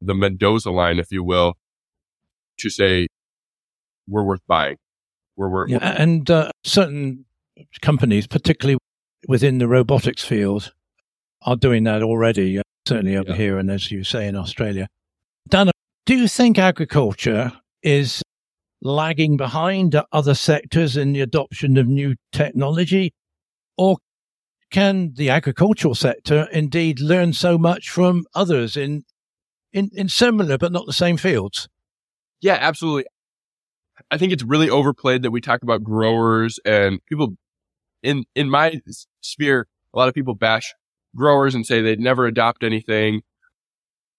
the 0.00 0.14
Mendoza 0.14 0.70
line, 0.70 0.98
if 0.98 1.10
you 1.10 1.24
will, 1.24 1.54
to 2.58 2.70
say 2.70 3.08
we're 4.08 4.22
worth 4.22 4.46
buying. 4.46 4.76
We're 5.36 5.48
worth. 5.48 5.70
Yeah, 5.70 5.78
and 5.80 6.30
uh, 6.30 6.50
certain 6.62 7.24
companies, 7.82 8.28
particularly 8.28 8.78
within 9.26 9.58
the 9.58 9.66
robotics 9.66 10.24
field, 10.24 10.72
are 11.42 11.56
doing 11.56 11.84
that 11.84 12.02
already. 12.02 12.58
Uh, 12.58 12.62
certainly 12.86 13.16
over 13.16 13.30
yeah. 13.30 13.36
here, 13.36 13.58
and 13.58 13.70
as 13.70 13.90
you 13.90 14.04
say 14.04 14.28
in 14.28 14.36
Australia. 14.36 14.86
Dana, 15.48 15.72
do 16.06 16.14
you 16.16 16.28
think 16.28 16.58
agriculture 16.58 17.52
is 17.82 18.22
lagging 18.84 19.36
behind 19.36 20.00
other 20.12 20.34
sectors 20.34 20.96
in 20.96 21.12
the 21.14 21.22
adoption 21.22 21.76
of 21.76 21.88
new 21.88 22.14
technology? 22.30 23.12
Or 23.76 23.96
can 24.70 25.14
the 25.14 25.30
agricultural 25.30 25.94
sector 25.94 26.46
indeed 26.52 27.00
learn 27.00 27.32
so 27.32 27.58
much 27.58 27.90
from 27.90 28.26
others 28.34 28.76
in, 28.76 29.04
in, 29.72 29.90
in 29.92 30.08
similar 30.08 30.58
but 30.58 30.70
not 30.70 30.86
the 30.86 30.92
same 30.92 31.16
fields? 31.16 31.68
Yeah, 32.40 32.58
absolutely. 32.60 33.06
I 34.10 34.18
think 34.18 34.32
it's 34.32 34.42
really 34.42 34.68
overplayed 34.68 35.22
that 35.22 35.30
we 35.30 35.40
talk 35.40 35.62
about 35.62 35.82
growers 35.82 36.60
and 36.64 37.00
people 37.06 37.36
in, 38.02 38.24
in 38.34 38.50
my 38.50 38.80
sphere, 39.22 39.66
a 39.94 39.98
lot 39.98 40.08
of 40.08 40.14
people 40.14 40.34
bash 40.34 40.74
growers 41.16 41.54
and 41.54 41.64
say 41.64 41.80
they'd 41.80 42.00
never 42.00 42.26
adopt 42.26 42.62
anything. 42.62 43.22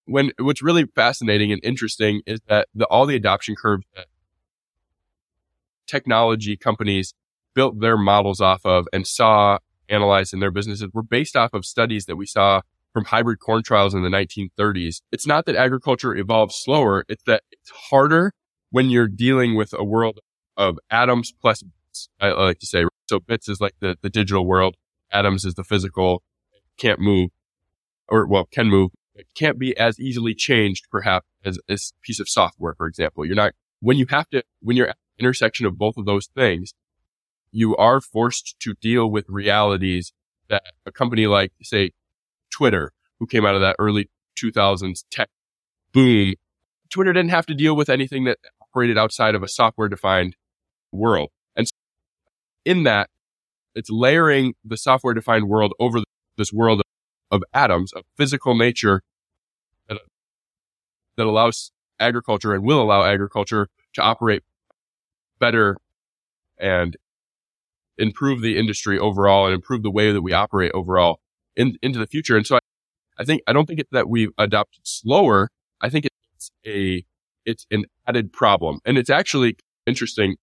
When 0.06 0.32
what's 0.40 0.62
really 0.62 0.86
fascinating 0.96 1.52
and 1.52 1.64
interesting 1.64 2.22
is 2.26 2.40
that 2.48 2.68
the, 2.74 2.86
all 2.86 3.06
the 3.06 3.16
adoption 3.16 3.56
curves 3.56 3.86
that 3.96 4.08
technology 5.88 6.58
companies 6.58 7.14
built 7.54 7.80
their 7.80 7.98
models 7.98 8.42
off 8.42 8.62
of 8.66 8.88
and 8.92 9.08
saw 9.08 9.58
analyzed 9.90 10.34
in 10.34 10.40
their 10.40 10.52
businesses 10.52 10.90
were 10.94 11.04
based 11.04 11.36
off 11.36 11.54
of 11.54 11.66
studies 11.66 12.06
that 12.06 12.16
we 12.16 12.26
saw 12.26 12.62
from 12.94 13.06
hybrid 13.06 13.40
corn 13.40 13.62
trials 13.62 13.94
in 13.94 14.04
the 14.04 14.10
1930s. 14.10 15.02
It's 15.12 15.28
not 15.28 15.46
that 15.46 15.56
agriculture 15.56 16.16
evolved 16.16 16.54
slower. 16.54 17.06
It's 17.10 17.24
that 17.24 17.44
it's 17.52 17.70
harder 17.90 18.34
when 18.70 18.90
you're 18.90 19.08
dealing 19.08 19.56
with 19.56 19.74
a 19.74 19.84
world 19.84 20.20
of 20.58 20.80
atoms 20.90 21.34
plus 21.42 21.62
bits. 21.62 22.10
I 22.20 22.30
like 22.30 22.60
to 22.60 22.66
say, 22.66 22.86
so 23.10 23.20
bits 23.20 23.50
is 23.50 23.60
like 23.60 23.76
the, 23.80 23.98
the 24.02 24.10
digital 24.10 24.46
world. 24.46 24.76
Atoms 25.12 25.46
is 25.46 25.54
the 25.54 25.64
physical, 25.64 26.24
can't 26.78 27.00
move 27.00 27.30
or 28.08 28.26
well, 28.28 28.46
can 28.46 28.68
move. 28.68 28.92
It 29.14 29.28
can't 29.36 29.58
be 29.58 29.78
as 29.78 30.00
easily 30.00 30.34
changed 30.34 30.88
perhaps 30.92 31.28
as 31.44 31.60
a 31.70 31.78
piece 32.02 32.20
of 32.20 32.28
software, 32.28 32.76
for 32.76 32.88
example. 32.88 33.26
You're 33.26 33.36
not, 33.36 33.54
when 33.80 33.98
you 33.98 34.06
have 34.10 34.30
to, 34.30 34.44
when 34.62 34.76
you're 34.76 34.94
intersection 35.20 35.66
of 35.66 35.78
both 35.78 35.98
of 35.98 36.06
those 36.06 36.28
things, 36.28 36.74
you 37.52 37.76
are 37.78 38.02
forced 38.02 38.60
to 38.60 38.74
deal 38.76 39.10
with 39.10 39.26
realities 39.30 40.14
that 40.50 40.64
a 40.86 40.92
company 40.92 41.28
like, 41.28 41.52
say, 41.62 41.92
Twitter, 42.52 42.94
who 43.20 43.26
came 43.26 43.46
out 43.46 43.56
of 43.56 43.62
that 43.62 43.76
early 43.80 44.10
2000s 44.38 45.04
tech 45.10 45.30
boom, 45.94 46.34
Twitter 46.90 47.14
didn't 47.14 47.32
have 47.32 47.46
to 47.46 47.54
deal 47.54 47.76
with 47.76 47.90
anything 47.90 48.26
that 48.26 48.38
operated 48.62 48.98
outside 48.98 49.36
of 49.36 49.44
a 49.44 49.48
software 49.48 49.88
defined 49.88 50.36
world. 50.92 51.30
And 51.56 51.68
so 51.68 51.74
in 52.66 52.84
that, 52.84 53.10
it's 53.74 53.90
layering 53.90 54.54
the 54.64 54.78
software 54.78 55.14
defined 55.14 55.48
world 55.48 55.74
over 55.80 56.00
this 56.38 56.52
world 56.52 56.82
of, 57.32 57.44
atoms, 57.54 57.92
of 57.94 58.04
physical 58.18 58.56
nature 58.56 59.02
that, 59.90 59.98
that 61.18 61.26
allows 61.26 61.72
agriculture 62.00 62.54
and 62.54 62.64
will 62.64 62.82
allow 62.82 63.04
agriculture 63.04 63.68
to 63.94 64.02
operate 64.02 64.44
better 65.40 65.78
and 66.58 66.98
improve 67.98 68.42
the 68.42 68.58
industry 68.58 69.00
overall 69.00 69.46
and 69.46 69.54
improve 69.54 69.84
the 69.84 69.92
way 69.92 70.12
that 70.12 70.22
we 70.22 70.34
operate 70.34 70.72
overall 70.74 71.20
in, 71.56 71.78
into 71.82 72.00
the 72.00 72.08
future. 72.08 72.36
And 72.36 72.46
so 72.46 72.56
I, 72.56 72.60
I 73.20 73.24
think, 73.24 73.42
I 73.48 73.54
don't 73.54 73.66
think 73.66 73.80
it's 73.80 73.92
that 73.92 74.10
we've 74.10 74.32
adopted 74.38 74.82
slower. 74.86 75.50
I 75.82 75.90
think 75.90 76.06
it's 76.36 76.52
a, 76.66 77.06
it's 77.46 77.66
an 77.72 77.86
added 78.08 78.34
problem. 78.34 78.80
And 78.86 78.98
it's 78.98 79.10
actually 79.10 79.58
interesting. 79.86 80.36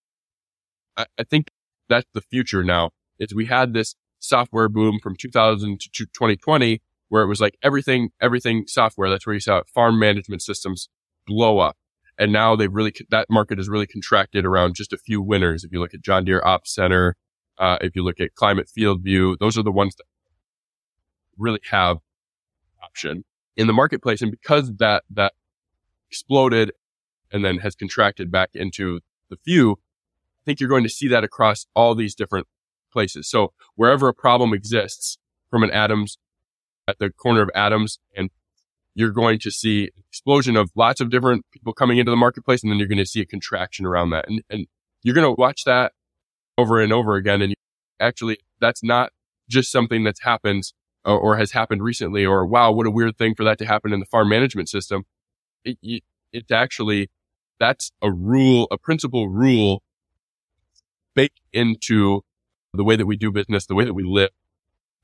I, 0.96 1.06
I 1.18 1.24
think 1.24 1.48
that's 1.88 2.08
the 2.14 2.20
future 2.20 2.62
now 2.62 2.90
is 3.18 3.34
we 3.34 3.46
had 3.46 3.74
this 3.74 3.94
software 4.18 4.68
boom 4.68 4.98
from 5.02 5.16
2000 5.16 5.80
to 5.80 5.88
2020 5.90 6.80
where 7.08 7.22
it 7.22 7.26
was 7.26 7.40
like 7.40 7.56
everything, 7.62 8.10
everything 8.20 8.64
software. 8.66 9.10
That's 9.10 9.26
where 9.26 9.34
you 9.34 9.40
saw 9.40 9.62
farm 9.74 9.98
management 9.98 10.40
systems 10.40 10.88
blow 11.26 11.58
up. 11.58 11.76
And 12.18 12.32
now 12.32 12.56
they've 12.56 12.72
really, 12.72 12.92
that 13.10 13.28
market 13.30 13.58
has 13.58 13.68
really 13.68 13.86
contracted 13.86 14.44
around 14.44 14.74
just 14.74 14.92
a 14.92 14.98
few 14.98 15.22
winners. 15.22 15.64
If 15.64 15.72
you 15.72 15.80
look 15.80 15.94
at 15.94 16.02
John 16.02 16.24
Deere 16.24 16.42
Ops 16.44 16.74
Center, 16.74 17.16
uh, 17.58 17.78
if 17.80 17.96
you 17.96 18.04
look 18.04 18.20
at 18.20 18.34
Climate 18.34 18.68
FieldView, 18.76 19.38
those 19.38 19.56
are 19.56 19.62
the 19.62 19.72
ones 19.72 19.96
that 19.96 20.04
really 21.38 21.60
have 21.70 21.98
option 22.82 23.24
in 23.56 23.66
the 23.66 23.72
marketplace. 23.72 24.20
And 24.22 24.30
because 24.30 24.74
that, 24.76 25.04
that 25.10 25.32
exploded 26.10 26.72
and 27.32 27.44
then 27.44 27.58
has 27.58 27.74
contracted 27.74 28.30
back 28.30 28.50
into 28.54 29.00
the 29.30 29.36
few, 29.44 29.72
I 29.72 30.44
think 30.44 30.60
you're 30.60 30.68
going 30.68 30.82
to 30.82 30.90
see 30.90 31.08
that 31.08 31.24
across 31.24 31.66
all 31.74 31.94
these 31.94 32.14
different 32.14 32.46
places. 32.92 33.30
So 33.30 33.52
wherever 33.74 34.08
a 34.08 34.14
problem 34.14 34.52
exists 34.52 35.18
from 35.50 35.62
an 35.62 35.70
atoms 35.70 36.18
at 36.86 36.98
the 36.98 37.10
corner 37.10 37.42
of 37.42 37.50
atoms 37.54 37.98
and 38.14 38.30
you're 38.94 39.10
going 39.10 39.38
to 39.40 39.50
see 39.50 39.90
explosion 40.08 40.56
of 40.56 40.70
lots 40.74 41.00
of 41.00 41.10
different 41.10 41.44
people 41.50 41.72
coming 41.72 41.98
into 41.98 42.10
the 42.10 42.16
marketplace. 42.16 42.62
And 42.62 42.70
then 42.70 42.78
you're 42.78 42.88
going 42.88 42.98
to 42.98 43.06
see 43.06 43.20
a 43.20 43.26
contraction 43.26 43.86
around 43.86 44.10
that. 44.10 44.26
And, 44.28 44.42
and 44.50 44.66
you're 45.02 45.14
going 45.14 45.26
to 45.26 45.40
watch 45.40 45.64
that 45.64 45.92
over 46.58 46.80
and 46.80 46.92
over 46.92 47.16
again. 47.16 47.42
And 47.42 47.54
actually, 47.98 48.38
that's 48.60 48.82
not 48.82 49.10
just 49.48 49.72
something 49.72 50.04
that's 50.04 50.22
happened 50.22 50.64
or, 51.04 51.18
or, 51.18 51.36
has 51.36 51.52
happened 51.52 51.82
recently 51.82 52.24
or 52.24 52.46
wow, 52.46 52.70
what 52.70 52.86
a 52.86 52.90
weird 52.90 53.16
thing 53.16 53.34
for 53.34 53.44
that 53.44 53.58
to 53.58 53.66
happen 53.66 53.92
in 53.92 54.00
the 54.00 54.06
farm 54.06 54.28
management 54.28 54.68
system. 54.68 55.04
It, 55.64 55.78
it, 55.82 56.02
it's 56.32 56.50
actually, 56.50 57.10
that's 57.58 57.90
a 58.00 58.12
rule, 58.12 58.68
a 58.70 58.78
principal 58.78 59.28
rule 59.28 59.82
baked 61.14 61.40
into 61.52 62.22
the 62.72 62.84
way 62.84 62.96
that 62.96 63.06
we 63.06 63.16
do 63.16 63.30
business, 63.30 63.66
the 63.66 63.74
way 63.74 63.84
that 63.84 63.94
we 63.94 64.04
live 64.04 64.30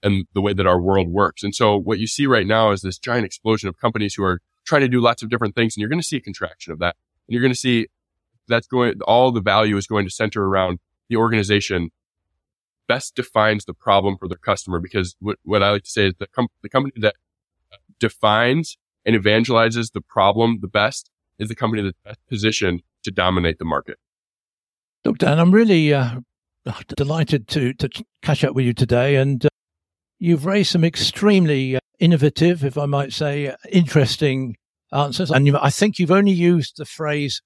and 0.03 0.27
the 0.35 0.41
way 0.41 0.53
that 0.53 0.67
our 0.67 0.81
world 0.81 1.09
works. 1.09 1.43
And 1.43 1.55
so 1.55 1.77
what 1.77 1.99
you 1.99 2.07
see 2.07 2.27
right 2.27 2.47
now 2.47 2.71
is 2.71 2.83
this 2.83 2.99
giant 2.99 3.27
explosion 3.27 3.69
of 3.69 3.79
companies 3.79 4.15
who 4.15 4.23
are 4.23 4.41
trying 4.65 4.83
to 4.83 4.89
do 4.89 5.01
lots 5.01 5.23
of 5.23 5.29
different 5.29 5.55
things. 5.55 5.75
And 5.75 5.81
you're 5.81 5.89
going 5.89 6.01
to 6.01 6.07
see 6.07 6.19
a 6.19 6.21
contraction 6.21 6.73
of 6.73 6.79
that. 6.79 6.97
And 7.27 7.35
you're 7.35 7.43
going 7.43 7.53
to 7.53 7.59
see 7.59 7.89
that's 8.47 8.67
going, 8.67 8.95
all 9.07 9.33
the 9.33 9.41
value 9.41 9.77
is 9.77 9.87
going 9.87 10.05
to 10.07 10.11
center 10.11 10.45
around 10.45 10.79
the 11.09 11.17
organization 11.17 11.91
best 12.87 13.15
defines 13.15 13.67
the 13.67 13.75
problem 13.75 14.17
for 14.17 14.29
their 14.29 14.39
customer. 14.39 14.79
Because 14.79 15.17
what, 15.21 15.39
what 15.43 15.63
I 15.63 15.71
like 15.71 15.85
to 15.85 15.91
say 15.91 16.07
is 16.07 16.15
the, 16.19 16.27
com- 16.27 16.49
the 16.63 16.69
company 16.69 16.93
that 16.97 17.17
defines 17.99 18.79
and 19.05 19.17
evangelizes 19.17 19.93
the 19.93 20.01
problem 20.01 20.59
the 20.61 20.69
best 20.69 21.11
is 21.39 21.49
the 21.49 21.55
company 21.55 21.83
that's 21.83 21.99
best 22.05 22.19
positioned 22.29 22.83
to 23.05 23.11
dominate 23.11 23.59
the 23.59 23.65
market. 23.65 23.99
Look, 25.05 25.19
Dan, 25.19 25.39
I'm 25.39 25.53
really 25.53 25.95
uh, 25.95 26.21
delighted 26.97 27.49
to, 27.49 27.73
to 27.75 27.89
catch 28.23 28.45
up 28.45 28.55
with 28.55 28.65
you 28.65 28.73
today. 28.73 29.17
And 29.17 29.45
uh, 29.45 29.49
you've 30.19 30.47
raised 30.47 30.73
some 30.73 30.85
extremely 30.85 31.77
uh, 31.77 31.81
innovative, 31.99 32.65
if 32.65 32.77
I 32.77 32.87
might 32.87 33.13
say, 33.13 33.55
interesting 33.71 34.57
answers. 34.93 35.31
And 35.31 35.47
you, 35.47 35.57
I 35.61 35.71
think 35.71 35.99
you've 35.99 36.11
only 36.11 36.33
used 36.33 36.77
the 36.77 36.85
phrase 36.85 37.43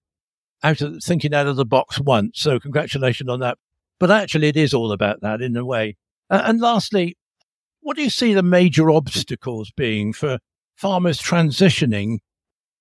out 0.62 0.81
of 0.81 1.03
thinking 1.03 1.35
out 1.35 1.47
of 1.47 1.57
the 1.57 1.64
box 1.64 2.01
once. 2.01 2.41
So 2.41 2.61
congratulations 2.61 3.29
on 3.29 3.41
that. 3.41 3.59
But 3.99 4.11
actually, 4.11 4.49
it 4.49 4.57
is 4.57 4.75
all 4.75 4.93
about 4.93 5.20
that 5.23 5.41
in 5.41 5.57
a 5.57 5.64
way. 5.64 5.97
Uh, 6.31 6.43
and 6.45 6.61
lastly, 6.61 7.16
what 7.81 7.97
do 7.97 8.03
you 8.03 8.11
see 8.11 8.33
the 8.35 8.43
major 8.43 8.91
obstacles 8.91 9.73
being 9.77 10.12
for 10.12 10.39
farmers 10.77 11.20
transitioning 11.20 12.18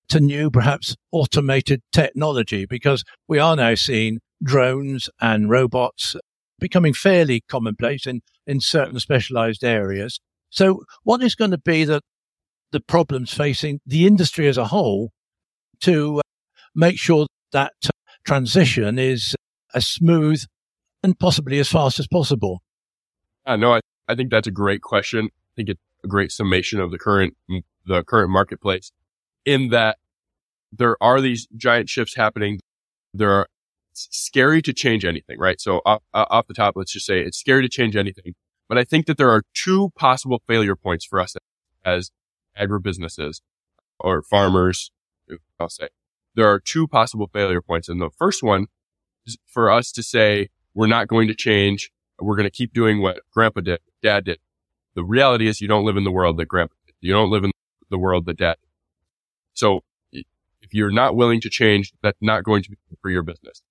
to 0.08 0.20
new, 0.20 0.50
perhaps 0.50 0.96
automated 1.10 1.82
technology? 1.92 2.66
Because 2.66 3.04
we 3.28 3.38
are 3.38 3.56
now 3.56 3.74
seeing 3.74 4.20
drones 4.42 5.08
and 5.20 5.50
robots 5.50 6.16
becoming 6.62 6.94
fairly 6.94 7.42
commonplace 7.48 8.06
in, 8.06 8.22
in 8.46 8.60
certain 8.60 8.98
specialized 9.00 9.64
areas. 9.64 10.20
So 10.48 10.84
what 11.02 11.22
is 11.22 11.34
going 11.34 11.50
to 11.50 11.58
be 11.58 11.84
the, 11.84 12.00
the 12.70 12.80
problems 12.80 13.34
facing 13.34 13.80
the 13.84 14.06
industry 14.06 14.46
as 14.46 14.56
a 14.56 14.66
whole 14.66 15.10
to 15.80 16.18
uh, 16.18 16.22
make 16.74 16.98
sure 16.98 17.26
that 17.50 17.72
uh, 17.84 17.90
transition 18.24 18.98
is 18.98 19.34
as 19.74 19.88
smooth 19.88 20.44
and 21.02 21.18
possibly 21.18 21.58
as 21.58 21.68
fast 21.68 21.98
as 21.98 22.06
possible? 22.06 22.62
Uh, 23.44 23.56
no, 23.56 23.74
I, 23.74 23.80
I 24.08 24.14
think 24.14 24.30
that's 24.30 24.46
a 24.46 24.52
great 24.52 24.82
question. 24.82 25.26
I 25.26 25.52
think 25.56 25.68
it's 25.68 25.80
a 26.04 26.08
great 26.08 26.30
summation 26.30 26.78
of 26.78 26.92
the 26.92 26.98
current, 26.98 27.36
the 27.86 28.04
current 28.04 28.30
marketplace 28.30 28.92
in 29.44 29.70
that 29.70 29.98
there 30.70 30.96
are 31.02 31.20
these 31.20 31.48
giant 31.56 31.88
shifts 31.88 32.14
happening. 32.14 32.60
There 33.12 33.32
are 33.32 33.48
scary 33.94 34.62
to 34.62 34.72
change 34.72 35.04
anything, 35.04 35.38
right? 35.38 35.60
So 35.60 35.80
off, 35.84 36.02
uh, 36.14 36.26
off 36.30 36.46
the 36.46 36.54
top, 36.54 36.74
let's 36.76 36.92
just 36.92 37.06
say 37.06 37.20
it's 37.20 37.38
scary 37.38 37.62
to 37.62 37.68
change 37.68 37.96
anything. 37.96 38.34
But 38.68 38.78
I 38.78 38.84
think 38.84 39.06
that 39.06 39.18
there 39.18 39.30
are 39.30 39.42
two 39.54 39.90
possible 39.96 40.42
failure 40.46 40.76
points 40.76 41.04
for 41.04 41.20
us 41.20 41.34
as 41.84 42.10
agribusinesses 42.58 43.40
or 43.98 44.22
farmers. 44.22 44.90
I'll 45.60 45.68
say 45.68 45.88
there 46.34 46.48
are 46.48 46.60
two 46.60 46.88
possible 46.88 47.28
failure 47.32 47.60
points. 47.60 47.88
And 47.88 48.00
the 48.00 48.10
first 48.10 48.42
one 48.42 48.66
is 49.26 49.36
for 49.46 49.70
us 49.70 49.92
to 49.92 50.02
say, 50.02 50.48
we're 50.74 50.86
not 50.86 51.08
going 51.08 51.28
to 51.28 51.34
change. 51.34 51.90
We're 52.18 52.36
going 52.36 52.46
to 52.46 52.50
keep 52.50 52.72
doing 52.72 53.02
what 53.02 53.20
grandpa 53.32 53.60
did, 53.60 53.80
dad 54.02 54.24
did. 54.24 54.38
The 54.94 55.04
reality 55.04 55.48
is 55.48 55.60
you 55.60 55.68
don't 55.68 55.84
live 55.84 55.96
in 55.96 56.04
the 56.04 56.10
world 56.10 56.36
that 56.38 56.46
grandpa 56.46 56.74
did. 56.86 56.94
You 57.00 57.12
don't 57.12 57.30
live 57.30 57.44
in 57.44 57.50
the 57.90 57.98
world 57.98 58.26
that 58.26 58.38
dad 58.38 58.56
did. 58.60 58.68
So 59.54 59.80
if 60.12 60.72
you're 60.72 60.90
not 60.90 61.16
willing 61.16 61.40
to 61.42 61.50
change, 61.50 61.92
that's 62.02 62.18
not 62.20 62.44
going 62.44 62.62
to 62.62 62.70
be 62.70 62.76
for 63.00 63.10
your 63.10 63.22
business. 63.22 63.62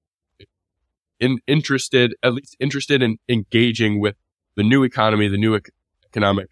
In, 1.22 1.40
interested, 1.48 2.16
at 2.22 2.34
least 2.34 2.58
interested 2.60 3.02
in 3.02 3.18
engaging 3.30 4.02
with 4.02 4.16
the 4.58 4.64
new 4.64 4.84
economy, 4.84 5.28
the 5.30 5.38
new 5.38 5.58
economic 6.06 6.50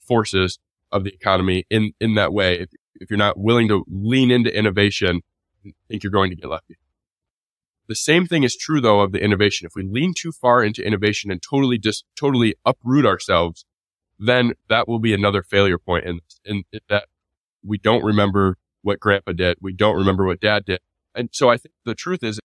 forces 0.00 0.58
of 0.90 1.04
the 1.04 1.12
economy 1.12 1.64
in, 1.68 1.92
in 2.00 2.14
that 2.14 2.32
way. 2.32 2.60
If, 2.60 2.70
if 2.94 3.10
you're 3.10 3.18
not 3.18 3.38
willing 3.38 3.68
to 3.68 3.84
lean 3.88 4.30
into 4.30 4.56
innovation, 4.56 5.22
I 5.66 5.70
think 5.88 6.02
you're 6.04 6.12
going 6.12 6.30
to 6.30 6.36
get 6.36 6.48
left 6.48 6.68
behind. 6.68 6.78
The 7.88 7.96
same 7.96 8.26
thing 8.26 8.44
is 8.44 8.56
true 8.56 8.80
though 8.80 9.00
of 9.00 9.12
the 9.12 9.22
innovation. 9.22 9.66
If 9.66 9.74
we 9.74 9.82
lean 9.82 10.14
too 10.16 10.32
far 10.32 10.62
into 10.62 10.86
innovation 10.86 11.30
and 11.30 11.42
totally 11.42 11.78
just 11.78 12.04
totally 12.16 12.54
uproot 12.64 13.04
ourselves, 13.04 13.64
then 14.18 14.52
that 14.68 14.86
will 14.86 15.00
be 15.00 15.12
another 15.12 15.42
failure 15.42 15.78
point 15.78 16.04
in, 16.06 16.20
in, 16.44 16.62
in 16.72 16.80
that 16.88 17.06
we 17.64 17.78
don't 17.78 18.04
remember 18.04 18.56
what 18.82 19.00
grandpa 19.00 19.32
did. 19.32 19.58
We 19.60 19.72
don't 19.72 19.96
remember 19.96 20.24
what 20.24 20.40
dad 20.40 20.64
did. 20.64 20.80
And 21.14 21.28
so 21.32 21.50
I 21.50 21.56
think 21.56 21.74
the 21.84 21.94
truth 21.94 22.22
is 22.22 22.40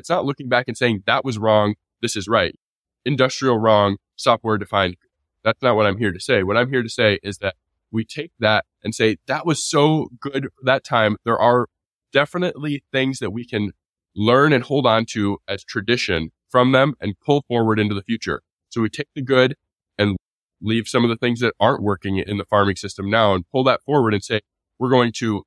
It's 0.00 0.08
not 0.08 0.24
looking 0.24 0.48
back 0.48 0.64
and 0.66 0.76
saying 0.76 1.02
that 1.06 1.24
was 1.24 1.38
wrong. 1.38 1.74
This 2.00 2.16
is 2.16 2.26
right. 2.26 2.58
Industrial 3.04 3.58
wrong, 3.58 3.98
software 4.16 4.56
defined. 4.56 4.96
That's 5.44 5.62
not 5.62 5.76
what 5.76 5.86
I'm 5.86 5.98
here 5.98 6.10
to 6.10 6.18
say. 6.18 6.42
What 6.42 6.56
I'm 6.56 6.70
here 6.70 6.82
to 6.82 6.88
say 6.88 7.18
is 7.22 7.38
that 7.38 7.54
we 7.92 8.04
take 8.04 8.32
that 8.38 8.64
and 8.82 8.94
say 8.94 9.18
that 9.26 9.44
was 9.44 9.62
so 9.62 10.08
good 10.18 10.48
that 10.64 10.84
time. 10.84 11.16
There 11.24 11.38
are 11.38 11.66
definitely 12.12 12.82
things 12.90 13.18
that 13.18 13.30
we 13.30 13.46
can 13.46 13.72
learn 14.16 14.54
and 14.54 14.64
hold 14.64 14.86
on 14.86 15.04
to 15.10 15.38
as 15.46 15.62
tradition 15.62 16.30
from 16.48 16.72
them 16.72 16.94
and 16.98 17.14
pull 17.24 17.44
forward 17.46 17.78
into 17.78 17.94
the 17.94 18.02
future. 18.02 18.42
So 18.70 18.80
we 18.80 18.88
take 18.88 19.08
the 19.14 19.22
good 19.22 19.54
and 19.98 20.16
leave 20.62 20.88
some 20.88 21.04
of 21.04 21.10
the 21.10 21.16
things 21.16 21.40
that 21.40 21.54
aren't 21.60 21.82
working 21.82 22.16
in 22.16 22.38
the 22.38 22.44
farming 22.44 22.76
system 22.76 23.10
now 23.10 23.34
and 23.34 23.44
pull 23.52 23.64
that 23.64 23.82
forward 23.82 24.14
and 24.14 24.24
say, 24.24 24.40
we're 24.78 24.90
going 24.90 25.12
to 25.16 25.44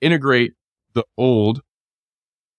integrate 0.00 0.52
the 0.94 1.04
old, 1.18 1.62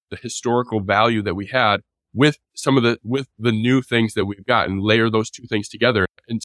the 0.10 0.18
historical 0.18 0.80
value 0.80 1.22
that 1.22 1.36
we 1.36 1.48
had 1.48 1.82
with 2.14 2.38
some 2.56 2.78
of 2.78 2.84
the, 2.84 2.98
with 3.04 3.28
the 3.38 3.52
new 3.52 3.82
things 3.82 4.14
that 4.14 4.26
we've 4.26 4.46
got 4.46 4.68
and 4.68 4.82
layer 4.82 5.10
those 5.10 5.30
two 5.30 5.46
things 5.48 5.68
together. 5.68 6.06
And 6.28 6.42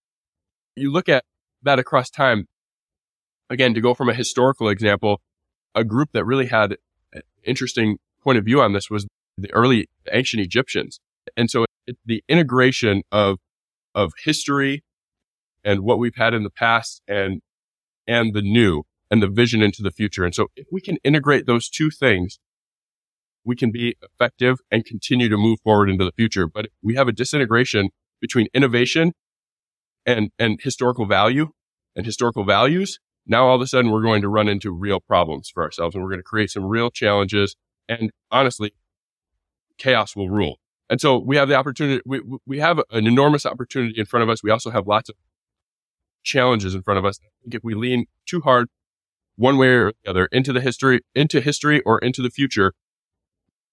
you 0.76 0.90
look 0.90 1.08
at 1.08 1.24
that 1.62 1.78
across 1.78 2.10
time. 2.10 2.46
Again, 3.48 3.74
to 3.74 3.80
go 3.80 3.94
from 3.94 4.08
a 4.08 4.14
historical 4.14 4.68
example, 4.68 5.20
a 5.74 5.84
group 5.84 6.10
that 6.12 6.24
really 6.24 6.46
had 6.46 6.76
an 7.12 7.22
interesting 7.44 7.98
point 8.22 8.38
of 8.38 8.44
view 8.44 8.60
on 8.60 8.72
this 8.72 8.90
was 8.90 9.06
the 9.36 9.52
early 9.52 9.88
ancient 10.12 10.42
Egyptians. 10.42 11.00
And 11.36 11.50
so 11.50 11.64
it, 11.86 11.96
the 12.04 12.22
integration 12.28 13.02
of, 13.10 13.38
of 13.94 14.12
history 14.24 14.84
and 15.64 15.80
what 15.80 15.98
we've 15.98 16.16
had 16.16 16.34
in 16.34 16.42
the 16.42 16.50
past 16.50 17.02
and, 17.08 17.42
and 18.06 18.34
the 18.34 18.42
new 18.42 18.84
and 19.10 19.22
the 19.22 19.28
vision 19.28 19.62
into 19.62 19.82
the 19.82 19.90
future. 19.90 20.24
And 20.24 20.34
so 20.34 20.48
if 20.56 20.66
we 20.70 20.80
can 20.80 20.98
integrate 21.02 21.46
those 21.46 21.68
two 21.68 21.90
things, 21.90 22.38
we 23.44 23.56
can 23.56 23.70
be 23.70 23.96
effective 24.02 24.58
and 24.70 24.84
continue 24.84 25.28
to 25.28 25.36
move 25.36 25.58
forward 25.62 25.88
into 25.88 26.04
the 26.04 26.12
future. 26.12 26.46
But 26.46 26.68
we 26.82 26.94
have 26.94 27.08
a 27.08 27.12
disintegration 27.12 27.90
between 28.20 28.48
innovation 28.52 29.12
and, 30.06 30.30
and 30.38 30.60
historical 30.62 31.06
value 31.06 31.48
and 31.96 32.06
historical 32.06 32.44
values, 32.44 32.98
now 33.26 33.46
all 33.46 33.56
of 33.56 33.62
a 33.62 33.66
sudden 33.66 33.90
we're 33.90 34.02
going 34.02 34.22
to 34.22 34.28
run 34.28 34.48
into 34.48 34.70
real 34.70 35.00
problems 35.00 35.50
for 35.52 35.62
ourselves 35.62 35.94
and 35.94 36.02
we're 36.02 36.10
going 36.10 36.20
to 36.20 36.24
create 36.24 36.50
some 36.50 36.64
real 36.64 36.90
challenges. 36.90 37.56
And 37.88 38.10
honestly, 38.30 38.72
chaos 39.78 40.16
will 40.16 40.28
rule. 40.28 40.58
And 40.88 41.00
so 41.00 41.18
we 41.18 41.36
have 41.36 41.48
the 41.48 41.54
opportunity, 41.54 42.02
we, 42.04 42.20
we 42.46 42.58
have 42.58 42.80
an 42.90 43.06
enormous 43.06 43.46
opportunity 43.46 43.98
in 43.98 44.06
front 44.06 44.22
of 44.22 44.28
us. 44.28 44.42
We 44.42 44.50
also 44.50 44.70
have 44.70 44.86
lots 44.86 45.08
of 45.08 45.16
challenges 46.22 46.74
in 46.74 46.82
front 46.82 46.98
of 46.98 47.04
us. 47.04 47.18
I 47.22 47.28
think 47.42 47.54
if 47.54 47.62
we 47.62 47.74
lean 47.74 48.06
too 48.26 48.40
hard 48.40 48.68
one 49.36 49.56
way 49.56 49.68
or 49.68 49.92
the 50.04 50.10
other 50.10 50.26
into 50.32 50.52
the 50.52 50.60
history, 50.60 51.00
into 51.14 51.40
history 51.40 51.80
or 51.82 51.98
into 52.00 52.22
the 52.22 52.30
future, 52.30 52.72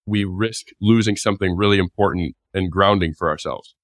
we 0.08 0.24
risk 0.24 0.68
losing 0.82 1.16
something 1.16 1.56
really 1.56 1.78
important 1.78 2.36
and 2.54 2.72
grounding 2.72 3.14
for 3.14 3.30
ourselves. 3.30 3.76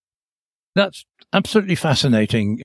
That's 0.76 1.06
absolutely 1.32 1.76
fascinating, 1.76 2.62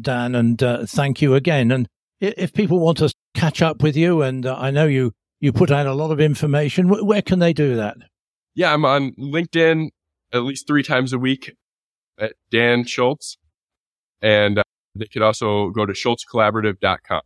Dan, 0.00 0.34
and 0.34 0.62
uh, 0.62 0.86
thank 0.86 1.20
you 1.20 1.34
again. 1.34 1.72
And 1.72 1.88
if 2.20 2.52
people 2.52 2.78
want 2.78 2.98
to 2.98 3.12
catch 3.34 3.62
up 3.62 3.82
with 3.82 3.96
you, 3.96 4.22
and 4.22 4.46
uh, 4.46 4.56
I 4.56 4.70
know 4.70 4.86
you 4.86 5.12
you 5.40 5.52
put 5.52 5.70
out 5.70 5.86
a 5.86 5.94
lot 5.94 6.12
of 6.12 6.20
information, 6.20 6.88
where 6.88 7.22
can 7.22 7.40
they 7.40 7.52
do 7.52 7.76
that? 7.76 7.96
Yeah, 8.54 8.72
I'm 8.72 8.84
on 8.84 9.12
LinkedIn 9.12 9.90
at 10.32 10.44
least 10.44 10.66
three 10.66 10.82
times 10.82 11.12
a 11.12 11.18
week 11.18 11.56
at 12.18 12.34
Dan 12.50 12.84
Schultz, 12.84 13.38
and 14.22 14.58
uh, 14.58 14.62
they 14.94 15.06
could 15.06 15.22
also 15.22 15.70
go 15.70 15.84
to 15.84 15.92
schultzcollaborative.com. 15.92 17.22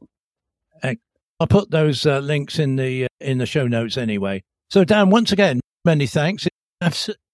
I'll 1.41 1.47
put 1.47 1.71
those 1.71 2.05
uh, 2.05 2.19
links 2.19 2.59
in 2.59 2.77
the 2.77 3.05
uh, 3.05 3.09
in 3.19 3.39
the 3.39 3.47
show 3.47 3.67
notes 3.67 3.97
anyway. 3.97 4.45
So 4.71 4.85
Dan, 4.85 5.11
once 5.11 5.33
again, 5.33 5.61
many 5.85 6.07
thanks. 6.07 6.47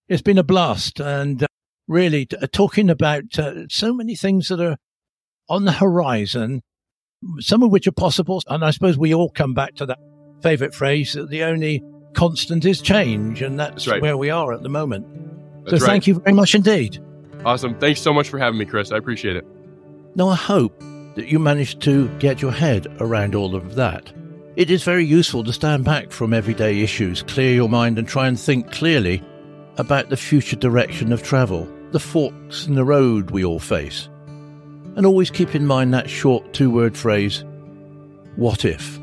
It's 0.08 0.22
been 0.22 0.38
a 0.38 0.44
blast, 0.44 1.00
and 1.00 1.42
uh, 1.42 1.46
really 1.86 2.26
uh, 2.40 2.46
talking 2.50 2.88
about 2.88 3.38
uh, 3.38 3.68
so 3.68 3.92
many 3.92 4.16
things 4.16 4.48
that 4.48 4.60
are 4.60 4.76
on 5.48 5.64
the 5.64 5.72
horizon, 5.72 6.62
some 7.40 7.62
of 7.62 7.70
which 7.70 7.86
are 7.86 7.92
possible. 7.92 8.42
And 8.48 8.64
I 8.64 8.70
suppose 8.70 8.96
we 8.96 9.14
all 9.14 9.30
come 9.30 9.52
back 9.52 9.74
to 9.76 9.86
that 9.86 9.98
favorite 10.42 10.74
phrase 10.74 11.12
that 11.12 11.28
the 11.28 11.44
only 11.44 11.84
constant 12.14 12.64
is 12.64 12.80
change. 12.80 13.42
And 13.42 13.58
that's, 13.58 13.84
that's 13.84 13.88
right. 13.88 14.02
where 14.02 14.16
we 14.16 14.30
are 14.30 14.52
at 14.52 14.62
the 14.62 14.68
moment. 14.68 15.06
That's 15.64 15.80
so 15.80 15.86
right. 15.86 15.92
thank 15.92 16.06
you 16.06 16.20
very 16.20 16.34
much 16.34 16.54
indeed. 16.54 17.02
Awesome. 17.44 17.78
Thanks 17.78 18.00
so 18.00 18.12
much 18.12 18.28
for 18.28 18.38
having 18.38 18.58
me, 18.58 18.64
Chris. 18.64 18.92
I 18.92 18.96
appreciate 18.96 19.36
it. 19.36 19.46
Now, 20.14 20.28
I 20.28 20.36
hope 20.36 20.80
that 21.16 21.26
you 21.26 21.38
managed 21.38 21.82
to 21.82 22.08
get 22.18 22.40
your 22.40 22.52
head 22.52 22.86
around 23.00 23.34
all 23.34 23.54
of 23.54 23.74
that. 23.74 24.12
It 24.56 24.70
is 24.70 24.82
very 24.82 25.04
useful 25.04 25.44
to 25.44 25.52
stand 25.52 25.84
back 25.84 26.10
from 26.10 26.32
everyday 26.32 26.80
issues, 26.80 27.22
clear 27.22 27.54
your 27.54 27.68
mind, 27.68 27.98
and 27.98 28.08
try 28.08 28.26
and 28.26 28.40
think 28.40 28.72
clearly 28.72 29.22
about 29.76 30.08
the 30.08 30.16
future 30.16 30.56
direction 30.56 31.12
of 31.12 31.22
travel 31.22 31.70
the 31.92 32.00
forks 32.00 32.66
in 32.66 32.74
the 32.74 32.84
road 32.84 33.30
we 33.30 33.44
all 33.44 33.60
face. 33.60 34.08
And 34.96 35.04
always 35.04 35.30
keep 35.30 35.54
in 35.54 35.66
mind 35.66 35.92
that 35.92 36.08
short 36.08 36.54
two 36.54 36.70
word 36.70 36.96
phrase, 36.96 37.44
what 38.36 38.64
if? 38.64 38.98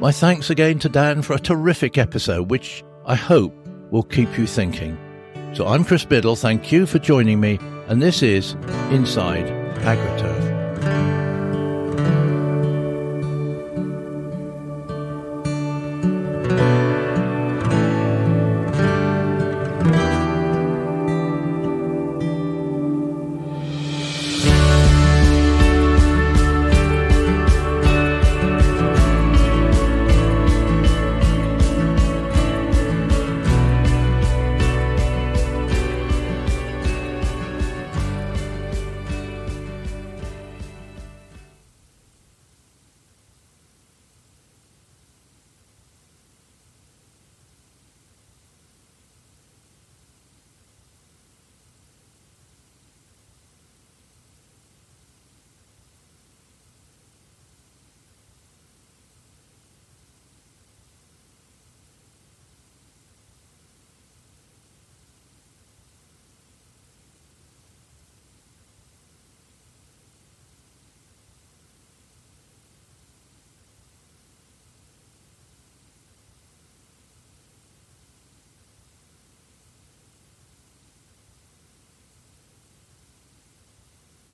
My 0.00 0.12
thanks 0.12 0.50
again 0.50 0.78
to 0.80 0.90
Dan 0.90 1.22
for 1.22 1.32
a 1.32 1.40
terrific 1.40 1.96
episode, 1.96 2.50
which 2.50 2.84
I 3.06 3.14
hope 3.14 3.54
will 3.90 4.02
keep 4.02 4.38
you 4.38 4.46
thinking. 4.46 4.98
So 5.54 5.66
I'm 5.66 5.82
Chris 5.82 6.04
Biddle, 6.04 6.36
thank 6.36 6.70
you 6.70 6.84
for 6.84 6.98
joining 6.98 7.40
me, 7.40 7.58
and 7.88 8.02
this 8.02 8.22
is 8.22 8.52
Inside 8.90 9.46
AgriTurf. 9.76 10.55